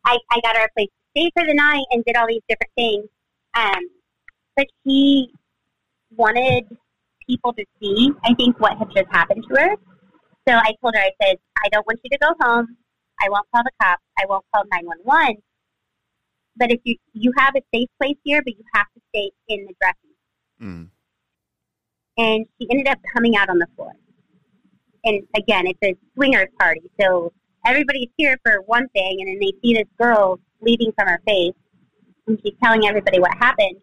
I, 0.04 0.18
I 0.30 0.40
got 0.40 0.56
her 0.56 0.64
a 0.64 0.72
place 0.76 0.88
to 0.88 1.20
stay 1.20 1.30
for 1.36 1.46
the 1.46 1.54
night 1.54 1.84
and 1.90 2.04
did 2.04 2.16
all 2.16 2.26
these 2.26 2.42
different 2.48 2.72
things. 2.76 3.04
Um, 3.56 3.88
but 4.56 4.66
she 4.84 5.28
wanted 6.16 6.64
people 7.28 7.52
to 7.52 7.64
see, 7.80 8.10
I 8.24 8.34
think, 8.34 8.58
what 8.60 8.76
had 8.78 8.88
just 8.94 9.08
happened 9.10 9.44
to 9.48 9.60
her. 9.60 9.76
So 10.46 10.54
I 10.54 10.72
told 10.80 10.94
her, 10.94 11.00
I 11.00 11.10
said, 11.22 11.36
I 11.64 11.68
don't 11.70 11.86
want 11.86 12.00
you 12.04 12.10
to 12.10 12.18
go 12.18 12.34
home. 12.40 12.76
I 13.20 13.28
won't 13.30 13.46
call 13.54 13.62
the 13.64 13.70
cops. 13.80 14.02
I 14.18 14.26
won't 14.28 14.44
call 14.54 14.64
911. 14.70 15.36
But 16.56 16.70
if 16.70 16.80
you 16.84 16.96
you 17.12 17.32
have 17.36 17.54
a 17.56 17.62
safe 17.74 17.88
place 18.00 18.16
here, 18.22 18.40
but 18.44 18.54
you 18.56 18.64
have 18.74 18.86
to 18.94 19.00
stay 19.08 19.30
in 19.48 19.66
the 19.66 19.74
dressing 19.80 20.10
room. 20.60 20.90
Mm. 22.18 22.22
And 22.22 22.46
she 22.58 22.68
ended 22.70 22.88
up 22.88 22.98
coming 23.12 23.36
out 23.36 23.48
on 23.48 23.58
the 23.58 23.66
floor. 23.74 23.92
And 25.04 25.22
again, 25.36 25.66
it's 25.66 25.78
a 25.82 25.96
swingers 26.14 26.48
party, 26.58 26.82
so 27.00 27.32
everybody's 27.66 28.08
here 28.16 28.38
for 28.44 28.62
one 28.66 28.88
thing, 28.88 29.18
and 29.20 29.28
then 29.28 29.38
they 29.38 29.52
see 29.62 29.74
this 29.74 29.88
girl 30.00 30.40
bleeding 30.60 30.92
from 30.96 31.08
her 31.08 31.20
face, 31.26 31.54
and 32.26 32.38
she's 32.42 32.54
telling 32.62 32.86
everybody 32.86 33.20
what 33.20 33.32
happened. 33.38 33.76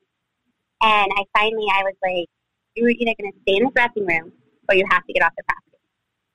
And 0.81 1.11
I 1.15 1.23
finally, 1.37 1.67
I 1.71 1.83
was 1.83 1.95
like, 2.03 2.27
"You're 2.75 2.89
either 2.89 3.13
going 3.19 3.31
to 3.31 3.39
stay 3.43 3.57
in 3.57 3.65
the 3.65 3.71
dressing 3.71 4.05
room, 4.05 4.31
or 4.67 4.75
you 4.75 4.85
have 4.89 5.05
to 5.05 5.13
get 5.13 5.23
off 5.23 5.33
the 5.37 5.43
property." 5.43 5.77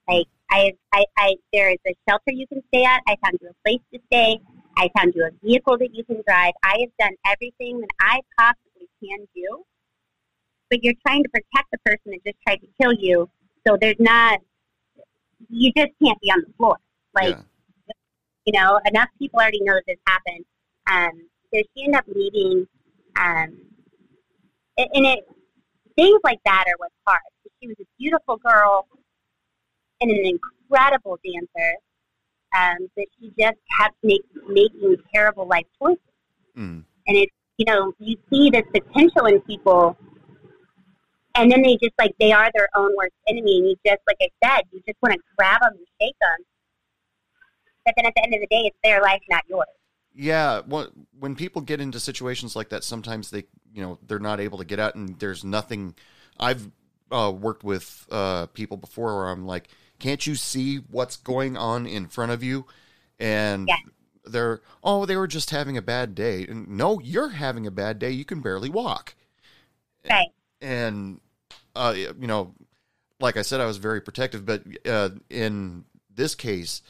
Like 0.08 0.26
I, 0.50 0.72
I, 0.92 1.04
I, 1.18 1.34
there 1.52 1.70
is 1.70 1.78
a 1.86 1.94
shelter 2.08 2.32
you 2.32 2.46
can 2.46 2.62
stay 2.68 2.84
at. 2.84 3.02
I 3.08 3.16
found 3.24 3.38
you 3.40 3.48
a 3.48 3.68
place 3.68 3.80
to 3.92 4.00
stay. 4.06 4.38
I 4.76 4.88
found 4.96 5.14
you 5.14 5.24
a 5.24 5.30
vehicle 5.44 5.78
that 5.78 5.94
you 5.94 6.04
can 6.04 6.22
drive. 6.26 6.52
I 6.62 6.76
have 6.80 6.90
done 6.98 7.16
everything 7.26 7.80
that 7.80 7.88
I 8.00 8.20
possibly 8.38 8.88
can 9.02 9.26
do. 9.34 9.64
But 10.70 10.84
you're 10.84 10.94
trying 11.06 11.22
to 11.22 11.28
protect 11.30 11.70
the 11.72 11.78
person 11.84 12.12
that 12.12 12.24
just 12.24 12.36
tried 12.46 12.56
to 12.56 12.68
kill 12.80 12.92
you. 12.92 13.28
So 13.66 13.76
there's 13.80 13.98
not, 13.98 14.40
you 15.48 15.72
just 15.76 15.92
can't 16.02 16.20
be 16.20 16.30
on 16.30 16.42
the 16.46 16.52
floor. 16.56 16.76
Like, 17.14 17.36
yeah. 17.36 17.94
you 18.46 18.52
know, 18.58 18.80
enough 18.86 19.08
people 19.18 19.40
already 19.40 19.60
know 19.62 19.74
that 19.74 19.84
this 19.86 19.98
happened. 20.06 20.44
Um, 20.90 21.28
so 21.52 21.62
she 21.74 21.84
ended 21.84 21.98
up 21.98 22.04
leaving. 22.08 22.66
Um, 23.16 23.60
and 24.78 25.06
it, 25.06 25.24
things 25.96 26.20
like 26.24 26.38
that 26.44 26.64
are 26.66 26.74
what's 26.78 26.94
hard. 27.06 27.20
She 27.60 27.68
was 27.68 27.76
a 27.80 27.86
beautiful 27.98 28.36
girl 28.36 28.86
and 30.00 30.10
an 30.10 30.26
incredible 30.26 31.18
dancer, 31.24 31.74
um, 32.56 32.88
but 32.94 33.06
she 33.18 33.32
just 33.38 33.56
kept 33.78 33.96
make, 34.02 34.22
making 34.48 34.96
terrible 35.14 35.48
life 35.48 35.64
choices. 35.80 35.98
Mm. 36.56 36.84
And 37.06 37.16
it's, 37.16 37.32
you 37.56 37.64
know, 37.64 37.94
you 37.98 38.16
see 38.30 38.50
this 38.50 38.64
potential 38.74 39.24
in 39.26 39.40
people, 39.42 39.96
and 41.36 41.50
then 41.50 41.62
they 41.62 41.76
just 41.76 41.94
like, 41.98 42.14
they 42.18 42.32
are 42.32 42.50
their 42.54 42.68
own 42.76 42.94
worst 42.96 43.14
enemy. 43.28 43.58
And 43.58 43.66
you 43.68 43.76
just, 43.84 44.00
like 44.06 44.16
I 44.20 44.28
said, 44.44 44.64
you 44.72 44.80
just 44.86 44.98
want 45.02 45.14
to 45.14 45.20
grab 45.36 45.60
them 45.60 45.72
and 45.74 45.86
shake 46.00 46.16
them. 46.20 46.44
But 47.84 47.94
then 47.96 48.06
at 48.06 48.14
the 48.16 48.24
end 48.24 48.34
of 48.34 48.40
the 48.40 48.46
day, 48.48 48.62
it's 48.66 48.76
their 48.82 49.00
life, 49.00 49.20
not 49.28 49.44
yours. 49.48 49.66
Yeah, 50.14 50.62
well, 50.66 50.88
when 51.18 51.36
people 51.36 51.60
get 51.62 51.80
into 51.80 52.00
situations 52.00 52.56
like 52.56 52.70
that, 52.70 52.84
sometimes 52.84 53.30
they, 53.30 53.44
you 53.72 53.82
know, 53.82 53.98
they're 54.06 54.18
not 54.18 54.40
able 54.40 54.58
to 54.58 54.64
get 54.64 54.80
out, 54.80 54.94
and 54.94 55.18
there's 55.18 55.44
nothing. 55.44 55.94
I've 56.40 56.70
uh, 57.10 57.32
worked 57.38 57.62
with 57.62 58.06
uh, 58.10 58.46
people 58.46 58.78
before 58.78 59.14
where 59.16 59.28
I'm 59.28 59.46
like, 59.46 59.68
can't 59.98 60.26
you 60.26 60.34
see 60.34 60.78
what's 60.90 61.16
going 61.16 61.56
on 61.56 61.86
in 61.86 62.06
front 62.08 62.32
of 62.32 62.42
you? 62.42 62.66
And 63.20 63.68
Yeah. 63.68 63.76
they're, 64.24 64.60
oh, 64.82 65.06
they 65.06 65.16
were 65.16 65.26
just 65.26 65.50
having 65.50 65.76
a 65.76 65.82
bad 65.82 66.14
day. 66.14 66.46
And 66.46 66.66
no, 66.68 66.98
you're 67.00 67.28
having 67.30 67.66
a 67.66 67.70
bad 67.70 67.98
day. 67.98 68.10
You 68.10 68.24
can 68.24 68.40
barely 68.40 68.70
walk. 68.70 69.14
Right. 70.08 70.28
and 70.60 71.20
uh, 71.76 71.94
you 71.94 72.26
know, 72.26 72.54
like 73.20 73.36
I 73.36 73.42
said, 73.42 73.60
I 73.60 73.66
was 73.66 73.76
very 73.76 74.00
protective, 74.00 74.44
but 74.44 74.62
uh, 74.86 75.10
in 75.30 75.84
this 76.14 76.34
case, 76.34 76.82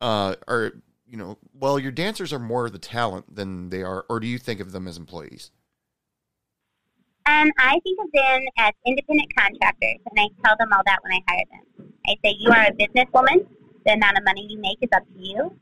uh, 0.00 0.34
are 0.46 0.72
you 1.06 1.16
know, 1.16 1.38
well, 1.54 1.78
your 1.78 1.92
dancers 1.92 2.32
are 2.32 2.38
more 2.38 2.68
the 2.68 2.78
talent 2.78 3.34
than 3.34 3.70
they 3.70 3.82
are, 3.82 4.04
or 4.08 4.20
do 4.20 4.26
you 4.26 4.38
think 4.38 4.60
of 4.60 4.72
them 4.72 4.86
as 4.86 4.98
employees? 4.98 5.50
Um, 7.26 7.50
I 7.58 7.78
think 7.84 7.98
of 8.00 8.10
them 8.12 8.40
as 8.58 8.72
independent 8.86 9.28
contractors, 9.36 9.98
and 10.10 10.18
I 10.18 10.28
tell 10.44 10.56
them 10.58 10.68
all 10.72 10.82
that 10.86 10.98
when 11.02 11.12
I 11.12 11.20
hire 11.28 11.44
them. 11.50 11.92
I 12.06 12.16
say, 12.24 12.36
you 12.38 12.50
are 12.50 12.66
a 12.66 12.72
businesswoman. 12.72 13.46
The 13.84 13.92
amount 13.92 14.18
of 14.18 14.24
money 14.24 14.46
you 14.48 14.58
make 14.58 14.78
is 14.80 14.88
up 14.94 15.02
to 15.04 15.20
you. 15.20 15.54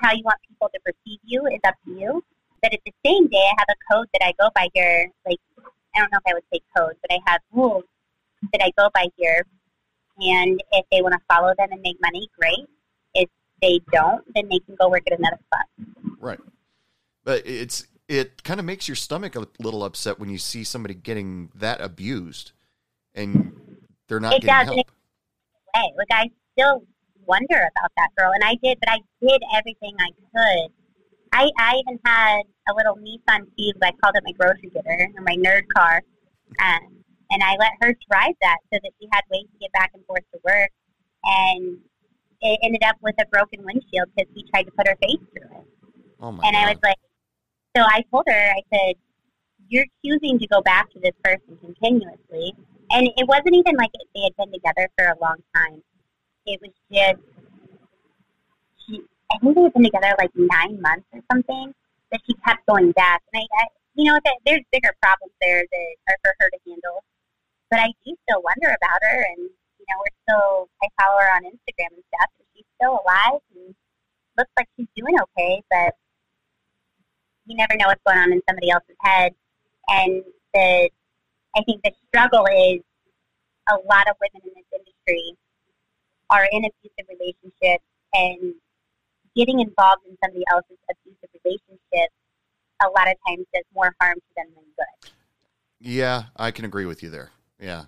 How 0.00 0.12
you 0.12 0.22
want 0.24 0.38
people 0.48 0.68
to 0.72 0.80
perceive 0.84 1.18
you 1.24 1.46
is 1.46 1.60
up 1.64 1.74
to 1.86 1.92
you. 1.92 2.24
But 2.60 2.72
at 2.72 2.80
the 2.86 2.92
same 3.04 3.26
day, 3.28 3.38
I 3.38 3.54
have 3.58 3.66
a 3.70 3.94
code 3.94 4.06
that 4.12 4.24
I 4.24 4.32
go 4.38 4.48
by 4.54 4.68
here. 4.74 5.10
Like, 5.26 5.38
I 5.94 6.00
don't 6.00 6.12
know 6.12 6.18
if 6.24 6.30
I 6.30 6.34
would 6.34 6.44
say 6.52 6.60
code, 6.76 6.94
but 7.02 7.12
I 7.12 7.18
have 7.30 7.40
rules 7.52 7.84
that 8.52 8.62
I 8.62 8.70
go 8.76 8.90
by 8.94 9.06
here. 9.16 9.44
And 10.18 10.62
if 10.72 10.86
they 10.90 11.02
want 11.02 11.14
to 11.14 11.20
follow 11.34 11.52
them 11.56 11.68
and 11.70 11.80
make 11.82 11.96
money, 12.02 12.28
great. 12.38 12.66
If 13.14 13.28
they 13.60 13.80
don't, 13.92 14.22
then 14.34 14.48
they 14.48 14.58
can 14.60 14.76
go 14.80 14.88
work 14.88 15.02
at 15.10 15.18
another 15.18 15.38
spot. 15.46 15.66
Right. 16.20 16.38
But 17.24 17.46
it's 17.46 17.86
it 18.08 18.42
kind 18.42 18.60
of 18.60 18.66
makes 18.66 18.88
your 18.88 18.96
stomach 18.96 19.36
a 19.36 19.46
little 19.58 19.84
upset 19.84 20.18
when 20.18 20.28
you 20.28 20.38
see 20.38 20.64
somebody 20.64 20.94
getting 20.94 21.50
that 21.54 21.80
abused, 21.80 22.52
and 23.14 23.52
they're 24.08 24.20
not 24.20 24.34
It 24.34 24.42
getting 24.42 24.66
does, 24.66 24.66
help. 24.66 24.76
way. 24.76 25.92
Like 25.96 26.08
I 26.10 26.30
still 26.52 26.84
wonder 27.26 27.56
about 27.56 27.90
that 27.96 28.10
girl, 28.16 28.32
and 28.32 28.44
I 28.44 28.56
did, 28.62 28.78
but 28.80 28.90
I 28.90 28.98
did 29.20 29.40
everything 29.54 29.94
I 29.98 30.10
could. 30.10 30.72
I 31.32 31.50
I 31.58 31.76
even 31.76 31.98
had 32.04 32.42
a 32.68 32.74
little 32.74 32.96
Nissan 32.96 33.46
Cube. 33.56 33.76
I 33.82 33.92
called 34.02 34.16
it 34.16 34.22
my 34.24 34.32
grocery 34.32 34.70
getter 34.72 35.08
or 35.16 35.22
my 35.22 35.36
nerd 35.36 35.64
car, 35.74 36.02
um, 36.60 37.02
and 37.30 37.42
I 37.42 37.56
let 37.58 37.72
her 37.80 37.94
drive 38.10 38.34
that 38.42 38.58
so 38.72 38.78
that 38.82 38.92
she 39.00 39.08
had 39.12 39.22
ways 39.30 39.46
to 39.52 39.58
get 39.60 39.72
back 39.72 39.90
and 39.94 40.04
forth 40.06 40.24
to 40.32 40.40
work. 40.44 40.70
And 41.24 41.78
it 42.40 42.58
ended 42.62 42.82
up 42.84 42.96
with 43.00 43.14
a 43.20 43.26
broken 43.26 43.64
windshield 43.64 44.08
because 44.14 44.30
we 44.34 44.44
tried 44.50 44.64
to 44.64 44.72
put 44.72 44.86
her 44.88 44.96
face 45.02 45.22
through 45.32 45.58
it. 45.58 45.66
Oh 46.20 46.32
my 46.32 46.46
And 46.46 46.56
I 46.56 46.68
was 46.68 46.78
like, 46.82 46.98
so 47.76 47.82
I 47.82 48.04
told 48.10 48.24
her, 48.28 48.52
I 48.52 48.62
said, 48.72 48.96
you're 49.68 49.86
choosing 50.04 50.38
to 50.38 50.46
go 50.48 50.60
back 50.60 50.90
to 50.92 51.00
this 51.00 51.14
person 51.24 51.56
continuously. 51.60 52.54
And 52.90 53.08
it 53.16 53.26
wasn't 53.26 53.54
even 53.54 53.76
like 53.76 53.90
they 54.14 54.22
had 54.22 54.36
been 54.36 54.52
together 54.52 54.88
for 54.98 55.06
a 55.06 55.18
long 55.20 55.36
time. 55.56 55.82
It 56.44 56.60
was 56.60 56.70
just, 56.92 57.22
she, 58.84 59.00
I 59.32 59.38
think 59.38 59.54
they 59.54 59.62
had 59.62 59.72
been 59.72 59.84
together 59.84 60.14
like 60.18 60.30
nine 60.34 60.80
months 60.82 61.06
or 61.12 61.20
something, 61.30 61.72
but 62.12 62.20
she 62.28 62.34
kept 62.44 62.64
going 62.66 62.92
back. 62.92 63.22
And 63.32 63.42
I, 63.42 63.64
I 63.64 63.66
you 63.94 64.04
know, 64.04 64.20
that 64.24 64.36
there's 64.46 64.62
bigger 64.70 64.94
problems 65.02 65.32
there 65.40 65.64
that 65.64 65.90
are 66.08 66.18
for 66.22 66.34
her 66.38 66.48
to 66.50 66.58
handle. 66.68 67.02
But 67.70 67.80
I 67.80 67.88
do 68.04 68.14
still 68.28 68.42
wonder 68.44 68.68
about 68.68 69.00
her, 69.00 69.24
and, 69.32 69.48
you 69.48 69.86
know, 69.88 69.98
we're 69.98 70.18
still, 70.28 70.68
I 70.84 70.88
follow 71.00 71.18
her 71.20 71.30
on 71.36 71.44
Instagram 71.44 71.96
and 71.96 72.04
stuff, 72.12 72.28
and 72.38 72.46
she's 72.54 72.68
still 72.76 73.00
alive 73.00 73.40
and 73.56 73.74
looks 74.36 74.52
like 74.58 74.68
she's 74.76 74.88
doing 74.94 75.16
okay, 75.18 75.62
but 75.70 75.96
you 77.46 77.56
never 77.56 77.76
know 77.76 77.86
what's 77.88 78.02
going 78.06 78.18
on 78.18 78.32
in 78.32 78.42
somebody 78.48 78.70
else's 78.70 78.96
head. 79.00 79.32
And 79.88 80.22
the, 80.54 80.90
I 81.56 81.62
think 81.64 81.82
the 81.82 81.92
struggle 82.08 82.46
is 82.46 82.80
a 83.68 83.76
lot 83.88 84.08
of 84.08 84.16
women 84.20 84.46
in 84.46 84.52
this 84.54 84.68
industry 84.72 85.36
are 86.30 86.46
in 86.52 86.64
abusive 86.64 87.08
relationships 87.08 87.84
and 88.12 88.54
getting 89.36 89.60
involved 89.60 90.02
in 90.08 90.16
somebody 90.22 90.44
else's 90.52 90.78
abusive 90.90 91.30
relationship 91.44 92.10
a 92.82 92.90
lot 92.90 93.08
of 93.08 93.14
times 93.26 93.46
does 93.54 93.64
more 93.74 93.94
harm 94.00 94.16
to 94.16 94.34
them 94.36 94.46
than 94.54 94.64
good. 94.76 95.10
yeah, 95.80 96.24
I 96.36 96.50
can 96.50 96.64
agree 96.64 96.86
with 96.86 97.02
you 97.02 97.10
there. 97.10 97.30
Yeah. 97.60 97.84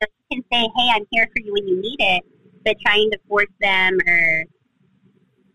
So 0.00 0.08
you 0.30 0.42
can 0.42 0.44
say, 0.52 0.70
hey, 0.76 0.88
I'm 0.94 1.06
here 1.10 1.28
for 1.32 1.42
you 1.42 1.52
when 1.52 1.66
you 1.66 1.80
need 1.80 1.96
it, 1.98 2.22
but 2.64 2.76
trying 2.84 3.10
to 3.10 3.18
force 3.28 3.46
them 3.60 3.98
or 4.06 4.44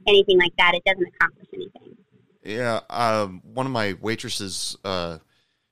anything 0.07 0.39
like 0.39 0.53
that, 0.57 0.74
it 0.76 0.84
doesn't 0.86 1.07
accomplish 1.15 1.47
anything. 1.53 1.97
Yeah, 2.43 2.80
um, 2.89 3.41
one 3.43 3.65
of 3.65 3.72
my 3.72 3.95
waitresses, 3.99 4.78
uh, 4.86 5.18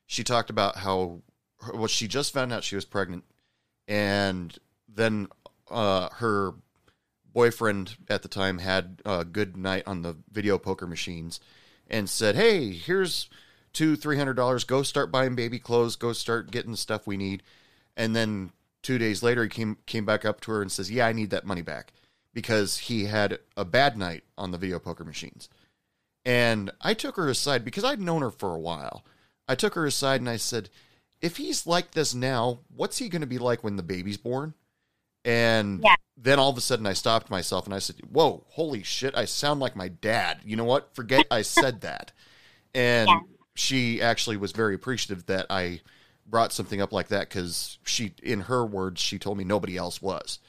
she 0.08 0.24
talked 0.24 0.50
about 0.50 0.76
how, 0.78 1.22
well, 1.74 1.88
she 1.88 2.08
just 2.08 2.34
found 2.34 2.52
out 2.52 2.64
she 2.64 2.76
was 2.76 2.86
pregnant, 2.86 3.24
and 3.88 4.58
then 4.90 5.28
uh, 5.70 6.10
her 6.16 6.54
boyfriend 7.36 7.98
at 8.10 8.24
the 8.24 8.28
time 8.28 8.58
had 8.58 9.02
a 9.06 9.24
good 9.24 9.56
night 9.56 9.84
on 9.86 10.02
the 10.02 10.16
video 10.32 10.58
poker 10.58 10.88
machines, 10.88 11.40
and 11.88 12.10
said, 12.10 12.36
"Hey, 12.36 12.72
here's 12.72 13.30
two, 13.74 13.96
three 13.96 14.18
hundred 14.18 14.34
dollars. 14.34 14.64
Go 14.64 14.82
start 14.82 15.12
buying 15.12 15.36
baby 15.36 15.60
clothes. 15.60 15.96
Go 15.96 16.14
start 16.14 16.50
getting 16.50 16.72
the 16.72 16.78
stuff 16.78 17.06
we 17.06 17.18
need." 17.18 17.44
And 17.96 18.16
then 18.16 18.52
two 18.82 18.98
days 18.98 19.22
later, 19.22 19.44
he 19.44 19.50
came 19.50 19.78
came 19.86 20.06
back 20.06 20.26
up 20.26 20.42
to 20.42 20.52
her 20.54 20.64
and 20.64 20.72
says, 20.72 20.90
"Yeah, 20.90 21.06
I 21.06 21.14
need 21.14 21.30
that 21.30 21.46
money 21.46 21.62
back." 21.62 21.94
Because 22.34 22.78
he 22.80 23.06
had 23.06 23.38
a 23.56 23.64
bad 23.64 23.96
night 23.96 24.24
on 24.38 24.50
the 24.50 24.58
video 24.58 24.80
poker 24.80 25.06
machines. 25.06 25.48
And 26.26 26.72
I 26.82 26.96
took 26.96 27.18
her 27.18 27.30
aside 27.30 27.64
because 27.64 27.84
I'd 27.84 28.02
known 28.02 28.24
her 28.24 28.32
for 28.32 28.54
a 28.54 28.60
while. 28.60 29.06
I 29.48 29.56
took 29.56 29.76
her 29.76 29.86
aside 29.86 30.22
and 30.22 30.30
I 30.30 30.38
said, 30.38 30.70
if 31.22 31.38
he's 31.38 31.66
like 31.66 31.92
this 31.92 32.14
now, 32.14 32.60
what's 32.76 32.98
he 32.98 33.10
going 33.10 33.22
to 33.22 33.28
be 33.28 33.38
like 33.38 33.64
when 33.64 33.78
the 33.78 33.84
baby's 33.84 34.18
born? 34.18 34.54
And 35.26 35.82
Yeah. 35.84 35.96
then 36.16 36.40
all 36.40 36.52
of 36.52 36.58
a 36.58 36.62
sudden 36.62 36.86
I 36.86 36.94
stopped 36.94 37.30
myself 37.30 37.66
and 37.66 37.74
I 37.74 37.80
said, 37.80 37.98
whoa, 38.10 38.46
holy 38.50 38.84
shit, 38.84 39.18
I 39.18 39.26
sound 39.26 39.60
like 39.60 39.76
my 39.76 39.90
dad. 39.90 40.40
You 40.46 40.56
know 40.56 40.64
what? 40.64 40.96
Forget 40.96 41.26
I 41.32 41.42
said 41.42 41.82
that. 41.82 42.14
And 42.74 43.10
Yeah. 43.10 43.20
she 43.56 44.02
actually 44.02 44.38
was 44.38 44.52
very 44.52 44.76
appreciative 44.76 45.26
that 45.26 45.48
I 45.50 45.82
brought 46.28 46.54
something 46.54 46.82
up 46.82 46.94
like 46.94 47.08
that 47.10 47.30
because 47.30 47.80
she, 47.84 48.14
in 48.22 48.42
her 48.42 48.66
words, 48.66 49.02
she 49.02 49.18
told 49.20 49.38
me 49.38 49.44
nobody 49.44 49.78
else 49.78 50.02
was. 50.02 50.40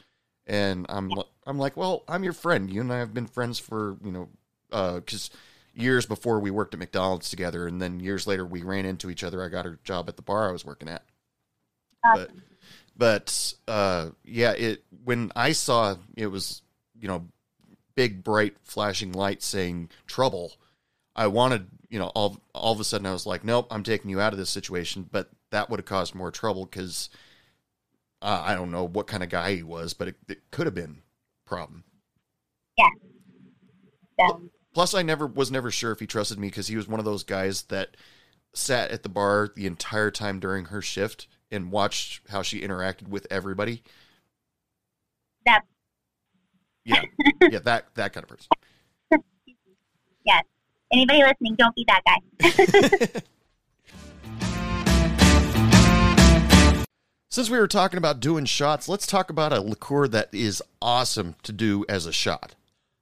And 0.46 0.86
I'm, 0.88 1.12
I'm 1.46 1.58
like, 1.58 1.76
well, 1.76 2.04
I'm 2.06 2.22
your 2.22 2.32
friend. 2.32 2.70
You 2.70 2.82
and 2.82 2.92
I 2.92 2.98
have 2.98 3.14
been 3.14 3.26
friends 3.26 3.58
for, 3.58 3.96
you 4.04 4.12
know, 4.12 4.28
uh, 4.70 4.96
because 4.96 5.30
years 5.74 6.06
before 6.06 6.38
we 6.40 6.50
worked 6.50 6.74
at 6.74 6.80
McDonald's 6.80 7.30
together, 7.30 7.66
and 7.66 7.80
then 7.82 8.00
years 8.00 8.26
later 8.26 8.44
we 8.44 8.62
ran 8.62 8.84
into 8.84 9.10
each 9.10 9.24
other. 9.24 9.42
I 9.42 9.48
got 9.48 9.64
her 9.64 9.78
job 9.84 10.08
at 10.08 10.16
the 10.16 10.22
bar 10.22 10.48
I 10.48 10.52
was 10.52 10.64
working 10.64 10.88
at. 10.88 11.02
But, 12.02 12.30
but 12.96 13.54
uh, 13.68 14.10
yeah, 14.24 14.52
it 14.52 14.84
when 15.04 15.30
I 15.36 15.52
saw 15.52 15.96
it 16.16 16.26
was 16.28 16.62
you 16.98 17.08
know 17.08 17.26
big 17.94 18.24
bright 18.24 18.56
flashing 18.64 19.12
lights 19.12 19.46
saying 19.46 19.90
trouble, 20.06 20.52
I 21.14 21.26
wanted 21.26 21.66
you 21.88 21.98
know 21.98 22.08
all 22.14 22.38
all 22.54 22.72
of 22.72 22.80
a 22.80 22.84
sudden 22.84 23.06
I 23.06 23.12
was 23.12 23.26
like, 23.26 23.44
nope, 23.44 23.68
I'm 23.70 23.82
taking 23.82 24.10
you 24.10 24.20
out 24.20 24.32
of 24.32 24.38
this 24.38 24.50
situation. 24.50 25.08
But 25.10 25.30
that 25.50 25.70
would 25.70 25.80
have 25.80 25.86
caused 25.86 26.14
more 26.14 26.30
trouble 26.30 26.64
because 26.64 27.10
uh, 28.22 28.42
I 28.44 28.54
don't 28.54 28.70
know 28.70 28.84
what 28.84 29.06
kind 29.06 29.22
of 29.22 29.28
guy 29.28 29.56
he 29.56 29.62
was, 29.62 29.94
but 29.94 30.08
it, 30.08 30.16
it 30.28 30.50
could 30.50 30.66
have 30.66 30.74
been 30.74 31.02
a 31.46 31.48
problem. 31.48 31.84
So, 34.18 34.50
Plus, 34.72 34.94
I 34.94 35.02
never 35.02 35.26
was 35.26 35.50
never 35.50 35.70
sure 35.70 35.92
if 35.92 36.00
he 36.00 36.06
trusted 36.06 36.38
me 36.38 36.48
because 36.48 36.68
he 36.68 36.76
was 36.76 36.88
one 36.88 36.98
of 36.98 37.04
those 37.04 37.24
guys 37.24 37.62
that 37.64 37.96
sat 38.54 38.90
at 38.90 39.02
the 39.02 39.08
bar 39.08 39.50
the 39.54 39.66
entire 39.66 40.10
time 40.10 40.40
during 40.40 40.66
her 40.66 40.80
shift 40.80 41.28
and 41.50 41.70
watched 41.70 42.20
how 42.28 42.42
she 42.42 42.60
interacted 42.60 43.08
with 43.08 43.26
everybody. 43.30 43.82
that, 45.44 45.62
Yeah, 46.84 47.02
yeah, 47.50 47.58
that 47.60 47.94
that 47.94 48.12
kind 48.12 48.24
of 48.24 48.28
person. 48.28 48.48
yes. 50.24 50.44
Anybody 50.92 51.22
listening, 51.22 51.56
don't 51.56 51.74
be 51.74 51.84
that 51.88 52.02
guy. 52.06 53.22
Since 57.28 57.50
we 57.50 57.58
were 57.58 57.68
talking 57.68 57.98
about 57.98 58.20
doing 58.20 58.46
shots, 58.46 58.88
let's 58.88 59.06
talk 59.06 59.28
about 59.28 59.52
a 59.52 59.60
liqueur 59.60 60.08
that 60.08 60.30
is 60.32 60.62
awesome 60.80 61.34
to 61.42 61.52
do 61.52 61.84
as 61.86 62.06
a 62.06 62.12
shot. 62.12 62.54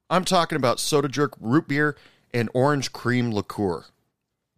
I'm 0.09 0.25
talking 0.25 0.57
about 0.57 0.79
Soda 0.79 1.07
Jerk 1.07 1.35
root 1.39 1.69
beer 1.69 1.95
and 2.33 2.49
orange 2.53 2.91
cream 2.91 3.31
liqueur. 3.31 3.85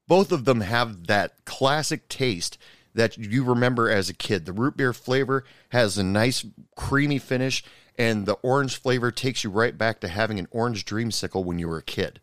Both 0.07 0.31
of 0.31 0.45
them 0.45 0.61
have 0.61 1.05
that 1.07 1.45
classic 1.45 2.09
taste 2.09 2.57
that 2.93 3.17
you 3.17 3.43
remember 3.43 3.89
as 3.89 4.09
a 4.09 4.13
kid. 4.13 4.45
The 4.45 4.53
root 4.53 4.77
beer 4.77 4.93
flavor 4.93 5.43
has 5.69 5.97
a 5.97 6.03
nice 6.03 6.45
creamy 6.75 7.19
finish, 7.19 7.63
and 7.97 8.25
the 8.25 8.35
orange 8.35 8.77
flavor 8.77 9.11
takes 9.11 9.43
you 9.43 9.49
right 9.49 9.77
back 9.77 9.99
to 10.01 10.07
having 10.07 10.39
an 10.39 10.47
orange 10.51 10.85
dreamsicle 10.85 11.43
when 11.43 11.59
you 11.59 11.67
were 11.67 11.77
a 11.77 11.83
kid. 11.83 12.19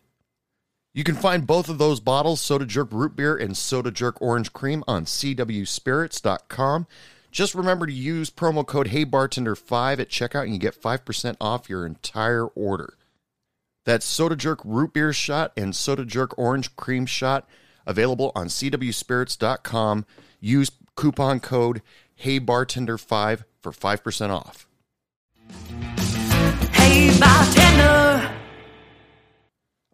You 0.93 1.03
can 1.03 1.15
find 1.15 1.45
both 1.45 1.67
of 1.67 1.77
those 1.77 1.99
bottles, 1.99 2.39
Soda 2.39 2.65
Jerk 2.65 2.87
Root 2.91 3.17
Beer 3.17 3.35
and 3.35 3.57
Soda 3.57 3.91
Jerk 3.91 4.21
Orange 4.21 4.53
Cream, 4.53 4.81
on 4.87 5.03
cwspirits.com. 5.03 6.87
Just 7.31 7.53
remember 7.53 7.85
to 7.85 7.91
use 7.91 8.29
promo 8.29 8.65
code 8.65 8.87
HeyBartender5 8.87 9.99
at 9.99 10.09
checkout 10.09 10.43
and 10.43 10.53
you 10.53 10.57
get 10.57 10.81
5% 10.81 11.35
off 11.41 11.69
your 11.69 11.85
entire 11.85 12.45
order. 12.45 12.93
That's 13.83 14.05
Soda 14.05 14.37
Jerk 14.37 14.61
Root 14.63 14.93
Beer 14.93 15.11
Shot 15.11 15.51
and 15.57 15.75
Soda 15.75 16.05
Jerk 16.05 16.37
Orange 16.37 16.73
Cream 16.77 17.05
Shot, 17.05 17.45
available 17.85 18.31
on 18.33 18.47
cwspirits.com. 18.47 20.05
Use 20.39 20.71
coupon 20.95 21.39
code 21.39 21.81
HeyBartender5 22.23 23.43
for 23.59 23.71
5% 23.71 24.29
off. 24.29 24.67
Hey, 26.71 27.17
bartender. 27.19 28.31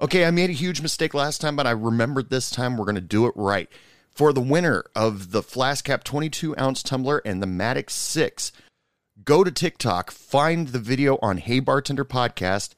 Okay, 0.01 0.25
I 0.25 0.31
made 0.31 0.49
a 0.49 0.53
huge 0.53 0.81
mistake 0.81 1.13
last 1.13 1.41
time, 1.41 1.55
but 1.55 1.67
I 1.67 1.71
remembered 1.71 2.29
this 2.29 2.49
time 2.49 2.75
we're 2.75 2.85
going 2.85 2.95
to 2.95 3.01
do 3.01 3.27
it 3.27 3.33
right. 3.35 3.69
For 4.09 4.33
the 4.33 4.41
winner 4.41 4.83
of 4.95 5.31
the 5.31 5.43
Flask 5.43 5.85
Cap 5.85 6.03
22 6.03 6.57
ounce 6.57 6.83
tumbler 6.83 7.21
and 7.23 7.41
the 7.41 7.47
Matic 7.47 7.89
6, 7.89 8.51
go 9.23 9.43
to 9.43 9.51
TikTok, 9.51 10.11
find 10.11 10.69
the 10.69 10.79
video 10.79 11.17
on 11.21 11.37
Hey 11.37 11.59
Bartender 11.59 12.03
Podcast 12.03 12.73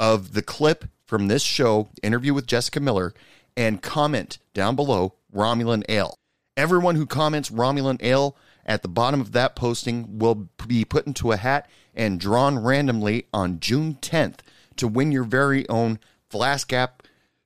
of 0.00 0.32
the 0.32 0.42
clip 0.42 0.86
from 1.06 1.28
this 1.28 1.42
show, 1.42 1.90
interview 2.02 2.34
with 2.34 2.46
Jessica 2.46 2.80
Miller, 2.80 3.12
and 3.56 3.82
comment 3.82 4.38
down 4.54 4.74
below 4.74 5.14
Romulan 5.34 5.84
Ale. 5.88 6.14
Everyone 6.56 6.96
who 6.96 7.06
comments 7.06 7.50
Romulan 7.50 8.02
Ale 8.02 8.36
at 8.66 8.82
the 8.82 8.88
bottom 8.88 9.20
of 9.20 9.32
that 9.32 9.56
posting 9.56 10.18
will 10.18 10.48
be 10.66 10.84
put 10.84 11.06
into 11.06 11.32
a 11.32 11.38
hat 11.38 11.68
and 11.94 12.20
drawn 12.20 12.58
randomly 12.58 13.26
on 13.32 13.58
June 13.58 13.96
10th 14.02 14.40
to 14.76 14.86
win 14.86 15.12
your 15.12 15.24
very 15.24 15.66
own 15.68 15.98
Flask 16.28 16.68
Cap 16.68 17.02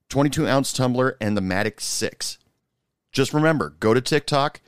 22 0.08 0.46
ounce 0.46 0.72
tumbler 0.72 1.16
and 1.20 1.36
the 1.36 1.40
Matic 1.40 1.80
6. 1.80 2.38
Just 3.12 3.32
remember, 3.32 3.74
go 3.80 3.94
to 3.94 4.00
TikTok, 4.00 4.60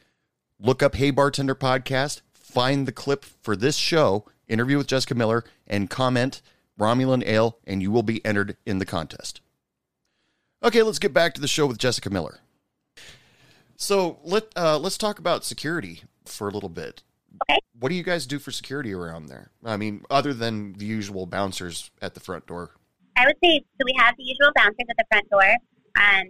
look 0.61 0.83
up 0.83 0.95
Hey 0.95 1.11
Bartender 1.11 1.55
Podcast, 1.55 2.23
find 2.33 2.87
the 2.87 2.93
clip 2.93 3.25
for 3.25 3.57
this 3.57 3.77
show, 3.77 4.25
interview 4.47 4.79
with 4.79 4.87
Jessica 4.87 5.15
Miller, 5.15 5.45
and 5.67 5.91
comment 5.91 6.43
Romulan 6.79 7.27
Ale, 7.27 7.59
and 7.67 7.83
you 7.83 7.91
will 7.91 8.05
be 8.05 8.25
entered 8.25 8.57
in 8.65 8.79
the 8.79 8.87
contest. 8.87 9.41
Okay, 10.63 10.83
let's 10.83 10.99
get 10.99 11.13
back 11.13 11.35
to 11.35 11.41
the 11.41 11.49
show 11.49 11.67
with 11.67 11.79
Jessica 11.79 12.09
Miller. 12.09 12.41
So 13.79 14.19
let 14.25 14.49
uh, 14.57 14.77
let's 14.77 14.99
talk 14.99 15.21
about 15.21 15.45
security 15.45 16.03
for 16.27 16.49
a 16.49 16.51
little 16.51 16.69
bit. 16.69 17.05
Okay. 17.49 17.61
What 17.79 17.91
do 17.91 17.95
you 17.95 18.03
guys 18.03 18.27
do 18.27 18.41
for 18.41 18.51
security 18.51 18.93
around 18.93 19.27
there? 19.27 19.53
I 19.65 19.77
mean, 19.77 20.05
other 20.11 20.35
than 20.35 20.73
the 20.75 20.85
usual 20.85 21.27
bouncers 21.27 21.93
at 22.03 22.15
the 22.15 22.21
front 22.21 22.47
door. 22.47 22.73
I 23.17 23.25
would 23.25 23.37
say 23.43 23.61
so. 23.79 23.85
We 23.85 23.95
have 23.97 24.17
the 24.17 24.25
usual 24.25 24.51
bouncers 24.57 24.85
at 24.91 24.97
the 24.99 25.05
front 25.11 25.31
door. 25.31 25.49
Um, 25.97 26.27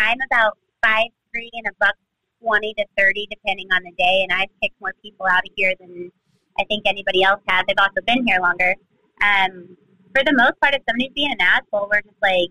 I'm 0.00 0.18
about 0.30 0.58
five 0.82 1.06
three 1.32 1.50
and 1.52 1.66
a 1.68 1.72
buck 1.78 1.94
twenty 2.42 2.74
to 2.74 2.84
thirty, 2.98 3.28
depending 3.30 3.68
on 3.72 3.84
the 3.84 3.92
day, 3.92 4.26
and 4.28 4.32
I've 4.32 4.50
kicked 4.60 4.80
more 4.80 4.94
people 5.00 5.26
out 5.30 5.46
of 5.46 5.52
here 5.54 5.74
than 5.78 6.10
I 6.58 6.64
think 6.64 6.82
anybody 6.84 7.22
else 7.22 7.40
has. 7.48 7.64
They've 7.68 7.76
also 7.78 8.00
been 8.08 8.26
here 8.26 8.40
longer. 8.40 8.74
Um, 9.22 9.76
for 10.12 10.24
the 10.24 10.34
most 10.34 10.58
part, 10.60 10.74
if 10.74 10.82
somebody's 10.88 11.12
being 11.14 11.30
an 11.30 11.40
asshole, 11.40 11.88
we're 11.92 12.02
just 12.02 12.20
like, 12.20 12.50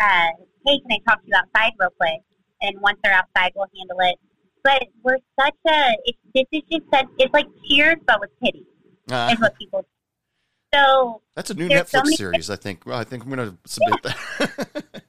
uh, 0.00 0.32
"Hey, 0.64 0.80
can 0.80 0.92
I 0.92 0.98
talk 1.06 1.20
to 1.20 1.28
you 1.28 1.36
outside 1.36 1.72
real 1.78 1.90
quick?" 2.00 2.22
And 2.62 2.80
once 2.80 2.98
they're 3.02 3.12
outside, 3.12 3.52
we'll 3.54 3.66
handle 3.76 3.98
it. 4.00 4.18
But 4.64 4.84
we're 5.02 5.18
such 5.38 5.56
a 5.66 5.96
it's, 6.04 6.18
this 6.34 6.44
is 6.52 6.62
just 6.70 6.84
such 6.92 7.06
it's 7.18 7.34
like 7.34 7.46
Cheers 7.68 7.96
but 8.06 8.20
with 8.20 8.30
pity, 8.42 8.64
uh, 9.10 9.30
is 9.32 9.40
what 9.40 9.58
people. 9.58 9.84
So 10.72 11.20
that's 11.34 11.50
a 11.50 11.54
new 11.54 11.68
so 11.68 11.74
Netflix 11.74 12.04
many- 12.04 12.16
series, 12.16 12.50
I 12.50 12.56
think. 12.56 12.86
Well, 12.86 12.98
I 12.98 13.04
think 13.04 13.24
I'm 13.24 13.30
going 13.30 13.50
to 13.50 13.58
submit 13.66 14.02
that. 14.04 14.16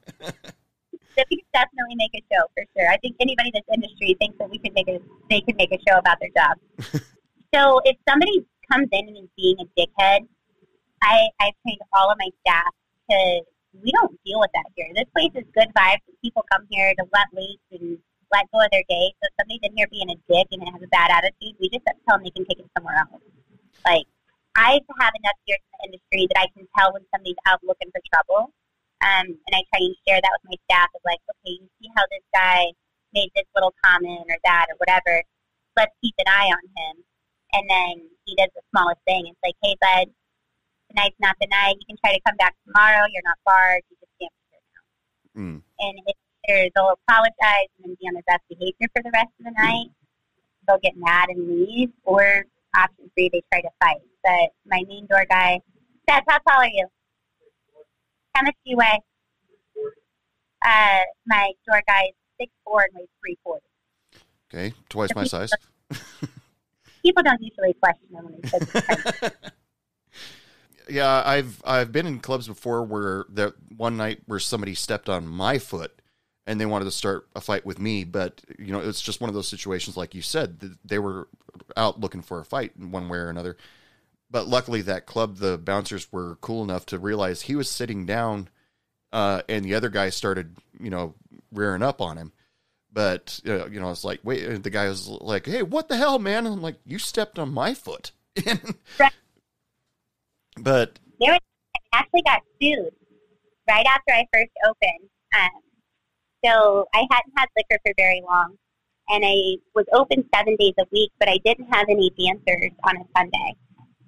that 1.16 1.26
we 1.30 1.36
could 1.36 1.52
definitely 1.54 1.94
make 1.96 2.10
a 2.14 2.22
show 2.34 2.42
for 2.54 2.64
sure. 2.76 2.90
I 2.90 2.96
think 2.98 3.16
anybody 3.20 3.50
in 3.54 3.62
this 3.62 3.74
industry 3.74 4.16
thinks 4.18 4.36
that 4.38 4.50
we 4.50 4.58
could 4.58 4.74
make 4.74 4.88
a 4.88 4.98
they 5.30 5.40
could 5.40 5.56
make 5.56 5.72
a 5.72 5.78
show 5.88 5.98
about 5.98 6.18
their 6.20 6.30
job. 6.36 6.58
so 7.54 7.80
if 7.84 7.96
somebody 8.08 8.44
comes 8.70 8.88
in 8.92 9.08
and 9.08 9.16
is 9.18 9.30
being 9.36 9.56
a 9.60 9.80
dickhead, 9.80 10.26
I 11.02 11.28
I've 11.40 11.54
trained 11.62 11.80
all 11.92 12.10
of 12.10 12.18
my 12.18 12.28
staff 12.40 12.72
to 13.10 13.42
we 13.82 13.90
don't 13.92 14.14
deal 14.24 14.40
with 14.40 14.50
that 14.54 14.70
here. 14.76 14.86
This 14.94 15.10
place 15.14 15.32
is 15.34 15.44
good 15.54 15.70
vibes. 15.74 16.04
People 16.22 16.44
come 16.52 16.66
here 16.70 16.94
to 16.94 17.04
let 17.12 17.28
loose 17.34 17.64
and 17.72 17.98
let 18.32 18.50
go 18.52 18.62
of 18.62 18.70
their 18.70 18.86
day. 18.88 19.14
So 19.18 19.26
if 19.26 19.34
somebody's 19.38 19.62
in 19.62 19.76
here 19.76 19.88
being 19.90 20.10
a 20.10 20.18
dick 20.30 20.48
and 20.52 20.62
has 20.68 20.82
a 20.82 20.90
bad 20.90 21.10
attitude, 21.10 21.58
we 21.58 21.68
just 21.70 21.84
tell 21.86 22.18
them 22.18 22.24
they 22.24 22.30
can 22.30 22.46
take 22.46 22.60
it 22.60 22.70
somewhere 22.76 22.98
else. 22.98 23.22
Like 23.86 24.06
I 24.54 24.78
have 25.00 25.14
enough 25.18 25.38
years 25.46 25.58
in 25.58 25.70
the 25.74 25.80
industry 25.90 26.30
that 26.30 26.38
I 26.38 26.48
can 26.54 26.66
tell 26.78 26.94
when 26.94 27.02
somebody's 27.10 27.40
out 27.46 27.58
looking 27.66 27.90
for 27.90 28.00
trouble. 28.06 28.54
Um, 29.02 29.26
and 29.34 29.52
I 29.52 29.66
try 29.68 29.82
and 29.82 29.96
share 30.06 30.20
that 30.22 30.34
with 30.38 30.54
my 30.54 30.58
staff 30.70 30.88
of 30.94 31.02
like, 31.04 31.20
okay, 31.26 31.58
you 31.58 31.66
see 31.82 31.90
how 31.94 32.06
this 32.08 32.24
guy 32.32 32.70
made 33.12 33.30
this 33.34 33.50
little 33.54 33.74
comment 33.84 34.26
or 34.30 34.38
that 34.46 34.66
or 34.70 34.78
whatever. 34.78 35.22
Let's 35.76 35.92
keep 36.00 36.14
an 36.18 36.30
eye 36.30 36.54
on 36.54 36.64
him. 36.64 36.94
And 37.52 37.64
then 37.70 37.94
he 38.24 38.34
does 38.34 38.50
the 38.54 38.62
smallest 38.70 39.02
thing. 39.06 39.26
It's 39.26 39.42
like, 39.42 39.58
hey, 39.62 39.76
bud, 39.82 40.14
tonight's 40.94 41.16
not 41.20 41.36
the 41.40 41.46
night. 41.48 41.74
You 41.80 41.86
can 41.86 41.96
try 41.98 42.14
to 42.14 42.20
come 42.26 42.36
back 42.36 42.54
tomorrow. 42.66 43.06
You're 43.10 43.26
not 43.26 43.38
barred. 43.44 43.82
You 43.90 43.96
just 44.00 44.12
can't 44.20 44.32
be 44.32 44.44
here 44.50 44.62
now. 44.70 44.84
Mm. 45.42 45.62
And 45.80 45.98
if 46.06 46.16
they're, 46.46 46.70
they'll 46.74 46.94
apologize 46.94 47.68
and 47.78 47.90
then 47.90 47.96
be 48.00 48.06
on 48.06 48.14
their 48.14 48.26
best 48.26 48.42
behavior 48.48 48.88
for 48.94 49.02
the 49.02 49.10
rest 49.12 49.30
of 49.38 49.44
the 49.44 49.54
night. 49.58 49.90
They'll 50.66 50.78
get 50.82 50.96
mad 50.96 51.28
and 51.28 51.48
leave. 51.48 51.90
Or 52.04 52.44
option 52.76 53.10
three, 53.14 53.30
they 53.32 53.42
try 53.52 53.60
to 53.60 53.70
fight. 53.82 54.02
But 54.22 54.54
my 54.66 54.82
main 54.88 55.06
door 55.06 55.26
guy, 55.28 55.60
Seth, 56.08 56.24
how 56.28 56.38
tall 56.48 56.62
are 56.62 56.68
you? 56.68 56.86
How 58.34 58.42
much 58.42 58.54
do 58.64 58.70
you 58.70 58.76
weigh? 58.76 59.00
Uh, 60.64 61.02
my 61.26 61.52
door 61.66 61.82
guy 61.86 62.04
is 62.08 62.14
six 62.40 62.52
four 62.64 62.82
and 62.82 62.90
weighs 62.94 63.08
three 63.20 63.36
forty. 63.44 63.66
okay, 64.48 64.74
twice 64.88 65.14
my 65.14 65.24
size. 65.24 65.50
People 67.02 67.22
don't 67.22 67.42
usually 67.42 67.74
question 67.74 68.08
him 68.10 68.24
when 68.24 68.34
he 68.42 68.48
says 68.48 68.70
his 68.70 68.86
height. 68.86 69.33
Yeah, 70.88 71.22
I've 71.24 71.62
I've 71.64 71.92
been 71.92 72.06
in 72.06 72.20
clubs 72.20 72.46
before 72.46 72.82
where 72.84 73.24
there 73.28 73.54
one 73.76 73.96
night 73.96 74.20
where 74.26 74.38
somebody 74.38 74.74
stepped 74.74 75.08
on 75.08 75.26
my 75.26 75.58
foot 75.58 76.00
and 76.46 76.60
they 76.60 76.66
wanted 76.66 76.86
to 76.86 76.90
start 76.90 77.28
a 77.34 77.40
fight 77.40 77.64
with 77.64 77.78
me, 77.78 78.04
but 78.04 78.42
you 78.58 78.72
know 78.72 78.80
it's 78.80 79.00
just 79.00 79.20
one 79.20 79.28
of 79.28 79.34
those 79.34 79.48
situations, 79.48 79.96
like 79.96 80.14
you 80.14 80.22
said, 80.22 80.60
th- 80.60 80.72
they 80.84 80.98
were 80.98 81.28
out 81.76 82.00
looking 82.00 82.22
for 82.22 82.40
a 82.40 82.44
fight 82.44 82.72
in 82.78 82.90
one 82.90 83.08
way 83.08 83.18
or 83.18 83.28
another. 83.28 83.56
But 84.30 84.48
luckily, 84.48 84.82
that 84.82 85.06
club, 85.06 85.36
the 85.36 85.58
bouncers 85.58 86.10
were 86.12 86.36
cool 86.36 86.64
enough 86.64 86.86
to 86.86 86.98
realize 86.98 87.42
he 87.42 87.54
was 87.54 87.70
sitting 87.70 88.04
down, 88.04 88.48
uh, 89.12 89.42
and 89.48 89.64
the 89.64 89.74
other 89.74 89.88
guy 89.88 90.10
started, 90.10 90.56
you 90.80 90.90
know, 90.90 91.14
rearing 91.52 91.82
up 91.82 92.00
on 92.00 92.16
him. 92.16 92.32
But 92.92 93.40
uh, 93.46 93.66
you 93.66 93.80
know, 93.80 93.90
it's 93.90 94.04
like, 94.04 94.20
wait, 94.22 94.62
the 94.62 94.70
guy 94.70 94.88
was 94.88 95.08
like, 95.08 95.46
"Hey, 95.46 95.62
what 95.62 95.88
the 95.88 95.96
hell, 95.96 96.18
man?" 96.18 96.46
I'm 96.46 96.62
like, 96.62 96.76
"You 96.84 96.98
stepped 96.98 97.38
on 97.38 97.52
my 97.52 97.74
foot." 97.74 98.12
Right. 98.98 99.12
But 100.60 100.98
There 101.20 101.32
I 101.32 101.38
actually 101.92 102.22
got 102.22 102.42
sued 102.60 102.92
right 103.68 103.86
after 103.86 104.12
I 104.12 104.26
first 104.32 104.50
opened. 104.66 105.08
Um, 105.34 105.60
so 106.44 106.86
I 106.94 107.06
hadn't 107.10 107.32
had 107.36 107.48
liquor 107.56 107.80
for 107.84 107.92
very 107.96 108.22
long, 108.28 108.56
and 109.08 109.24
I 109.24 109.56
was 109.74 109.86
open 109.92 110.24
seven 110.34 110.56
days 110.56 110.74
a 110.78 110.84
week, 110.92 111.10
but 111.18 111.28
I 111.28 111.38
didn't 111.44 111.72
have 111.72 111.86
any 111.88 112.10
dancers 112.18 112.72
on 112.84 112.96
a 112.96 113.04
Sunday. 113.16 113.54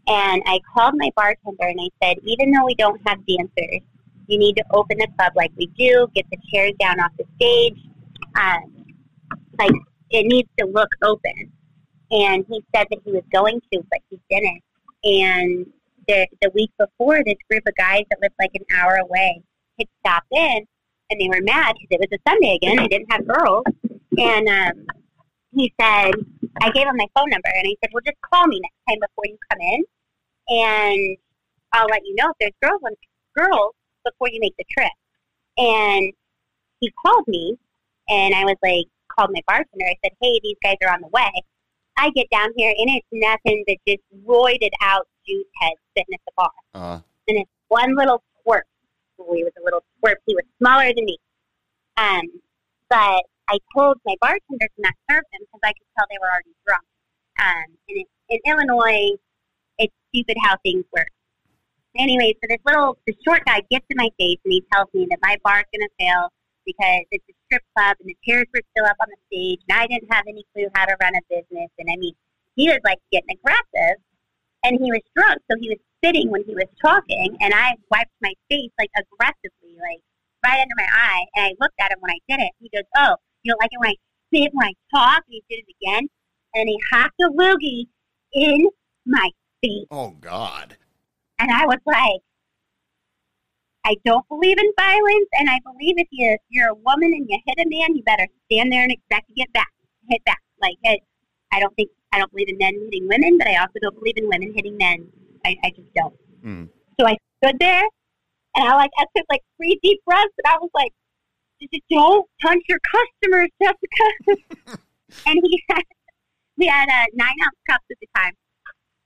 And 0.09 0.43
I 0.47 0.61
called 0.73 0.95
my 0.97 1.11
bartender 1.17 1.67
and 1.67 1.81
I 1.81 1.89
said, 2.01 2.19
even 2.23 2.53
though 2.53 2.65
we 2.65 2.77
don't 2.77 3.01
have 3.09 3.19
dancers, 3.27 3.81
you 4.29 4.39
need 4.39 4.55
to 4.57 4.65
open 4.71 4.99
the 4.99 5.09
club 5.19 5.33
like 5.35 5.51
we 5.57 5.67
do, 5.77 6.07
get 6.15 6.27
the 6.31 6.39
chairs 6.53 6.73
down 6.79 7.01
off 7.01 7.11
the 7.19 7.25
stage. 7.37 7.79
Um, 8.41 8.85
like 9.59 9.73
it 10.11 10.27
needs 10.27 10.49
to 10.59 10.67
look 10.67 10.89
open. 11.03 11.53
And 12.11 12.45
he 12.49 12.63
said 12.75 12.87
that 12.91 13.01
he 13.05 13.13
was 13.13 13.25
going 13.33 13.61
to, 13.73 13.83
but 13.91 14.01
he 14.11 14.21
didn't. 14.31 14.63
And 15.03 15.67
the 16.09 16.27
the 16.43 16.51
week 16.55 16.71
before, 16.79 17.23
this 17.25 17.37
group 17.51 17.63
of 17.67 17.75
guys 17.77 18.05
that 18.11 18.21
lived 18.21 18.35
like 18.39 18.51
an 18.55 18.65
hour 18.77 18.97
away 18.97 19.43
had 19.79 19.89
stopped 20.01 20.29
in, 20.33 20.67
and 21.11 21.21
they 21.21 21.29
were 21.29 21.43
mad 21.43 21.75
because 21.81 21.99
it 21.99 22.01
was 22.01 22.19
a 22.19 22.31
Sunday 22.31 22.57
again. 22.57 22.77
They 22.77 22.89
didn't 22.89 23.13
have 23.13 23.27
girls, 23.27 23.65
and 24.19 24.49
um, 24.49 24.87
he 25.55 25.73
said, 25.81 26.13
I 26.61 26.71
gave 26.71 26.87
him 26.87 26.97
my 26.97 27.07
phone 27.15 27.31
number, 27.31 27.51
and 27.55 27.67
he 27.67 27.77
said, 27.83 27.91
"Well, 27.93 28.03
just 28.05 28.21
call 28.23 28.47
me 28.47 28.61
next 28.61 28.77
time 28.89 28.99
before 29.01 29.27
you 29.27 29.39
come 29.51 29.61
in, 29.61 29.85
and 30.49 31.17
I'll 31.73 31.89
let 31.89 32.03
you 32.05 32.15
know 32.15 32.31
if 32.31 32.37
there's 32.41 32.53
girls 32.63 32.81
on 32.85 32.93
girls 33.37 33.75
before 34.05 34.29
you 34.31 34.41
make 34.41 34.57
the 34.57 34.65
trip." 34.71 34.93
And 35.59 36.13
he 36.81 36.93
called 37.05 37.27
me, 37.27 37.57
and 38.09 38.35
I 38.35 38.45
was 38.45 38.57
like, 38.63 38.87
called 39.09 39.31
my 39.33 39.41
bartender. 39.47 39.87
I 39.87 39.97
said, 40.05 40.13
"Hey, 40.21 40.41
these 40.43 40.57
guys 40.63 40.77
are 40.83 40.93
on 40.93 41.01
the 41.01 41.09
way." 41.09 41.31
I 41.99 42.11
get 42.11 42.29
down 42.31 42.51
here, 42.57 42.75
and 42.77 42.91
it's 42.91 43.07
nothing 43.11 43.65
but 43.67 43.77
just 43.89 44.03
roided 44.27 44.73
out 44.83 45.09
juice 45.27 45.47
heads 45.61 45.81
sitting 45.97 46.15
at 46.15 46.21
the 46.27 46.33
bar 46.37 46.51
uh, 46.75 47.01
and 47.29 47.39
it's 47.39 47.51
one 47.69 47.97
little 47.97 48.23
twerp. 48.47 48.67
He 49.17 49.43
was 49.43 49.53
a 49.59 49.65
little 49.65 49.83
twerp. 49.99 50.17
He 50.27 50.35
was 50.35 50.45
smaller 50.59 50.93
than 50.95 51.05
me. 51.05 51.19
Um, 51.97 52.23
but 52.89 53.23
I 53.49 53.59
told 53.75 53.99
my 54.05 54.15
bartender 54.21 54.67
to 54.67 54.79
not 54.79 54.95
serve 55.11 55.25
them 55.33 55.41
because 55.41 55.61
I 55.65 55.73
could 55.73 55.89
tell 55.97 56.07
they 56.11 56.19
were 56.21 56.31
already 56.31 56.55
drunk. 56.67 56.85
Um, 57.41 57.69
and 57.89 57.99
it, 58.05 58.07
in 58.29 58.39
Illinois, 58.47 59.17
it's 59.79 59.95
stupid 60.11 60.37
how 60.43 60.57
things 60.63 60.85
work. 60.95 61.09
Anyway, 61.97 62.35
so 62.43 62.47
this 62.49 62.61
little, 62.67 62.99
the 63.07 63.17
short 63.27 63.43
guy 63.47 63.63
gets 63.71 63.87
in 63.89 63.97
my 63.97 64.11
face 64.19 64.39
and 64.45 64.53
he 64.53 64.63
tells 64.73 64.89
me 64.93 65.07
that 65.11 65.19
my 65.23 65.37
bar's 65.43 65.65
going 65.73 65.89
to 65.89 65.95
fail 65.99 66.29
because 66.67 67.03
it's 67.11 67.25
a 67.31 67.35
strip 67.47 67.63
club 67.75 67.97
and 68.01 68.09
the 68.11 68.17
chairs 68.27 68.45
were 68.53 68.61
still 68.77 68.85
up 68.85 68.97
on 69.01 69.09
the 69.09 69.21
stage 69.33 69.61
and 69.69 69.79
I 69.79 69.87
didn't 69.87 70.13
have 70.13 70.25
any 70.29 70.45
clue 70.53 70.69
how 70.75 70.85
to 70.85 70.97
run 71.01 71.15
a 71.15 71.23
business. 71.31 71.71
And 71.79 71.89
I 71.91 71.97
mean, 71.97 72.13
he 72.55 72.69
was 72.69 72.81
like 72.85 72.99
getting 73.13 73.31
aggressive 73.33 73.97
and 74.67 74.79
he 74.83 74.91
was 74.91 75.01
drunk, 75.14 75.39
so 75.49 75.57
he 75.61 75.69
was 75.69 75.79
sitting 76.05 76.29
when 76.31 76.43
he 76.45 76.55
was 76.55 76.67
talking, 76.83 77.37
and 77.41 77.55
I 77.55 77.75
wiped 77.91 78.11
my 78.21 78.33
face 78.51 78.71
like 78.79 78.91
aggressively, 78.99 79.79
like 79.79 80.03
right 80.45 80.61
under 80.61 80.75
my 80.77 80.89
eye, 80.91 81.25
and 81.37 81.47
I 81.47 81.51
looked 81.61 81.79
at 81.81 81.93
him 81.93 81.99
when 82.01 82.11
I 82.11 82.19
did 82.29 82.41
it. 82.43 82.53
He 82.59 82.69
goes, 82.75 82.85
"Oh, 82.97 83.14
you 83.43 83.53
don't 83.53 83.61
like 83.61 83.71
it 83.73 83.79
when 83.79 83.91
I 83.91 83.95
spit 84.27 84.51
when 84.53 84.67
I 84.67 84.73
talk?" 84.93 85.23
And 85.27 85.35
he 85.39 85.43
did 85.49 85.64
it 85.67 85.75
again, 85.81 86.09
and 86.55 86.69
he 86.69 86.79
hacked 86.91 87.21
a 87.23 87.29
loogie 87.31 87.87
in 88.33 88.69
my 89.07 89.31
face, 89.62 89.87
Oh 89.91 90.11
God. 90.21 90.77
and 91.39 91.51
I 91.51 91.64
was 91.67 91.79
like, 91.87 92.21
"I 93.85 93.95
don't 94.05 94.27
believe 94.29 94.59
in 94.59 94.73
violence, 94.77 95.29
and 95.35 95.49
I 95.49 95.61
believe 95.64 95.95
if 95.97 96.09
you 96.11 96.37
you're 96.49 96.71
a 96.71 96.75
woman 96.75 97.14
and 97.14 97.27
you 97.29 97.39
hit 97.47 97.64
a 97.64 97.69
man, 97.69 97.95
you 97.97 98.03
better 98.03 98.27
stand 98.51 98.73
there 98.73 98.83
and 98.83 98.91
expect 98.93 99.29
to 99.29 99.35
get 99.35 99.53
back, 99.53 99.71
hit 100.11 100.25
back. 100.25 100.43
Like 100.61 100.77
it, 100.83 101.01
I 101.53 101.61
don't 101.61 101.75
think 101.77 101.91
I 102.17 102.19
don't 102.19 102.33
believe 102.33 102.49
in 102.49 102.57
men 102.57 102.73
hitting 102.89 103.07
women, 103.09 103.37
but 103.37 103.47
I 103.47 103.57
also 103.61 103.77
don't 103.83 103.95
believe 103.99 104.17
in 104.17 104.27
women 104.27 104.55
hitting 104.57 104.77
men. 104.79 105.07
I, 105.45 105.55
I 105.62 105.71
just 105.77 105.93
don't." 105.95 106.17
Mm. 106.43 106.69
So 106.99 107.07
I 107.07 107.17
stood 107.45 107.61
there 107.61 107.85
and 108.57 108.64
I 108.64 108.75
like 108.75 108.91
I 108.97 109.05
took 109.14 109.27
like 109.29 109.45
three 109.57 109.79
deep 109.83 110.01
breaths 110.07 110.33
and 110.41 110.49
I 110.49 110.57
was 110.57 110.71
like, 110.73 110.93
"Just 111.61 111.85
"Don't 111.91 112.25
punch 112.41 112.64
your 112.69 112.81
customers, 112.81 113.53
Jessica." 113.61 114.81
and 115.29 115.37
he 115.45 115.62
had 115.69 115.85
we 116.57 116.67
had 116.67 116.89
uh, 116.89 117.07
nine 117.12 117.37
ounce 117.45 117.61
cups 117.69 117.85
at 117.93 117.99
the 118.01 118.09
time, 118.17 118.33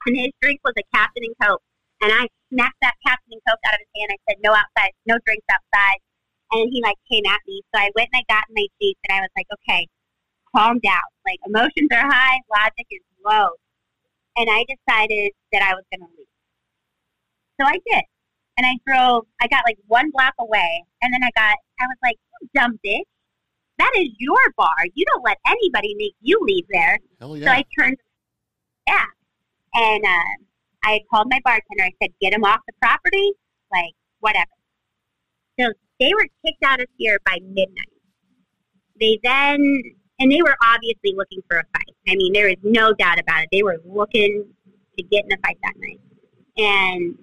and 0.07 0.17
his 0.17 0.31
drink 0.41 0.61
was 0.65 0.75
a 0.79 0.87
Captain 0.95 1.27
and 1.27 1.35
Coke. 1.43 1.63
And 2.01 2.13
I 2.15 2.29
smacked 2.49 2.79
that 2.81 2.95
Captain 3.05 3.35
and 3.35 3.43
Coke 3.43 3.61
out 3.67 3.75
of 3.75 3.83
his 3.83 3.93
hand. 3.99 4.15
I 4.15 4.19
said, 4.31 4.39
"No 4.39 4.55
outside, 4.55 4.95
no 5.05 5.19
drinks 5.27 5.47
outside." 5.51 5.99
And 6.53 6.71
he 6.71 6.81
like 6.83 6.99
came 7.11 7.27
at 7.27 7.43
me, 7.47 7.63
so 7.75 7.83
I 7.83 7.91
went 7.99 8.09
and 8.15 8.23
I 8.23 8.25
got 8.33 8.47
in 8.49 8.55
my 8.55 8.67
Jeep 8.81 8.99
and 9.09 9.19
I 9.19 9.21
was 9.27 9.35
like, 9.35 9.51
"Okay, 9.51 9.91
calm 10.55 10.79
down. 10.81 11.09
Like 11.27 11.39
emotions 11.47 11.89
are 11.93 12.11
high, 12.11 12.39
logic 12.51 12.87
is 12.91 13.01
low." 13.25 13.49
And 14.37 14.49
I 14.49 14.65
decided 14.65 15.33
that 15.53 15.63
I 15.63 15.75
was 15.75 15.85
going 15.93 16.01
to 16.01 16.17
leave. 16.17 16.27
So 17.61 17.67
I 17.67 17.79
did. 17.87 18.05
And 18.57 18.67
I 18.67 18.75
drove, 18.87 19.27
I 19.41 19.49
got 19.49 19.65
like 19.67 19.77
one 19.87 20.11
block 20.13 20.35
away. 20.39 20.85
And 21.03 21.13
then 21.13 21.23
I 21.23 21.31
got, 21.35 21.57
I 21.81 21.85
was 21.87 21.97
like, 22.03 22.17
you 22.41 22.49
dumb 22.55 22.79
bitch. 22.85 23.03
That 23.79 23.91
is 23.97 24.09
your 24.19 24.39
bar. 24.57 24.75
You 24.95 25.05
don't 25.13 25.25
let 25.25 25.39
anybody 25.47 25.95
make 25.97 26.15
you 26.21 26.39
leave 26.43 26.65
there. 26.71 26.99
Hell 27.19 27.37
So. 27.37 27.51
I 27.51 27.65
turned 27.79 27.97
back. 28.87 29.09
And 29.75 30.05
uh, 30.05 30.45
I 30.85 31.01
called 31.11 31.29
my 31.31 31.41
bartender. 31.45 31.85
I 31.85 31.93
said, 32.03 32.11
get 32.21 32.33
him 32.33 32.45
off 32.45 32.61
the 32.67 32.73
property. 32.81 33.33
Like, 33.73 33.95
whatever. 34.21 34.51
So 35.59 35.73
they 35.99 36.13
were 36.15 36.27
kicked 36.45 36.63
out 36.65 36.81
of 36.81 36.87
here 36.97 37.19
by 37.25 37.39
midnight. 37.43 37.89
They 38.99 39.19
then, 39.23 39.83
and 40.21 40.31
they 40.31 40.43
were 40.43 40.55
obviously 40.63 41.15
looking 41.17 41.41
for 41.49 41.59
a 41.59 41.65
fight. 41.73 41.95
I 42.09 42.15
mean, 42.15 42.33
there 42.33 42.49
is 42.49 42.57
no 42.63 42.93
doubt 42.93 43.19
about 43.19 43.43
it. 43.43 43.49
They 43.51 43.63
were 43.63 43.79
looking 43.85 44.45
to 44.99 45.03
get 45.05 45.25
in 45.25 45.33
a 45.33 45.37
fight 45.45 45.57
that 45.63 45.75
night. 45.79 46.01
And 46.59 47.19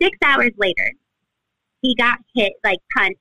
six 0.00 0.16
hours 0.24 0.52
later, 0.56 0.92
he 1.82 1.94
got 1.94 2.18
hit, 2.34 2.54
like 2.64 2.78
punched 2.96 3.18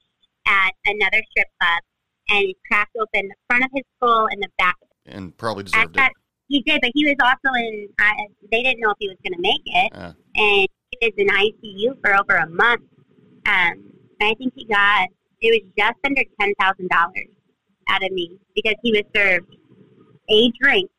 at 0.47 0.71
another 0.86 1.21
strip 1.30 1.47
club 1.61 1.84
and 2.30 2.53
cracked 2.67 2.95
open 2.99 3.27
the 3.27 3.36
front 3.49 3.65
of 3.65 3.69
his 3.73 3.84
skull 3.97 4.27
and 4.32 4.41
the 4.41 4.49
back 4.57 4.75
of 4.82 4.88
and 5.05 5.36
probably 5.38 5.63
deserved 5.63 5.97
it. 5.97 6.11
he 6.47 6.61
did, 6.61 6.80
but 6.82 6.91
he 6.93 7.05
was 7.05 7.15
also 7.23 7.53
in. 7.57 7.88
Uh, 7.99 8.11
they 8.51 8.63
didn't 8.63 8.80
know 8.80 8.91
if 8.91 8.97
he 8.99 9.07
was 9.07 9.17
going 9.23 9.34
to 9.34 9.41
make 9.41 9.61
it, 9.65 9.91
Uh, 9.93 10.13
and 10.36 10.67
he 10.91 10.97
was 11.01 11.13
in 11.17 11.27
ICU 11.27 11.99
for 12.01 12.13
over 12.15 12.38
a 12.38 12.49
month. 12.49 12.82
Um, 13.45 13.91
and 14.19 14.30
I 14.30 14.34
think 14.36 14.53
he 14.55 14.65
got 14.65 15.07
it 15.41 15.63
was 15.63 15.71
just 15.77 15.97
under 16.05 16.21
ten 16.39 16.53
thousand 16.59 16.89
dollars 16.89 17.27
out 17.89 18.03
of 18.03 18.11
me 18.11 18.37
because 18.55 18.75
he 18.83 18.91
was 18.91 19.03
served 19.15 19.55
a 20.29 20.51
drink 20.61 20.89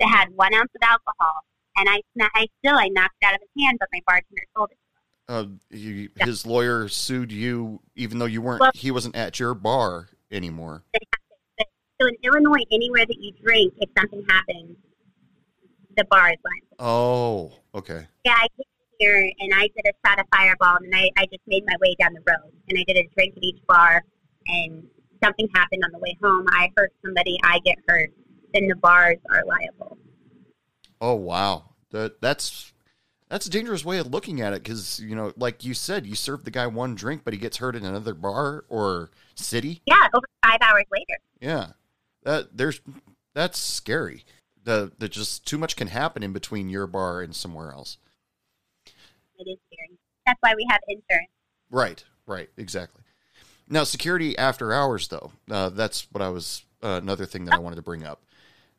that 0.00 0.08
had 0.08 0.28
one 0.34 0.52
ounce 0.54 0.70
of 0.74 0.82
alcohol, 0.82 1.44
and 1.76 1.88
I 1.88 2.00
I 2.34 2.46
still 2.58 2.76
I 2.76 2.88
knocked 2.88 3.14
it 3.22 3.26
out 3.26 3.34
of 3.34 3.40
his 3.40 3.64
hand, 3.64 3.78
but 3.78 3.88
my 3.92 4.00
bartender 4.06 4.42
sold 4.56 4.70
it. 4.72 4.78
uh, 5.28 5.44
he, 5.70 6.08
his 6.16 6.44
lawyer 6.44 6.88
sued 6.88 7.32
you, 7.32 7.80
even 7.96 8.18
though 8.18 8.26
you 8.26 8.42
weren't. 8.42 8.60
Well- 8.60 8.72
he 8.74 8.90
wasn't 8.90 9.16
at 9.16 9.38
your 9.38 9.54
bar 9.54 10.08
anymore. 10.30 10.82
So 12.00 12.08
in 12.08 12.16
Illinois, 12.24 12.64
anywhere 12.72 13.06
that 13.06 13.16
you 13.20 13.30
drink, 13.42 13.72
if 13.78 13.88
something 13.96 14.24
happens, 14.28 14.76
the 15.96 16.04
bar 16.10 16.30
is 16.32 16.38
liable. 16.44 16.76
Oh, 16.80 17.52
okay. 17.78 18.08
Yeah, 18.24 18.34
I 18.36 18.48
came 18.48 18.64
here 18.98 19.30
and 19.38 19.54
I 19.54 19.68
did 19.76 19.86
a 19.86 19.92
shot 20.08 20.18
of 20.18 20.26
Fireball, 20.34 20.78
and 20.82 20.92
I, 20.94 21.08
I 21.16 21.26
just 21.26 21.42
made 21.46 21.62
my 21.66 21.76
way 21.80 21.94
down 22.00 22.12
the 22.12 22.20
road, 22.28 22.52
and 22.68 22.76
I 22.76 22.82
did 22.82 22.96
a 22.96 23.08
drink 23.14 23.34
at 23.36 23.42
each 23.44 23.60
bar, 23.68 24.02
and 24.48 24.82
something 25.24 25.48
happened 25.54 25.82
on 25.84 25.92
the 25.92 25.98
way 25.98 26.16
home. 26.22 26.46
I 26.50 26.70
hurt 26.76 26.92
somebody, 27.04 27.38
I 27.42 27.58
get 27.64 27.78
hurt, 27.88 28.10
then 28.52 28.68
the 28.68 28.76
bars 28.76 29.16
are 29.30 29.42
liable. 29.46 29.98
Oh 31.00 31.14
wow. 31.14 31.70
That 31.90 32.20
that's 32.20 32.72
that's 33.28 33.46
a 33.46 33.50
dangerous 33.50 33.84
way 33.84 33.98
of 33.98 34.08
looking 34.08 34.40
at 34.40 34.52
it 34.52 34.62
because 34.62 35.00
you 35.00 35.14
know, 35.16 35.32
like 35.36 35.64
you 35.64 35.74
said, 35.74 36.06
you 36.06 36.14
serve 36.14 36.44
the 36.44 36.50
guy 36.50 36.66
one 36.66 36.94
drink, 36.94 37.22
but 37.24 37.32
he 37.32 37.38
gets 37.38 37.56
hurt 37.56 37.76
in 37.76 37.84
another 37.84 38.14
bar 38.14 38.64
or 38.68 39.10
city. 39.34 39.82
Yeah, 39.86 40.08
over 40.14 40.26
five 40.44 40.58
hours 40.60 40.84
later. 40.92 41.18
Yeah, 41.40 41.68
that 42.22 42.56
there's 42.56 42.80
that's 43.34 43.58
scary. 43.58 44.24
The 44.62 44.92
the 44.98 45.08
just 45.08 45.46
too 45.46 45.58
much 45.58 45.76
can 45.76 45.88
happen 45.88 46.22
in 46.22 46.32
between 46.32 46.68
your 46.68 46.86
bar 46.86 47.22
and 47.22 47.34
somewhere 47.34 47.72
else. 47.72 47.98
It 49.38 49.48
is 49.48 49.58
scary. 49.72 49.98
That's 50.26 50.38
why 50.40 50.54
we 50.56 50.66
have 50.70 50.80
insurance. 50.88 51.30
Right, 51.70 52.04
right, 52.26 52.48
exactly. 52.56 53.03
Now, 53.68 53.84
security 53.84 54.36
after 54.36 54.72
hours, 54.72 55.08
though, 55.08 55.32
uh, 55.50 55.70
that's 55.70 56.06
what 56.12 56.22
I 56.22 56.28
was 56.28 56.64
uh, 56.82 57.00
another 57.02 57.26
thing 57.26 57.44
that 57.46 57.54
I 57.54 57.58
wanted 57.58 57.76
to 57.76 57.82
bring 57.82 58.04
up. 58.04 58.22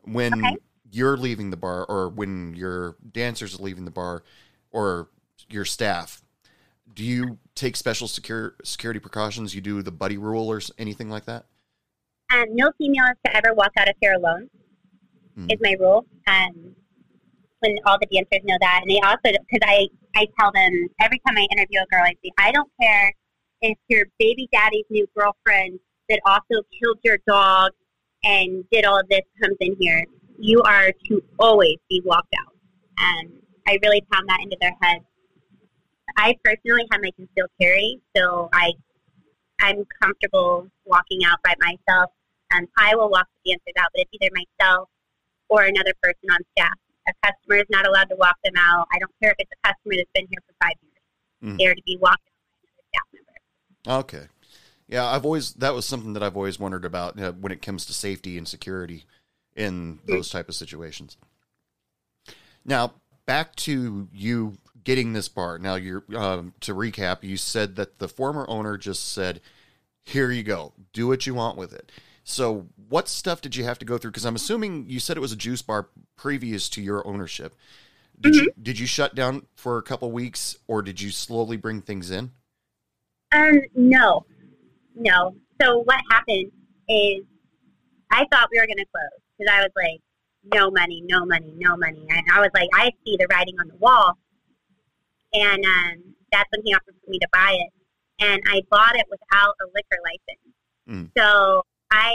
When 0.04 0.44
Okay. 0.46 0.58
you're 0.92 1.18
leaving 1.18 1.50
the 1.50 1.58
bar, 1.58 1.86
or 1.86 2.10
when 2.10 2.56
your 2.56 2.96
dancers 3.12 3.60
are 3.60 3.64
leaving 3.64 3.86
the 3.86 3.92
bar, 3.92 4.24
or 4.72 5.10
your 5.50 5.66
staff, 5.66 6.22
do 6.94 7.04
you 7.04 7.38
take 7.56 7.76
special 7.76 8.08
secure, 8.08 8.56
security 8.64 9.00
precautions? 9.00 9.56
You 9.56 9.62
do 9.62 9.82
the 9.82 9.92
buddy 9.92 10.18
rule 10.18 10.48
or 10.50 10.62
anything 10.78 11.10
like 11.10 11.26
that? 11.26 11.46
Um, 12.34 12.46
no 12.52 12.72
female 12.78 13.06
is 13.06 13.18
to 13.26 13.36
ever 13.36 13.54
walk 13.54 13.72
out 13.78 13.90
of 13.90 13.96
here 14.02 14.14
alone. 14.14 14.50
Hmm. 15.36 15.50
Is 15.50 15.58
my 15.62 15.76
rule. 15.80 16.06
Um, 16.28 16.76
when 17.60 17.78
all 17.86 17.98
the 18.00 18.08
dancers 18.08 18.46
know 18.46 18.58
that, 18.62 18.82
and 18.84 18.90
they 18.90 19.00
also 19.02 19.20
because 19.24 19.60
I 19.64 19.88
I 20.16 20.28
tell 20.40 20.52
them 20.54 20.88
every 21.02 21.20
time 21.28 21.38
I 21.38 21.48
interview 21.52 21.80
a 21.82 21.86
girl, 21.88 22.04
I 22.04 22.14
say 22.24 22.32
I 22.38 22.52
don't 22.52 22.70
care 22.80 23.12
if 23.62 23.78
your 23.88 24.06
baby 24.20 24.48
daddy's 24.52 24.86
new 24.90 25.08
girlfriend 25.16 25.80
that 26.10 26.20
also 26.26 26.64
killed 26.80 27.00
your 27.04 27.18
dog 27.28 27.72
and 28.24 28.64
did 28.72 28.86
all 28.86 29.00
of 29.00 29.08
this 29.10 29.22
comes 29.42 29.56
in 29.60 29.76
here. 29.80 30.04
You 30.38 30.62
are 30.64 30.92
to 31.08 31.24
always 31.40 31.78
be 31.90 32.02
walked 32.04 32.34
out. 32.40 32.54
And 32.98 33.32
I 33.68 33.80
really 33.82 34.02
pound 34.12 34.28
that 34.30 34.40
into 34.42 34.58
their 34.60 34.74
heads. 34.82 35.06
I 36.18 36.36
personally 36.44 36.86
have 36.92 37.02
my 37.02 37.12
concealed 37.16 37.50
carry, 37.60 38.00
so 38.16 38.50
I 38.54 38.74
I'm 39.62 39.86
comfortable 40.02 40.68
walking 40.86 41.22
out 41.26 41.40
by 41.44 41.56
myself. 41.60 42.12
Um, 42.54 42.68
I 42.78 42.96
will 42.96 43.10
walk 43.10 43.28
the 43.44 43.52
dancers 43.52 43.74
out, 43.78 43.90
but 43.94 44.02
it's 44.04 44.12
either 44.14 44.32
myself 44.34 44.90
or 45.50 45.64
another 45.64 45.94
person 46.02 46.30
on 46.30 46.40
staff. 46.58 46.74
A 47.08 47.14
customer 47.24 47.58
is 47.58 47.70
not 47.70 47.88
allowed 47.88 48.10
to 48.10 48.16
walk 48.18 48.36
them 48.44 48.54
out. 48.58 48.88
I 48.94 49.00
don't 49.00 49.12
care 49.22 49.32
if 49.32 49.38
it's 49.40 49.52
a 49.64 49.68
customer 49.70 49.96
that's 49.98 50.12
been 50.14 50.28
here 50.30 50.42
for 50.46 50.54
five 50.62 50.76
years. 50.82 51.54
Mhm. 51.54 51.58
They're 51.58 51.76
to 51.76 51.82
be 51.86 51.98
walked 51.98 52.28
out 52.28 52.34
by 52.52 52.60
another 52.64 52.84
staff 52.90 53.08
member. 53.14 53.32
Okay. 53.88 54.28
Yeah, 54.88 55.06
I've 55.06 55.26
always 55.26 55.54
that 55.54 55.74
was 55.74 55.86
something 55.86 56.14
that 56.14 56.24
I've 56.24 56.36
always 56.36 56.60
wondered 56.60 56.86
about 56.86 57.20
uh, 57.20 57.32
when 57.34 57.52
it 57.52 57.62
comes 57.62 57.86
to 57.88 57.94
safety 57.94 58.38
and 58.38 58.48
security 58.48 59.06
in 59.56 60.00
those 60.06 60.30
type 60.30 60.48
of 60.48 60.56
situations. 60.56 61.18
Now, 62.64 62.94
back 63.26 63.56
to 63.58 64.08
you 64.14 64.58
getting 64.84 65.14
this 65.14 65.28
bar. 65.28 65.58
Now, 65.58 65.76
you're 65.76 66.04
um, 66.16 66.54
to 66.62 66.76
recap. 66.76 67.24
You 67.24 67.38
said 67.38 67.76
that 67.78 68.00
the 68.00 68.08
former 68.08 68.46
owner 68.48 68.78
just 68.78 69.12
said, 69.12 69.42
"Here 70.04 70.32
you 70.32 70.44
go, 70.44 70.74
do 70.94 71.08
what 71.08 71.26
you 71.26 71.34
want 71.34 71.58
with 71.58 71.74
it." 71.74 71.92
So, 72.24 72.68
what 72.90 73.08
stuff 73.08 73.42
did 73.42 73.56
you 73.56 73.64
have 73.64 73.80
to 73.80 73.86
go 73.86 73.98
through? 73.98 74.12
Because 74.12 74.26
I'm 74.26 74.36
assuming 74.36 74.90
you 74.90 75.00
said 75.00 75.18
it 75.18 75.22
was 75.22 75.32
a 75.32 75.38
juice 75.38 75.62
bar 75.62 75.90
previous 76.16 76.70
to 76.70 76.82
your 76.82 77.06
ownership. 77.08 77.56
Did 78.20 78.36
you 78.36 78.52
did 78.62 78.80
you 78.80 78.88
shut 78.88 79.16
down 79.16 79.46
for 79.56 79.78
a 79.78 79.84
couple 79.84 80.12
weeks, 80.12 80.58
or 80.68 80.82
did 80.82 81.02
you 81.02 81.10
slowly 81.10 81.58
bring 81.58 81.82
things 81.82 82.12
in? 82.12 82.32
Um, 83.36 83.62
no, 83.76 84.26
no. 84.96 85.36
So 85.62 85.80
what 85.80 86.00
happened 86.10 86.52
is 86.88 87.24
I 88.12 88.26
thought 88.32 88.50
we 88.52 88.60
were 88.60 88.68
going 88.68 88.78
to 88.78 88.86
close 88.86 89.22
because 89.38 89.52
I 89.52 89.62
was 89.62 89.72
like, 89.76 90.02
no 90.54 90.72
money, 90.72 91.04
no 91.06 91.26
money, 91.26 91.54
no 91.58 91.76
money. 91.76 92.06
And 92.10 92.22
I 92.32 92.40
was 92.40 92.50
like, 92.54 92.70
I 92.74 92.92
see 93.06 93.18
the 93.18 93.28
writing 93.30 93.56
on 93.60 93.68
the 93.68 93.76
wall. 93.78 94.18
And 95.34 95.66
um, 95.66 96.16
that's 96.32 96.50
when 96.52 96.62
he 96.64 96.74
offered 96.74 96.96
for 97.04 97.10
me 97.10 97.20
to 97.20 97.28
buy 97.34 97.58
it. 97.60 97.72
And 98.24 98.42
I 98.48 98.62
bought 98.70 98.96
it 98.96 99.06
without 99.10 99.56
a 99.62 99.66
liquor 99.74 100.00
license. 100.06 100.56
Mm. 100.88 101.12
So 101.18 101.64
I, 101.92 102.14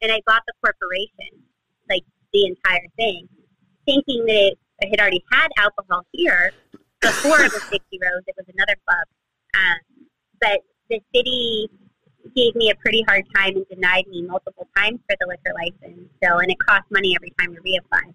and 0.00 0.12
I 0.12 0.20
bought 0.26 0.42
the 0.46 0.54
corporation, 0.64 1.42
like 1.90 2.04
the 2.32 2.46
entire 2.46 2.86
thing, 2.96 3.28
thinking 3.84 4.24
that 4.26 4.54
it 4.78 4.90
had 4.90 5.00
already 5.00 5.22
had 5.32 5.48
alcohol 5.58 6.06
here 6.12 6.52
before 7.06 7.42
was 7.42 7.62
60 7.70 7.78
Rose. 8.02 8.22
It 8.26 8.34
was 8.36 8.46
another 8.52 8.76
club. 8.86 9.06
Um, 9.54 9.78
but 10.40 10.60
the 10.90 11.00
city 11.14 11.68
gave 12.34 12.54
me 12.56 12.70
a 12.70 12.74
pretty 12.76 13.02
hard 13.06 13.24
time 13.34 13.56
and 13.56 13.66
denied 13.68 14.06
me 14.08 14.22
multiple 14.22 14.68
times 14.76 14.98
for 15.08 15.16
the 15.20 15.26
liquor 15.26 15.54
license. 15.54 16.10
So, 16.22 16.38
and 16.38 16.50
it 16.50 16.58
cost 16.66 16.84
money 16.90 17.14
every 17.16 17.32
time 17.38 17.54
to 17.54 17.60
reapply. 17.62 18.12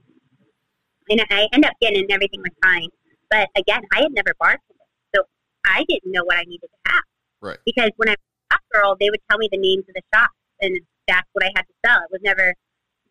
And 1.09 1.25
I 1.29 1.47
end 1.53 1.65
up 1.65 1.73
getting 1.81 2.01
and 2.01 2.11
everything 2.11 2.41
was 2.41 2.51
fine. 2.63 2.89
But 3.29 3.49
again, 3.55 3.81
I 3.93 4.01
had 4.03 4.11
never 4.11 4.33
bartended, 4.41 4.87
so 5.15 5.23
I 5.65 5.85
didn't 5.87 6.11
know 6.11 6.23
what 6.25 6.37
I 6.37 6.43
needed 6.43 6.67
to 6.67 6.91
have. 6.91 7.03
Right. 7.41 7.57
Because 7.65 7.91
when 7.95 8.09
I 8.09 8.11
was 8.11 8.17
a 8.19 8.53
shop 8.53 8.61
girl, 8.71 8.97
they 8.99 9.09
would 9.09 9.21
tell 9.29 9.37
me 9.37 9.47
the 9.51 9.57
names 9.57 9.85
of 9.87 9.95
the 9.95 10.03
shops, 10.13 10.35
and 10.59 10.79
that's 11.07 11.27
what 11.33 11.45
I 11.45 11.51
had 11.55 11.63
to 11.63 11.73
sell. 11.85 11.99
It 12.03 12.11
was 12.11 12.21
never 12.23 12.53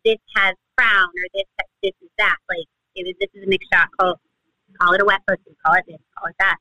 this 0.05 0.17
has 0.35 0.55
crown 0.77 1.09
or 1.09 1.25
this 1.33 1.45
this 1.83 1.93
is 2.01 2.09
that. 2.17 2.37
Like 2.49 2.65
it 2.95 3.05
was 3.05 3.15
this 3.19 3.29
is 3.33 3.45
a 3.45 3.49
mixed 3.49 3.69
shot. 3.73 3.89
Call 3.99 4.19
call 4.79 4.93
it 4.93 5.01
a 5.01 5.05
wet 5.05 5.21
pussy. 5.27 5.55
Call 5.65 5.75
it 5.75 5.85
this. 5.87 5.97
Call 6.17 6.29
it 6.29 6.35
that. 6.39 6.57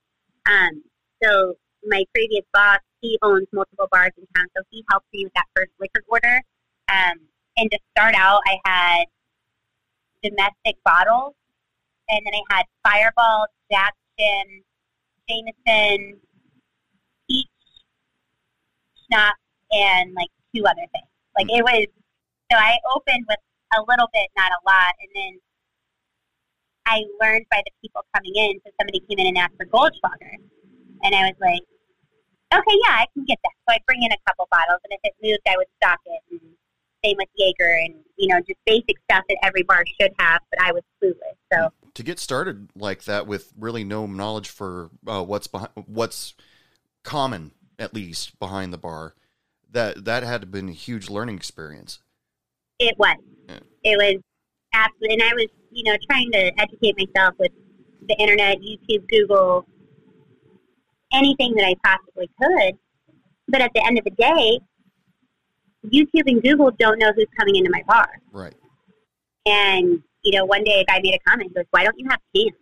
Um. 0.46 0.82
So 1.22 1.54
my 1.86 2.04
previous 2.14 2.44
boss, 2.52 2.78
he 3.00 3.18
owns 3.22 3.46
multiple 3.52 3.88
bars 3.90 4.12
in 4.16 4.26
town, 4.34 4.46
so 4.56 4.62
he 4.70 4.84
helped 4.90 5.06
me 5.12 5.24
with 5.24 5.32
that 5.34 5.46
first 5.54 5.70
liquor 5.80 6.02
order. 6.08 6.42
Um. 6.88 7.20
And 7.56 7.70
to 7.70 7.78
start 7.96 8.14
out, 8.14 8.40
I 8.46 8.58
had 8.64 9.04
domestic 10.22 10.76
bottles, 10.84 11.34
and 12.08 12.20
then 12.24 12.32
I 12.34 12.56
had 12.56 12.66
Fireball, 12.84 13.46
Jackson, 13.70 14.62
Jameson, 15.28 16.20
peach, 17.28 17.48
schnapps, 19.06 19.40
and 19.72 20.14
like 20.14 20.28
two 20.54 20.64
other 20.64 20.86
things. 20.92 21.08
Like 21.36 21.46
it 21.50 21.62
was, 21.62 21.86
so 22.50 22.58
I 22.58 22.78
opened 22.94 23.24
with 23.28 23.38
a 23.76 23.82
little 23.88 24.08
bit, 24.12 24.28
not 24.36 24.50
a 24.50 24.60
lot, 24.66 24.94
and 25.00 25.10
then 25.14 25.40
I 26.86 27.02
learned 27.20 27.46
by 27.50 27.62
the 27.64 27.72
people 27.82 28.02
coming 28.14 28.32
in. 28.34 28.60
So 28.64 28.72
somebody 28.80 29.00
came 29.08 29.18
in 29.18 29.26
and 29.26 29.38
asked 29.38 29.56
for 29.56 29.66
Goldschlager, 29.66 30.34
and 31.02 31.14
I 31.14 31.30
was 31.30 31.36
like, 31.40 31.62
okay, 32.52 32.76
yeah, 32.86 32.96
I 33.00 33.06
can 33.14 33.24
get 33.24 33.38
that. 33.44 33.52
So 33.68 33.74
I'd 33.74 33.86
bring 33.86 34.02
in 34.02 34.12
a 34.12 34.16
couple 34.26 34.48
bottles, 34.50 34.80
and 34.84 34.92
if 34.92 35.00
it 35.04 35.14
moved, 35.22 35.42
I 35.48 35.56
would 35.56 35.66
stock 35.82 35.98
it. 36.06 36.22
And 36.30 36.40
same 37.04 37.16
with 37.18 37.28
Jaeger, 37.36 37.78
and 37.84 37.94
you 38.16 38.28
know, 38.28 38.40
just 38.40 38.58
basic 38.66 38.96
stuff 39.10 39.24
that 39.28 39.38
every 39.42 39.62
bar 39.62 39.84
should 40.00 40.12
have, 40.18 40.40
but 40.50 40.62
I 40.62 40.72
was 40.72 40.82
clueless. 41.02 41.36
So 41.52 41.72
to 41.94 42.02
get 42.02 42.18
started 42.18 42.70
like 42.74 43.04
that 43.04 43.26
with 43.26 43.52
really 43.58 43.84
no 43.84 44.06
knowledge 44.06 44.48
for 44.48 44.90
uh, 45.06 45.22
what's 45.22 45.46
behind 45.46 45.70
what's 45.86 46.34
common 47.02 47.52
at 47.78 47.94
least 47.94 48.38
behind 48.38 48.72
the 48.72 48.78
bar 48.78 49.14
that 49.70 50.04
that 50.04 50.22
had 50.22 50.42
to 50.42 50.46
been 50.46 50.68
a 50.68 50.72
huge 50.72 51.08
learning 51.08 51.36
experience 51.36 52.00
it 52.80 52.98
was. 52.98 53.16
Yeah. 53.48 53.58
It 53.84 53.96
was 53.96 54.22
absolutely, 54.72 55.14
and 55.14 55.22
I 55.22 55.34
was, 55.34 55.46
you 55.70 55.84
know, 55.84 55.96
trying 56.10 56.30
to 56.32 56.52
educate 56.58 56.96
myself 56.98 57.34
with 57.38 57.52
the 58.08 58.14
internet, 58.18 58.58
YouTube, 58.58 59.08
Google, 59.08 59.66
anything 61.12 61.54
that 61.54 61.64
I 61.64 61.74
possibly 61.84 62.28
could. 62.40 62.78
But 63.48 63.60
at 63.62 63.70
the 63.74 63.84
end 63.84 63.98
of 63.98 64.04
the 64.04 64.10
day, 64.10 64.60
YouTube 65.86 66.24
and 66.26 66.42
Google 66.42 66.70
don't 66.78 66.98
know 66.98 67.12
who's 67.14 67.26
coming 67.38 67.56
into 67.56 67.70
my 67.70 67.82
bar. 67.86 68.08
right 68.32 68.54
And, 69.46 70.02
you 70.22 70.38
know, 70.38 70.44
one 70.44 70.64
day 70.64 70.80
a 70.80 70.84
guy 70.84 71.00
made 71.02 71.14
a 71.14 71.30
comment, 71.30 71.50
he 71.50 71.54
goes, 71.54 71.64
why 71.70 71.84
don't 71.84 71.98
you 71.98 72.06
have 72.10 72.20
cans? 72.34 72.52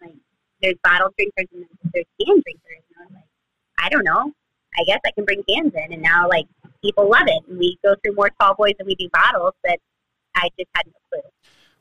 Like, 0.00 0.14
there's 0.62 0.74
bottle 0.82 1.10
drinkers 1.16 1.46
and 1.54 1.66
there's 1.92 2.06
can 2.20 2.42
drinkers. 2.42 2.84
And 2.90 3.00
I 3.00 3.04
was 3.04 3.12
like, 3.14 3.24
I 3.78 3.88
don't 3.88 4.04
know. 4.04 4.32
I 4.76 4.84
guess 4.84 4.98
I 5.06 5.10
can 5.12 5.24
bring 5.24 5.42
cans 5.48 5.72
in. 5.74 5.92
And 5.92 6.02
now, 6.02 6.28
like, 6.28 6.46
people 6.82 7.08
love 7.08 7.26
it. 7.26 7.48
And 7.48 7.58
we 7.58 7.78
go 7.84 7.94
through 8.02 8.14
more 8.14 8.30
tall 8.40 8.54
boys 8.54 8.74
than 8.78 8.86
we 8.86 8.96
do 8.96 9.08
bottles, 9.12 9.54
but 9.62 9.78
I 10.34 10.48
just 10.58 10.68
had 10.74 10.86
no 10.86 10.92
clue. 11.10 11.30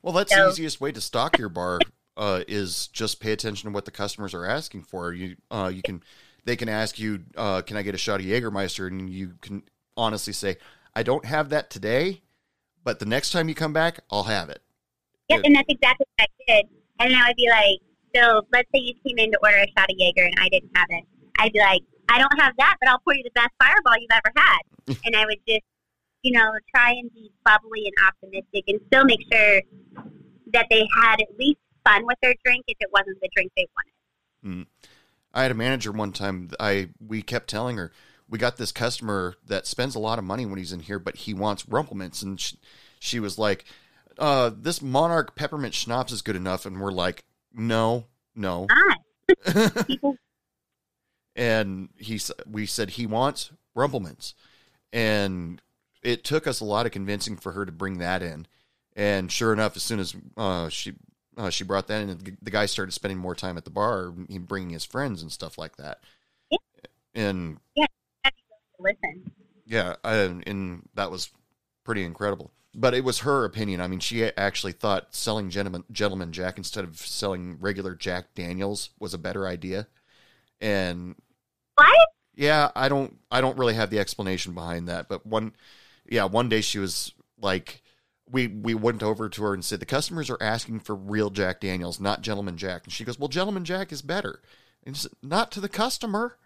Well 0.03 0.13
that's 0.13 0.31
So- 0.33 0.45
the 0.45 0.51
easiest 0.51 0.79
way 0.79 0.91
to 0.91 1.01
stock 1.01 1.37
your 1.39 1.49
bar 1.49 1.79
uh, 2.15 2.43
is 2.47 2.87
just 2.87 3.19
pay 3.19 3.31
attention 3.31 3.69
to 3.69 3.73
what 3.73 3.85
the 3.85 3.91
customers 3.91 4.33
are 4.35 4.45
asking 4.45 4.83
for 4.83 5.11
you 5.13 5.35
uh, 5.49 5.71
you 5.73 5.81
can 5.81 6.03
they 6.45 6.55
can 6.55 6.69
ask 6.69 6.99
you 6.99 7.23
uh, 7.35 7.61
can 7.63 7.75
i 7.77 7.81
get 7.81 7.95
a 7.95 7.97
shot 7.97 8.19
of 8.19 8.25
jägermeister 8.27 8.87
and 8.87 9.09
you 9.09 9.33
can 9.41 9.63
honestly 9.97 10.33
say 10.33 10.57
i 10.95 11.01
don't 11.01 11.25
have 11.25 11.49
that 11.49 11.69
today 11.71 12.21
but 12.83 12.99
the 12.99 13.05
next 13.05 13.31
time 13.31 13.49
you 13.49 13.55
come 13.55 13.73
back 13.73 13.99
i'll 14.11 14.23
have 14.25 14.49
it 14.49 14.61
Yeah, 15.29 15.37
Good. 15.37 15.45
and 15.47 15.55
that's 15.55 15.69
exactly 15.69 16.05
what 16.17 16.27
I 16.29 16.53
did. 16.53 16.65
And 16.99 17.11
then 17.11 17.19
I 17.21 17.29
would 17.29 17.35
be 17.37 17.49
like, 17.49 17.79
so 18.13 18.45
let's 18.53 18.69
say 18.75 18.81
you 18.81 18.93
came 19.07 19.17
in 19.17 19.31
to 19.31 19.39
order 19.41 19.57
a 19.57 19.67
shot 19.75 19.89
of 19.89 19.95
Jaeger 19.97 20.23
and 20.25 20.35
I 20.39 20.47
didn't 20.49 20.69
have 20.75 20.87
it. 20.89 21.03
I'd 21.39 21.51
be 21.53 21.59
like, 21.59 21.81
I 22.09 22.19
don't 22.19 22.39
have 22.39 22.53
that, 22.57 22.75
but 22.79 22.89
I'll 22.89 22.99
pour 22.99 23.15
you 23.15 23.23
the 23.23 23.31
best 23.33 23.49
fireball 23.59 23.95
you've 23.99 24.11
ever 24.13 24.31
had. 24.35 24.61
and 25.05 25.15
I 25.15 25.25
would 25.25 25.39
just, 25.47 25.63
you 26.23 26.31
know, 26.31 26.51
try 26.73 26.91
and 26.91 27.13
be 27.13 27.31
bubbly 27.45 27.85
and 27.85 28.07
optimistic 28.07 28.63
and 28.67 28.79
still 28.87 29.05
make 29.05 29.19
sure 29.31 29.61
that 30.53 30.65
they 30.69 30.87
had 31.01 31.21
at 31.21 31.37
least 31.37 31.59
fun 31.85 32.05
with 32.05 32.17
their 32.21 32.33
drink 32.43 32.63
if 32.67 32.77
it 32.79 32.89
wasn't 32.91 33.19
the 33.21 33.29
drink 33.35 33.51
they 33.55 33.67
wanted. 33.75 34.67
I 35.33 35.43
had 35.43 35.51
a 35.51 35.55
manager 35.55 35.91
one 35.91 36.11
time. 36.11 36.49
I 36.59 36.89
we 37.05 37.21
kept 37.21 37.49
telling 37.49 37.77
her 37.77 37.91
we 38.29 38.37
got 38.39 38.57
this 38.57 38.71
customer 38.71 39.35
that 39.45 39.67
spends 39.67 39.95
a 39.95 39.99
lot 39.99 40.19
of 40.19 40.25
money 40.25 40.45
when 40.45 40.57
he's 40.57 40.71
in 40.71 40.79
here, 40.79 40.99
but 40.99 41.15
he 41.17 41.33
wants 41.33 41.67
Rumple 41.67 41.97
Minze, 41.97 42.23
and 42.23 42.39
she, 42.39 42.57
she 42.99 43.19
was 43.19 43.37
like, 43.37 43.65
uh, 44.17 44.51
"This 44.55 44.81
Monarch 44.81 45.35
peppermint 45.35 45.73
schnapps 45.73 46.11
is 46.11 46.21
good 46.21 46.35
enough," 46.35 46.65
and 46.65 46.79
we're 46.79 46.91
like, 46.91 47.23
"No, 47.53 48.05
no." 48.35 48.67
And 51.35 51.89
he 51.97 52.21
we 52.47 52.67
said 52.67 52.91
he 52.91 53.07
wants 53.07 53.51
Rumple 53.73 53.99
Minze, 53.99 54.35
and 54.91 55.59
it 56.03 56.23
took 56.23 56.47
us 56.47 56.59
a 56.59 56.65
lot 56.65 56.85
of 56.85 56.91
convincing 56.91 57.37
for 57.37 57.51
her 57.53 57.65
to 57.65 57.71
bring 57.71 57.97
that 57.99 58.21
in. 58.21 58.47
And 58.95 59.31
sure 59.31 59.53
enough, 59.53 59.75
as 59.75 59.83
soon 59.83 59.99
as 59.99 60.15
uh, 60.37 60.69
she 60.69 60.93
uh, 61.37 61.49
she 61.49 61.63
brought 61.63 61.87
that 61.87 62.01
in, 62.01 62.37
the- 62.41 62.51
guy 62.51 62.65
started 62.67 62.91
spending 62.91 63.17
more 63.17 63.35
time 63.35 63.57
at 63.57 63.63
the 63.65 63.71
bar, 63.71 64.11
bringing 64.11 64.69
his 64.71 64.85
friends 64.85 65.21
and 65.21 65.31
stuff 65.31 65.57
like 65.57 65.77
that. 65.77 65.99
Yeah. 66.51 66.57
And 67.15 67.57
listen. 68.79 69.31
yeah, 69.65 69.95
I, 70.03 70.13
and 70.15 70.87
that 70.93 71.09
was 71.11 71.31
pretty 71.83 72.03
incredible. 72.03 72.51
But 72.75 72.93
it 72.95 73.03
was 73.03 73.19
her 73.19 73.45
opinion. 73.45 73.81
I 73.81 73.87
mean, 73.87 73.99
she 73.99 74.23
actually 74.23 74.71
thought 74.73 75.13
selling 75.13 75.49
gentleman 75.51 75.83
gentleman 75.91 76.31
Jack 76.31 76.57
instead 76.57 76.83
of 76.83 76.97
selling 76.97 77.57
regular 77.59 77.93
Jack 77.93 78.33
Daniels 78.33 78.89
was 78.99 79.13
a 79.13 79.19
better 79.19 79.47
idea. 79.47 79.87
And 80.59 81.15
What? 81.75 82.09
yeah, 82.35 82.71
I 82.75 82.89
don't 82.89 83.19
I 83.29 83.41
don't 83.41 83.57
really 83.57 83.75
have 83.75 83.89
the 83.91 83.99
explanation 83.99 84.53
behind 84.53 84.87
that, 84.87 85.07
but 85.07 85.23
one 85.25 85.53
yeah, 86.09 86.25
one 86.25 86.49
day 86.49 86.61
she 86.61 86.79
was 86.79 87.13
like 87.39 87.81
we 88.29 88.47
we 88.47 88.73
went 88.73 89.03
over 89.03 89.29
to 89.29 89.43
her 89.43 89.53
and 89.53 89.63
said 89.63 89.79
the 89.79 89.85
customers 89.85 90.29
are 90.29 90.41
asking 90.41 90.79
for 90.79 90.95
real 90.95 91.29
Jack 91.29 91.59
Daniels, 91.59 91.99
not 91.99 92.21
Gentleman 92.21 92.57
Jack. 92.57 92.83
And 92.83 92.93
she 92.93 93.03
goes, 93.03 93.19
"Well, 93.19 93.29
Gentleman 93.29 93.65
Jack 93.65 93.91
is 93.91 94.01
better." 94.01 94.41
And 94.83 94.95
she 94.95 95.03
said, 95.03 95.11
"Not 95.21 95.51
to 95.53 95.61
the 95.61 95.69
customer." 95.69 96.37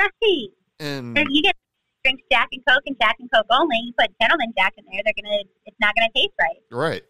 Right. 0.00 0.48
And 0.78 1.16
you 1.30 1.42
get 1.42 1.56
drinks 2.04 2.22
Jack 2.30 2.48
and 2.52 2.62
Coke 2.68 2.82
and 2.86 2.96
Jack 3.00 3.16
and 3.18 3.30
Coke 3.32 3.46
only, 3.50 3.76
you 3.78 3.92
put 3.98 4.10
Gentleman 4.20 4.52
Jack 4.56 4.74
in 4.76 4.84
there, 4.90 5.02
they're 5.04 5.14
gonna, 5.22 5.42
it's 5.64 5.76
not 5.80 5.94
gonna 5.94 6.10
taste 6.14 6.34
right. 6.40 6.56
right. 6.70 7.02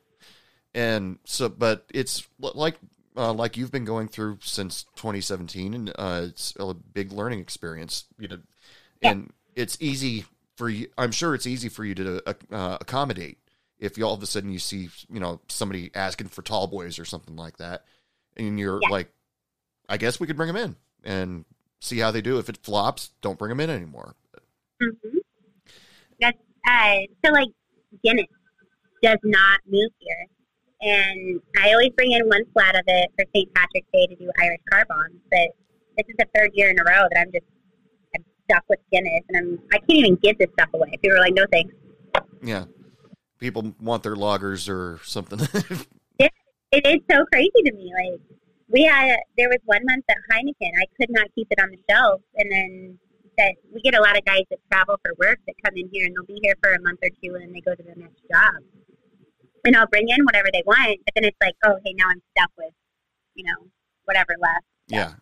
And 0.75 1.19
so 1.25 1.49
but 1.49 1.87
it's 1.93 2.29
like 2.39 2.77
uh, 3.17 3.33
like 3.33 3.57
you've 3.57 3.73
been 3.73 3.85
going 3.85 4.09
through 4.09 4.39
since 4.43 4.85
2017 4.97 5.75
and 5.75 5.91
uh, 5.99 6.23
it's 6.25 6.55
a 6.59 6.75
big 6.75 7.13
learning 7.13 7.41
experience, 7.41 8.05
you 8.19 8.29
know. 8.29 8.39
Yeah. 9.01 9.11
And 9.13 9.33
it's 9.55 9.79
easy 9.81 10.27
for 10.57 10.69
you 10.69 10.89
I'm 10.99 11.13
sure 11.13 11.35
it's 11.35 11.47
easy 11.47 11.69
for 11.69 11.85
you 11.85 11.95
to 11.97 12.23
uh, 12.53 12.79
accommodate 12.81 13.39
if 13.79 13.97
you 13.99 14.05
all 14.05 14.15
of 14.15 14.23
a 14.23 14.27
sudden 14.27 14.51
you 14.51 14.59
see 14.59 14.89
you 15.11 15.21
know 15.21 15.41
somebody 15.49 15.91
asking 15.95 16.29
for 16.29 16.43
tall 16.43 16.67
boys 16.67 16.99
or 16.99 17.05
something 17.05 17.37
like 17.37 17.59
that 17.59 17.85
and 18.37 18.59
you're 18.59 18.81
Yeah. 18.83 18.89
like 18.91 19.09
i 19.89 19.97
guess 19.99 20.19
we 20.19 20.27
could 20.27 20.37
bring 20.37 20.47
them 20.53 20.57
in 20.57 20.77
and 21.05 21.45
see 21.81 21.99
how 21.99 22.11
they 22.11 22.23
do 22.23 22.39
if 22.39 22.49
it 22.49 22.57
flops 22.63 23.11
don't 23.21 23.39
bring 23.39 23.51
them 23.51 23.61
in 23.61 23.71
anymore 23.71 24.15
Mm-hmm. 24.83 25.19
That's 26.21 26.39
uh, 26.69 26.97
so 27.25 27.33
like 27.33 27.49
Guinness 28.05 28.27
does 29.03 29.19
not 29.25 29.61
move 29.67 29.91
here, 29.99 30.27
and 30.83 31.41
I 31.63 31.73
always 31.73 31.91
bring 31.97 32.13
in 32.13 32.27
one 32.29 32.43
flat 32.53 32.75
of 32.75 32.83
it 32.87 33.11
for 33.17 33.25
St. 33.35 33.55
Patrick's 33.55 33.87
Day 33.93 34.07
to 34.07 34.17
do 34.17 34.31
Irish 34.43 34.61
car 34.71 34.85
bombs. 34.89 35.21
But 35.31 35.49
this 35.97 36.07
is 36.09 36.15
the 36.19 36.27
third 36.35 36.51
year 36.55 36.69
in 36.71 36.79
a 36.79 36.85
row 36.85 37.07
that 37.11 37.19
I'm 37.21 37.33
just 37.33 37.47
I'm 38.49 38.63
with 38.69 38.81
Guinness, 38.93 39.23
and 39.29 39.37
I'm 39.39 39.59
I 39.73 39.79
can't 39.79 39.99
even 39.99 40.17
give 40.17 40.39
this 40.39 40.49
stuff 40.53 40.71
away. 40.75 40.91
People 41.03 41.17
are 41.17 41.21
like, 41.21 41.35
no 41.35 41.45
thanks. 41.51 41.75
yeah 42.43 42.65
people 43.39 43.75
want 43.81 44.03
their 44.03 44.17
lagers 44.17 44.69
or 44.69 44.99
something 45.05 45.39
It 46.73 46.85
is 46.85 47.01
so 47.11 47.25
crazy 47.33 47.63
to 47.65 47.73
me. 47.73 47.93
Like 47.95 48.21
we 48.69 48.83
had 48.83 49.17
there 49.39 49.49
was 49.49 49.59
one 49.65 49.81
month 49.85 50.05
at 50.11 50.17
Heineken, 50.31 50.73
I 50.79 50.85
could 51.01 51.11
not 51.11 51.27
keep 51.35 51.49
it 51.51 51.61
on 51.61 51.71
the 51.71 51.79
shelf, 51.89 52.21
and 52.35 52.51
then 52.51 52.99
that 53.39 53.55
we 53.73 53.81
get 53.81 53.95
a 53.95 54.01
lot 54.01 54.17
of 54.17 54.25
guys 54.25 54.43
that 54.51 54.59
travel 54.71 54.99
for 55.05 55.15
work 55.19 55.39
that 55.47 55.55
come 55.65 55.75
in 55.77 55.89
here 55.93 56.07
and 56.07 56.15
they'll 56.17 56.27
be 56.27 56.41
here 56.43 56.55
for 56.63 56.73
a 56.73 56.81
month 56.81 56.99
or 57.03 57.11
two 57.23 57.35
and 57.35 57.43
then 57.43 57.53
they 57.53 57.61
go 57.61 57.75
to 57.75 57.83
their 57.83 57.95
next 57.97 58.21
job. 58.31 58.63
And 59.65 59.77
I'll 59.77 59.87
bring 59.87 60.09
in 60.09 60.25
whatever 60.25 60.49
they 60.53 60.63
want, 60.65 61.01
but 61.05 61.15
then 61.15 61.25
it's 61.25 61.37
like, 61.43 61.55
oh, 61.65 61.77
hey, 61.85 61.93
now 61.99 62.07
I'm 62.09 62.23
stuck 62.37 62.51
with, 62.57 62.73
you 63.35 63.45
know, 63.45 63.69
whatever 64.05 64.37
left. 64.41 64.65
yeah 64.89 65.13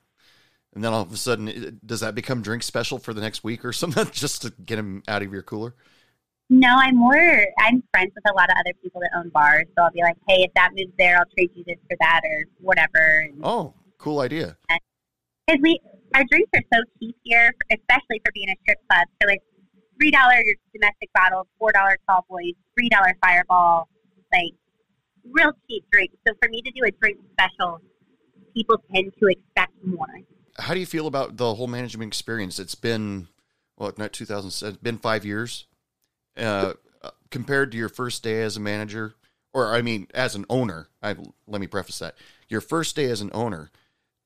and 0.75 0.83
then 0.85 0.93
all 0.93 1.03
of 1.03 1.13
a 1.13 1.17
sudden 1.17 1.49
it- 1.49 1.87
does 1.87 2.01
that 2.01 2.15
become 2.15 2.43
drink 2.43 2.63
special 2.63 2.99
for 2.99 3.15
the 3.15 3.21
next 3.21 3.45
week 3.45 3.65
or 3.65 3.73
something 3.83 4.07
just 4.13 4.43
to 4.43 4.51
get 4.65 4.77
them 4.77 5.03
out 5.09 5.23
of 5.23 5.33
your 5.33 5.43
cooler 5.43 5.75
No, 6.51 6.69
I'm 6.77 6.97
more. 6.97 7.47
I'm 7.59 7.83
friends 7.93 8.13
with 8.15 8.29
a 8.31 8.35
lot 8.35 8.51
of 8.51 8.57
other 8.61 8.75
people 8.83 9.01
that 9.01 9.11
own 9.19 9.31
bars, 9.31 9.65
so 9.75 9.83
I'll 9.85 9.91
be 9.91 10.03
like, 10.03 10.17
hey, 10.29 10.43
if 10.43 10.53
that 10.55 10.71
moves 10.77 10.93
there, 10.99 11.17
I'll 11.19 11.31
trade 11.37 11.51
you 11.55 11.65
this 11.67 11.79
for 11.89 11.97
that 12.01 12.21
or 12.25 12.45
whatever. 12.61 13.29
And 13.29 13.41
oh 13.43 13.75
cool 13.99 14.21
idea 14.21 14.57
because 15.47 15.61
we 15.63 15.81
our 16.15 16.25
drinks 16.31 16.51
are 16.55 16.63
so 16.73 16.81
cheap 17.01 17.17
here, 17.25 17.51
especially 17.71 18.21
for 18.25 18.31
being 18.33 18.49
a 18.51 18.57
strip 18.63 18.79
club. 18.89 19.07
So 19.23 19.29
it's 19.31 19.45
three 19.99 20.11
dollar 20.11 20.37
domestic 20.75 21.11
bottles, 21.15 21.47
four 21.59 21.73
dollar 21.73 21.97
tall 22.09 22.25
boys, 22.29 22.53
three 22.77 22.89
dollar 22.91 23.15
fireball. 23.25 23.89
Like 24.33 24.53
real 25.25 25.53
cheap 25.69 25.85
drinks. 25.91 26.15
So 26.29 26.35
for 26.43 26.49
me 26.51 26.61
to 26.63 26.71
do 26.73 26.85
a 26.87 26.91
drink 27.01 27.19
special, 27.33 27.81
people 28.55 28.77
tend 28.95 29.13
to 29.21 29.27
expect 29.29 29.73
more. 29.85 30.21
How 30.59 30.75
do 30.75 30.81
you 30.81 30.87
feel 30.87 31.07
about 31.07 31.37
the 31.37 31.55
whole 31.55 31.67
management 31.67 32.09
experience? 32.09 32.59
It's 32.59 32.75
been 32.75 33.29
well, 33.77 33.93
not 33.97 34.13
2000. 34.13 34.69
It's 34.69 34.79
been 34.79 34.99
five 34.99 35.25
years. 35.25 35.67
Uh, 36.37 36.75
compared 37.31 37.73
to 37.73 37.77
your 37.77 37.89
first 37.89 38.23
day 38.23 38.43
as 38.43 38.57
a 38.57 38.61
manager, 38.61 39.15
or 39.53 39.75
I 39.75 39.83
mean, 39.83 40.07
as 40.15 40.35
an 40.35 40.45
owner. 40.49 40.89
I 41.03 41.17
let 41.47 41.61
me 41.61 41.67
preface 41.67 41.99
that 41.99 42.17
your 42.49 42.61
first 42.61 42.97
day 42.97 43.11
as 43.11 43.21
an 43.21 43.31
owner 43.33 43.71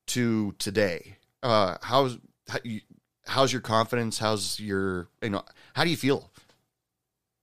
to 0.09 0.55
today. 0.59 1.17
Uh, 1.43 1.77
how's 1.83 2.19
how, 2.49 2.59
how's 3.27 3.53
your 3.53 3.63
confidence? 3.63 4.19
How's 4.19 4.61
your 4.61 5.09
you 5.23 5.31
know? 5.31 5.43
How 5.75 5.85
do 5.85 5.91
you 5.91 5.97
feel? 5.97 6.31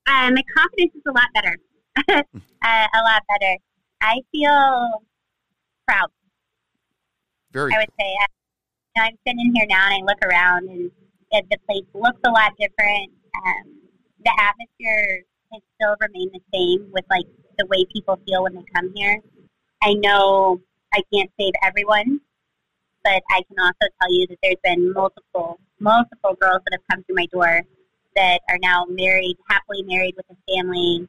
Uh, 0.07 0.31
my 0.31 0.43
confidence 0.55 0.93
is 0.95 1.01
a 1.07 1.11
lot 1.11 1.27
better. 1.33 1.57
uh, 2.09 2.87
a 2.93 3.01
lot 3.03 3.23
better. 3.27 3.57
I 4.01 4.19
feel 4.31 5.03
proud. 5.87 6.09
Very. 7.51 7.73
I 7.73 7.77
would 7.79 7.89
say. 7.99 8.15
Know, 8.95 9.03
I'm 9.03 9.17
sitting 9.27 9.51
here 9.53 9.65
now 9.67 9.87
and 9.89 9.93
I 9.93 10.05
look 10.05 10.23
around 10.23 10.69
and 10.69 10.89
the 11.31 11.57
place 11.67 11.83
looks 11.93 12.19
a 12.23 12.29
lot 12.29 12.53
different. 12.57 13.11
Um, 13.45 13.81
the 14.23 14.31
atmosphere 14.39 15.23
has 15.51 15.61
still 15.75 15.95
remained 15.99 16.31
the 16.33 16.39
same 16.53 16.89
with 16.93 17.03
like 17.09 17.25
the 17.57 17.65
way 17.65 17.83
people 17.91 18.17
feel 18.25 18.43
when 18.43 18.55
they 18.55 18.63
come 18.73 18.93
here. 18.95 19.19
I 19.83 19.93
know 19.95 20.61
I 20.93 21.01
can't 21.13 21.29
save 21.37 21.51
everyone, 21.61 22.21
but 23.03 23.21
I 23.31 23.41
can 23.49 23.59
also 23.59 23.91
tell 24.01 24.13
you 24.13 24.27
that 24.27 24.37
there's 24.41 24.55
been 24.63 24.93
multiple, 24.93 25.59
multiple 25.79 26.37
girls 26.39 26.61
that 26.65 26.79
have 26.79 26.87
come 26.89 27.03
through 27.03 27.15
my 27.15 27.25
door 27.33 27.63
that 28.15 28.39
are 28.49 28.59
now 28.61 28.85
married, 28.87 29.35
happily 29.49 29.83
married 29.83 30.15
with 30.15 30.25
a 30.29 30.55
family, 30.55 31.05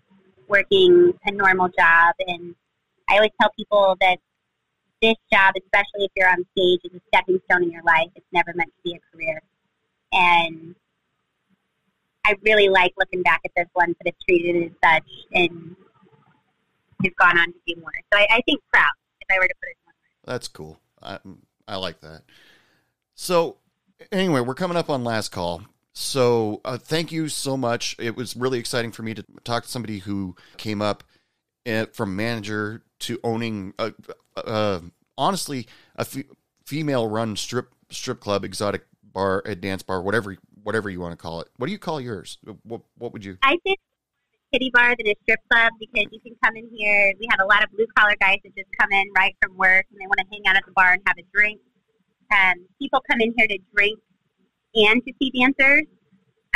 working 0.49 1.13
a 1.25 1.31
normal 1.31 1.69
job. 1.69 2.17
And 2.27 2.57
I 3.09 3.15
always 3.15 3.31
tell 3.41 3.51
people 3.57 3.97
that 4.01 4.19
this 5.03 5.17
job, 5.33 5.55
especially 5.57 6.05
if 6.05 6.11
you're 6.17 6.29
on 6.29 6.45
stage, 6.57 6.81
is 6.85 6.93
a 6.95 7.01
stepping 7.09 7.39
stone 7.45 7.65
in 7.65 7.71
your 7.71 7.83
life. 7.83 8.09
It's 8.15 8.27
never 8.33 8.53
meant 8.55 8.71
to 8.71 8.83
be 8.83 8.97
a 8.97 9.17
career. 9.17 9.41
And 10.13 10.75
I 12.25 12.35
really 12.45 12.69
like 12.69 12.93
looking 12.99 13.23
back 13.23 13.41
at 13.45 13.53
this 13.57 13.69
one 13.75 13.95
that 13.99 14.13
has 14.13 14.15
treated 14.25 14.65
as 14.65 14.73
such 14.83 15.09
and 15.33 15.77
has 17.03 17.13
gone 17.19 17.39
on 17.39 17.53
to 17.53 17.59
do 17.67 17.81
more. 17.81 17.93
So 18.13 18.19
I, 18.19 18.27
I 18.31 18.41
think 18.47 18.61
proud, 18.73 18.91
if 19.21 19.29
I 19.31 19.39
were 19.39 19.49
to 19.49 19.55
put 19.61 19.71
it. 19.71 19.77
That's 20.25 20.49
cool. 20.49 20.79
I, 21.03 21.19
I 21.69 21.77
like 21.77 22.01
that. 22.01 22.23
So, 23.15 23.57
anyway, 24.11 24.41
we're 24.41 24.55
coming 24.55 24.77
up 24.77 24.91
on 24.91 25.05
last 25.05 25.31
call. 25.31 25.63
So, 25.93 26.61
uh, 26.65 26.79
thank 26.79 27.13
you 27.13 27.29
so 27.29 27.57
much. 27.57 27.97
It 27.99 28.17
was 28.17 28.37
really 28.37 28.59
exciting 28.59 28.93
for 28.93 29.03
me 29.03 29.15
to 29.15 29.25
talk 29.45 29.63
to 29.63 29.69
somebody 29.69 30.01
who 30.01 30.37
came 30.57 30.83
up 30.83 31.05
uh, 31.67 31.87
from 31.93 32.17
manager 32.17 32.85
to 33.01 33.19
owning, 33.25 33.75
a, 33.79 33.93
uh, 34.37 34.81
honestly, 35.19 35.67
a 35.97 36.03
f- 36.03 36.25
female 36.65 37.09
run 37.09 37.37
strip 37.37 37.73
strip 37.91 38.21
club, 38.21 38.45
exotic 38.45 38.87
bar, 39.03 39.43
a 39.45 39.55
dance 39.55 39.83
bar, 39.83 40.03
whatever 40.03 40.37
whatever 40.63 40.91
you 40.91 41.01
want 41.01 41.13
to 41.13 41.17
call 41.17 41.41
it. 41.41 41.49
What 41.57 41.67
do 41.67 41.73
you 41.73 41.79
call 41.79 42.01
yours? 42.01 42.39
What, 42.65 42.83
what 42.99 43.13
would 43.13 43.25
you? 43.25 43.39
I 43.43 43.57
think 43.63 43.79
kitty 44.53 44.71
bar 44.73 44.95
than 44.97 45.07
a 45.07 45.15
strip 45.23 45.41
club 45.51 45.73
because 45.79 46.07
you 46.11 46.21
can 46.21 46.35
come 46.43 46.57
in 46.57 46.69
here. 46.73 47.13
We 47.19 47.27
have 47.31 47.41
a 47.41 47.47
lot 47.47 47.63
of 47.63 47.71
blue 47.71 47.87
collar 47.97 48.15
guys 48.21 48.39
that 48.45 48.55
just 48.57 48.69
come 48.79 48.91
in 48.93 49.07
right 49.17 49.35
from 49.43 49.57
work 49.57 49.87
and 49.91 50.01
they 50.01 50.07
want 50.07 50.19
to 50.21 50.27
hang 50.31 50.43
out 50.47 50.57
at 50.57 50.65
the 50.67 50.73
bar 50.73 50.93
and 50.93 51.03
have 51.07 51.19
a 51.19 51.25
drink. 51.33 51.61
Um, 52.33 52.67
people 52.81 53.03
come 53.09 53.21
in 53.21 53.35
here 53.37 53.47
to 53.47 53.59
drink 53.75 53.99
and 54.75 55.03
to 55.05 55.13
see 55.21 55.31
dancers, 55.31 55.85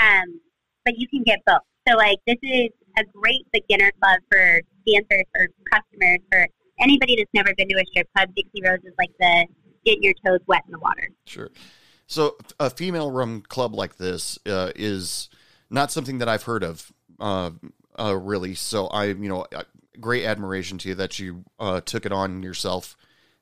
um, 0.00 0.40
but 0.84 0.98
you 0.98 1.08
can 1.08 1.22
get 1.22 1.40
both. 1.46 1.62
So, 1.88 1.96
like, 1.96 2.18
this 2.26 2.36
is 2.42 2.70
a 3.00 3.04
great 3.18 3.46
beginner 3.52 3.90
club 4.02 4.20
for 4.30 4.60
dancers, 4.86 5.24
for 5.34 5.48
customers, 5.72 6.18
for 6.30 6.46
anybody 6.80 7.16
that's 7.16 7.30
never 7.34 7.54
been 7.56 7.68
to 7.68 7.76
a 7.76 7.84
strip 7.86 8.08
club. 8.14 8.28
Dixie 8.34 8.62
Rose 8.64 8.78
is 8.84 8.94
like 8.98 9.10
the 9.18 9.46
get 9.84 10.02
your 10.02 10.14
toes 10.24 10.40
wet 10.46 10.62
in 10.66 10.72
the 10.72 10.78
water. 10.78 11.08
Sure. 11.24 11.50
So, 12.06 12.36
a 12.58 12.70
female 12.70 13.10
rum 13.10 13.42
club 13.42 13.74
like 13.74 13.96
this 13.96 14.38
uh, 14.46 14.72
is 14.74 15.28
not 15.70 15.92
something 15.92 16.18
that 16.18 16.28
I've 16.28 16.42
heard 16.42 16.64
of, 16.64 16.92
uh, 17.20 17.50
uh, 17.98 18.16
really. 18.16 18.54
So, 18.54 18.88
I, 18.88 19.06
you 19.06 19.28
know, 19.28 19.46
great 20.00 20.24
admiration 20.24 20.78
to 20.78 20.88
you 20.88 20.94
that 20.96 21.18
you 21.18 21.44
uh, 21.60 21.80
took 21.80 22.04
it 22.06 22.12
on 22.12 22.42
yourself 22.42 22.96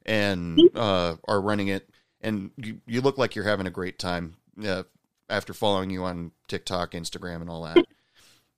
and 0.05 0.61
uh, 0.75 1.17
are 1.27 1.41
running 1.41 1.69
it. 1.69 1.89
And 2.21 2.51
you, 2.57 2.81
you 2.87 3.01
look 3.01 3.17
like 3.17 3.35
you're 3.35 3.45
having 3.45 3.67
a 3.67 3.71
great 3.71 3.99
time 3.99 4.37
uh, 4.63 4.83
after 5.31 5.55
following 5.55 5.91
you 5.91 6.05
on 6.05 6.33
TikTok, 6.49 6.93
Instagram, 6.93 7.41
and 7.41 7.49
all 7.49 7.63
that. 7.63 7.87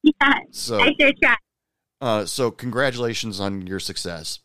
Yeah, 0.02 0.12
So, 0.50 0.80
I 0.80 0.94
sure 0.98 1.12
try. 1.22 1.36
uh, 2.00 2.24
so 2.26 2.50
congratulations 2.50 3.38
on 3.40 3.66
your 3.66 3.80
success. 3.80 4.40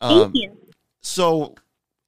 Thank 0.00 0.26
Um, 0.26 0.32
you. 0.34 0.56
So, 1.00 1.54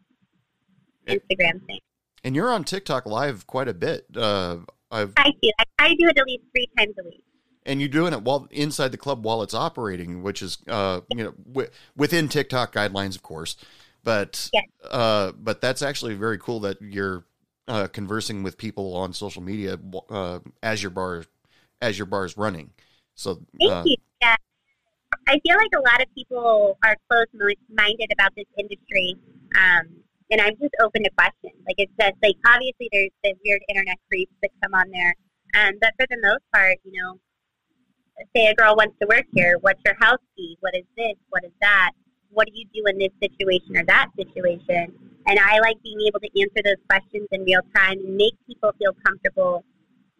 Instagram 1.07 1.65
thing. 1.65 1.79
And 2.23 2.35
you're 2.35 2.51
on 2.51 2.63
TikTok 2.63 3.05
live 3.05 3.47
quite 3.47 3.67
a 3.67 3.73
bit. 3.73 4.05
Uh, 4.15 4.57
I've 4.91 5.13
I 5.17 5.31
do. 5.41 5.51
I 5.59 5.63
try 5.77 5.89
to 5.89 5.95
do 5.95 6.07
it 6.07 6.17
at 6.17 6.25
least 6.25 6.43
three 6.53 6.67
times 6.77 6.95
a 6.99 7.03
week. 7.03 7.23
And 7.69 7.79
you're 7.79 7.87
doing 7.87 8.13
it 8.13 8.23
while 8.23 8.47
inside 8.49 8.91
the 8.91 8.97
club 8.97 9.23
while 9.23 9.43
it's 9.43 9.53
operating, 9.53 10.23
which 10.23 10.41
is 10.41 10.57
uh, 10.67 11.01
you 11.15 11.23
know 11.23 11.33
wi- 11.53 11.69
within 11.95 12.27
TikTok 12.27 12.73
guidelines, 12.73 13.15
of 13.15 13.21
course. 13.21 13.55
But 14.03 14.49
Yes. 14.51 14.65
uh, 14.89 15.31
but 15.33 15.61
that's 15.61 15.81
actually 15.81 16.15
very 16.15 16.39
cool 16.39 16.59
that 16.61 16.81
you're 16.81 17.25
uh, 17.67 17.87
conversing 17.87 18.41
with 18.41 18.57
people 18.57 18.95
on 18.95 19.13
social 19.13 19.43
media 19.43 19.77
uh, 20.09 20.39
as 20.63 20.81
your 20.81 20.89
bar 20.89 21.25
as 21.79 21.97
your 21.97 22.07
bar 22.07 22.25
is 22.25 22.35
running. 22.35 22.71
So 23.15 23.41
Thank 23.59 23.71
uh, 23.71 23.83
you. 23.85 23.95
Yeah. 24.21 24.35
I 25.27 25.39
feel 25.45 25.57
like 25.57 25.73
a 25.77 25.81
lot 25.81 26.01
of 26.01 26.07
people 26.15 26.77
are 26.83 26.95
closed-minded 27.09 28.11
about 28.13 28.31
this 28.35 28.45
industry, 28.57 29.15
um, 29.57 29.87
and 30.31 30.41
I'm 30.41 30.55
just 30.57 30.73
open 30.81 31.03
to 31.03 31.09
questions. 31.17 31.53
Like 31.67 31.75
it's 31.77 31.91
just 31.99 32.15
like 32.23 32.35
obviously 32.47 32.89
there's 32.91 33.11
the 33.23 33.35
weird 33.45 33.61
internet 33.69 33.97
creeps 34.09 34.33
that 34.41 34.49
come 34.63 34.73
on 34.73 34.89
there, 34.91 35.13
um, 35.55 35.73
but 35.81 35.93
for 35.99 36.07
the 36.09 36.17
most 36.23 36.43
part, 36.53 36.77
you 36.83 36.99
know, 36.99 37.19
say 38.35 38.47
a 38.47 38.55
girl 38.55 38.75
wants 38.75 38.95
to 39.01 39.07
work 39.07 39.25
here, 39.33 39.57
what's 39.61 39.81
your 39.85 39.95
house 39.99 40.19
fee? 40.35 40.57
What 40.59 40.75
is 40.75 40.85
this? 40.97 41.15
What 41.29 41.43
is 41.43 41.51
that? 41.61 41.91
What 42.31 42.47
do 42.47 42.53
you 42.53 42.65
do 42.73 42.83
in 42.87 42.97
this 42.97 43.11
situation 43.21 43.77
or 43.77 43.85
that 43.85 44.07
situation? 44.17 44.93
And 45.27 45.39
I 45.39 45.59
like 45.59 45.81
being 45.83 46.01
able 46.07 46.19
to 46.19 46.29
answer 46.39 46.61
those 46.63 46.81
questions 46.89 47.27
in 47.31 47.43
real 47.43 47.61
time 47.75 47.99
and 47.99 48.15
make 48.15 48.33
people 48.47 48.71
feel 48.79 48.95
comfortable 49.05 49.63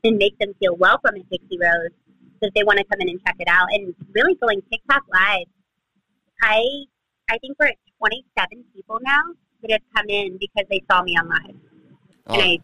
and 0.04 0.18
make 0.18 0.38
them 0.40 0.54
feel 0.60 0.76
welcome 0.76 1.16
at 1.16 1.30
Dixie 1.30 1.60
Rose 1.62 1.92
so 2.40 2.48
if 2.48 2.54
they 2.54 2.64
want 2.64 2.80
to 2.80 2.86
come 2.86 3.02
in 3.02 3.10
and 3.10 3.20
check 3.26 3.36
it 3.40 3.48
out. 3.48 3.68
And 3.72 3.94
really 4.14 4.36
going 4.36 4.62
TikTok 4.72 5.04
live, 5.12 5.48
I 6.42 6.64
I 7.30 7.38
think 7.40 7.58
we're 7.60 7.68
at 7.68 7.78
27 8.00 8.64
people 8.74 9.00
now 9.02 9.22
that 9.62 9.72
have 9.72 9.82
come 9.96 10.06
in 10.10 10.38
because 10.40 10.66
they 10.70 10.82
saw 10.90 11.04
me 11.04 11.16
on 11.18 11.28
live. 11.28 11.56
oh, 12.28 12.34
And 12.34 12.42
I, 12.42 12.60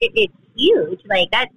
it, 0.00 0.12
it's 0.14 0.34
huge. 0.56 1.00
Like 1.06 1.30
that's 1.30 1.52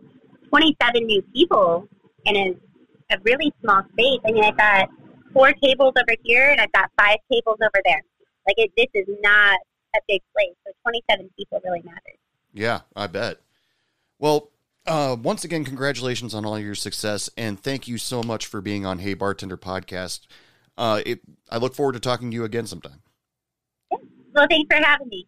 27 0.50 1.06
new 1.06 1.22
people 1.34 1.88
in 2.26 2.36
a, 2.36 3.16
a 3.16 3.20
really 3.24 3.54
small 3.62 3.84
space. 3.94 4.20
I 4.26 4.32
mean, 4.32 4.44
I've 4.44 4.58
got 4.58 4.90
four 5.34 5.54
tables 5.54 5.94
over 5.98 6.16
here 6.24 6.50
and 6.50 6.60
I've 6.60 6.72
got 6.72 6.90
five 7.00 7.18
tables 7.32 7.58
over 7.62 7.82
there. 7.86 8.02
Like 8.48 8.56
it, 8.58 8.72
this 8.78 8.88
is 8.94 9.08
not 9.22 9.60
a 9.96 10.00
big 10.08 10.22
place. 10.36 10.56
So 10.66 10.74
27 10.84 11.30
people 11.38 11.62
really 11.64 11.82
matters. 11.84 12.18
Yeah, 12.54 12.82
I 12.96 13.08
bet. 13.08 13.38
Well, 14.20 14.52
uh, 14.88 15.18
once 15.22 15.44
again, 15.44 15.66
congratulations 15.66 16.34
on 16.34 16.46
all 16.46 16.58
your 16.58 16.74
success, 16.74 17.30
and 17.38 17.62
thank 17.62 17.88
you 17.88 17.98
so 17.98 18.24
much 18.24 18.46
for 18.46 18.62
being 18.62 18.86
on 18.86 19.00
Hey 19.00 19.14
Bartender 19.14 19.58
podcast. 19.58 20.22
Uh, 20.78 21.02
it, 21.06 21.20
I 21.52 21.58
look 21.58 21.76
forward 21.76 21.94
to 21.94 22.00
talking 22.00 22.32
to 22.32 22.36
you 22.36 22.46
again 22.46 22.68
sometime. 22.68 23.02
Well, 23.92 24.48
thanks 24.50 24.74
for 24.74 24.82
having 24.82 25.10
me. 25.10 25.28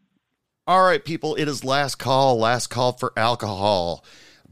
All 0.65 0.83
right, 0.83 1.03
people, 1.03 1.35
it 1.35 1.47
is 1.47 1.63
last 1.63 1.95
call, 1.95 2.37
last 2.37 2.67
call 2.67 2.93
for 2.93 3.11
alcohol. 3.17 4.05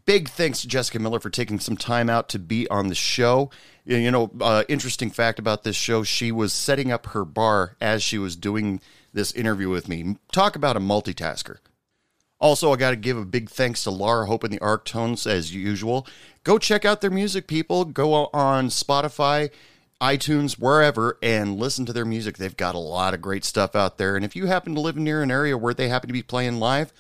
Big 0.08 0.30
thanks 0.30 0.62
to 0.62 0.68
Jessica 0.68 0.98
Miller 0.98 1.20
for 1.20 1.30
taking 1.30 1.60
some 1.60 1.78
time 1.78 2.10
out 2.10 2.30
to 2.30 2.40
be 2.40 2.68
on 2.70 2.88
the 2.88 2.96
show. 2.96 3.52
You 3.86 4.10
know, 4.10 4.32
uh, 4.42 4.64
interesting 4.68 5.12
fact 5.12 5.38
about 5.38 5.64
this 5.64 5.76
show: 5.76 6.02
she 6.02 6.32
was 6.32 6.52
setting 6.52 6.92
up 6.92 7.08
her 7.08 7.24
bar 7.24 7.78
as 7.80 8.02
she 8.02 8.18
was 8.18 8.36
doing 8.36 8.82
this 9.14 9.32
interview 9.34 9.70
with 9.70 9.88
me. 9.88 10.18
Talk 10.32 10.56
about 10.56 10.76
a 10.76 10.80
multitasker. 10.80 11.58
Also, 12.40 12.72
I 12.72 12.76
got 12.76 12.92
to 12.92 12.96
give 12.96 13.18
a 13.18 13.26
big 13.26 13.50
thanks 13.50 13.84
to 13.84 13.92
Laura 13.92 14.28
Hope 14.28 14.44
and 14.44 14.54
the 14.54 14.60
Arctones 14.60 15.26
as 15.26 15.54
usual. 15.54 16.08
Go 16.44 16.58
check 16.58 16.86
out 16.86 17.02
their 17.02 17.12
music, 17.12 17.48
people. 17.48 17.84
Go 17.84 18.28
on 18.28 18.68
Spotify, 18.68 19.50
iTunes, 20.00 20.54
wherever, 20.54 21.18
and 21.24 21.58
listen 21.58 21.86
to 21.88 21.94
their 21.94 22.06
music. 22.06 22.38
They've 22.38 22.56
got 22.56 22.76
a 22.76 22.80
lot 22.80 23.16
of 23.16 23.22
great 23.22 23.44
stuff 23.44 23.76
out 23.76 23.98
there. 23.98 24.16
And 24.16 24.24
if 24.24 24.36
you 24.36 24.46
happen 24.46 24.76
to 24.76 24.82
live 24.82 24.98
near 24.98 25.24
an 25.24 25.32
area 25.32 25.58
where 25.58 25.74
they 25.74 25.90
happen 25.90 26.10
to 26.10 26.14
be 26.14 26.22
playing 26.22 26.60
live, 26.60 26.94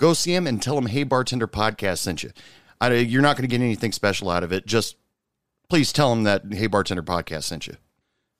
go 0.00 0.14
see 0.14 0.34
him 0.34 0.48
and 0.48 0.60
tell 0.60 0.76
him, 0.76 0.86
"Hey, 0.86 1.04
Bartender 1.04 1.46
Podcast 1.46 1.98
sent 1.98 2.24
you." 2.24 2.32
I, 2.80 2.94
you're 2.94 3.22
not 3.22 3.36
going 3.36 3.48
to 3.48 3.56
get 3.56 3.62
anything 3.62 3.92
special 3.92 4.28
out 4.30 4.42
of 4.42 4.52
it. 4.52 4.66
Just 4.66 4.96
please 5.68 5.92
tell 5.92 6.12
him 6.12 6.24
that 6.24 6.52
Hey 6.52 6.66
Bartender 6.66 7.02
Podcast 7.02 7.44
sent 7.44 7.66
you. 7.66 7.76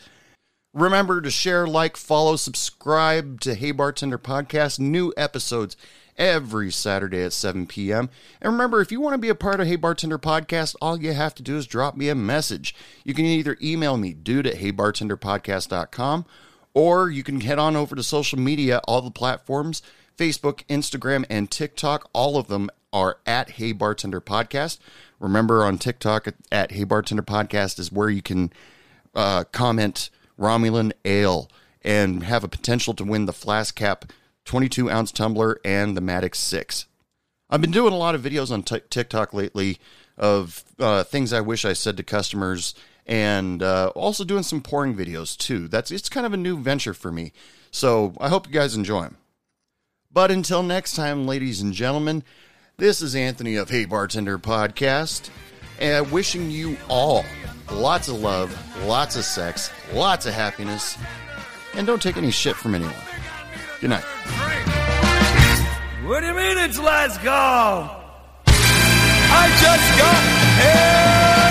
Remember 0.75 1.21
to 1.21 1.31
share, 1.31 1.67
like, 1.67 1.99
follow, 1.99 2.37
subscribe 2.37 3.43
to 3.43 3.55
Hey 3.55 3.73
Bartender 3.73 4.19
Podcast. 4.19 4.79
New 4.79 5.13
episodes 5.19 5.77
every 6.19 6.71
Saturday 6.71 7.23
at 7.23 7.33
7 7.33 7.67
p.m. 7.67 8.11
And 8.41 8.53
remember, 8.53 8.81
if 8.81 8.93
you 8.93 9.01
want 9.01 9.15
to 9.15 9.19
be 9.19 9.29
a 9.29 9.35
part 9.35 9.61
of 9.61 9.67
Hey 9.67 9.77
Bartender 9.77 10.19
Podcast, 10.19 10.77
all 10.81 11.01
you 11.01 11.13
have 11.13 11.35
to 11.37 11.43
do 11.43 11.57
is 11.57 11.67
drop 11.67 11.97
me 11.97 12.09
a 12.09 12.15
message. 12.15 12.75
You 13.05 13.15
can 13.15 13.25
either 13.25 13.57
email 13.63 13.97
me, 13.97 14.13
dude 14.13 14.47
at 14.47 14.57
heybartenderpodcast.com, 14.57 16.27
or 16.75 17.11
you 17.11 17.23
can 17.23 17.41
head 17.41 17.59
on 17.59 17.77
over 17.77 17.95
to 17.97 18.03
social 18.03 18.39
media, 18.39 18.81
all 18.85 19.03
the 19.03 19.11
platforms 19.11 19.83
Facebook, 20.17 20.65
Instagram, 20.67 21.25
and 21.31 21.51
TikTok. 21.51 22.09
All 22.13 22.37
of 22.37 22.49
them 22.49 22.71
are 22.93 23.19
at 23.27 23.53
Hey 23.53 23.73
Bartender 23.73 24.21
Podcast. 24.21 24.79
Remember 25.19 25.65
on 25.65 25.79
TikTok 25.79 26.29
at 26.51 26.73
Hey 26.73 26.85
Bartender 26.85 27.23
Podcast 27.23 27.79
is 27.79 27.91
where 27.91 28.11
you 28.11 28.23
can 28.23 28.53
uh, 29.15 29.45
comment 29.45 30.11
Romulan 30.39 30.93
Ale 31.05 31.49
and 31.83 32.25
have 32.25 32.45
a 32.45 32.49
potential 32.49 32.95
to 32.95 33.05
win 33.05 33.27
the 33.27 33.33
Flask 33.33 33.75
Cap 33.75 34.13
22 34.45 34.91
ounce 34.91 35.13
tumbler 35.13 35.61
and 35.65 35.97
the 35.97 36.01
Maddox 36.01 36.39
6. 36.39 36.87
I've 37.51 37.61
been 37.61 37.71
doing 37.71 37.93
a 37.93 37.99
lot 37.99 38.15
of 38.15 38.23
videos 38.23 38.51
on 38.51 38.63
t- 38.63 38.81
TikTok 38.89 39.35
lately 39.35 39.79
of 40.17 40.65
uh, 40.79 41.05
things 41.05 41.33
I 41.33 41.41
wish 41.41 41.65
I 41.65 41.73
said 41.73 41.97
to 41.97 42.03
customers 42.03 42.75
and 43.07 43.63
uh, 43.63 43.89
also 43.95 44.25
doing 44.25 44.43
some 44.43 44.61
pouring 44.61 44.95
videos 44.95 45.37
too. 45.37 45.69
That's 45.69 45.91
it's 45.91 46.09
kind 46.09 46.27
of 46.27 46.33
a 46.33 46.39
new 46.39 46.59
venture 46.59 46.95
for 46.95 47.11
me. 47.11 47.33
So 47.71 48.15
I 48.21 48.29
hope 48.29 48.47
you 48.47 48.53
guys 48.53 48.75
enjoy 48.75 49.03
them. 49.03 49.17
But 50.13 50.31
until 50.31 50.63
next 50.63 50.95
time, 50.95 51.27
ladies 51.27 51.61
and 51.63 51.73
gentlemen, 51.73 52.23
this 52.77 53.01
is 53.01 53.15
Anthony 53.15 53.57
of 53.57 53.71
Hey 53.71 53.87
Bartender 53.87 54.39
Podcast, 54.39 55.31
and 55.81 56.11
wishing 56.11 56.51
you 56.51 56.77
all 56.89 57.25
lots 57.71 58.09
of 58.09 58.21
love, 58.21 58.57
lots 58.85 59.17
of 59.17 59.25
sex, 59.25 59.71
lots 59.93 60.27
of 60.27 60.35
happiness, 60.35 60.99
and 61.75 61.87
don't 61.87 62.03
take 62.03 62.17
any 62.17 62.31
shit 62.31 62.57
from 62.57 62.75
anyone. 62.75 62.95
Good 63.83 63.91
night. 63.91 64.05
What 66.05 66.21
do 66.21 66.27
you 66.27 66.35
mean 66.35 66.57
it's 66.57 66.79
last 66.79 67.19
call? 67.19 67.91
I 68.47 69.49
just 69.61 69.99
got 69.99 70.23
here. 70.63 71.42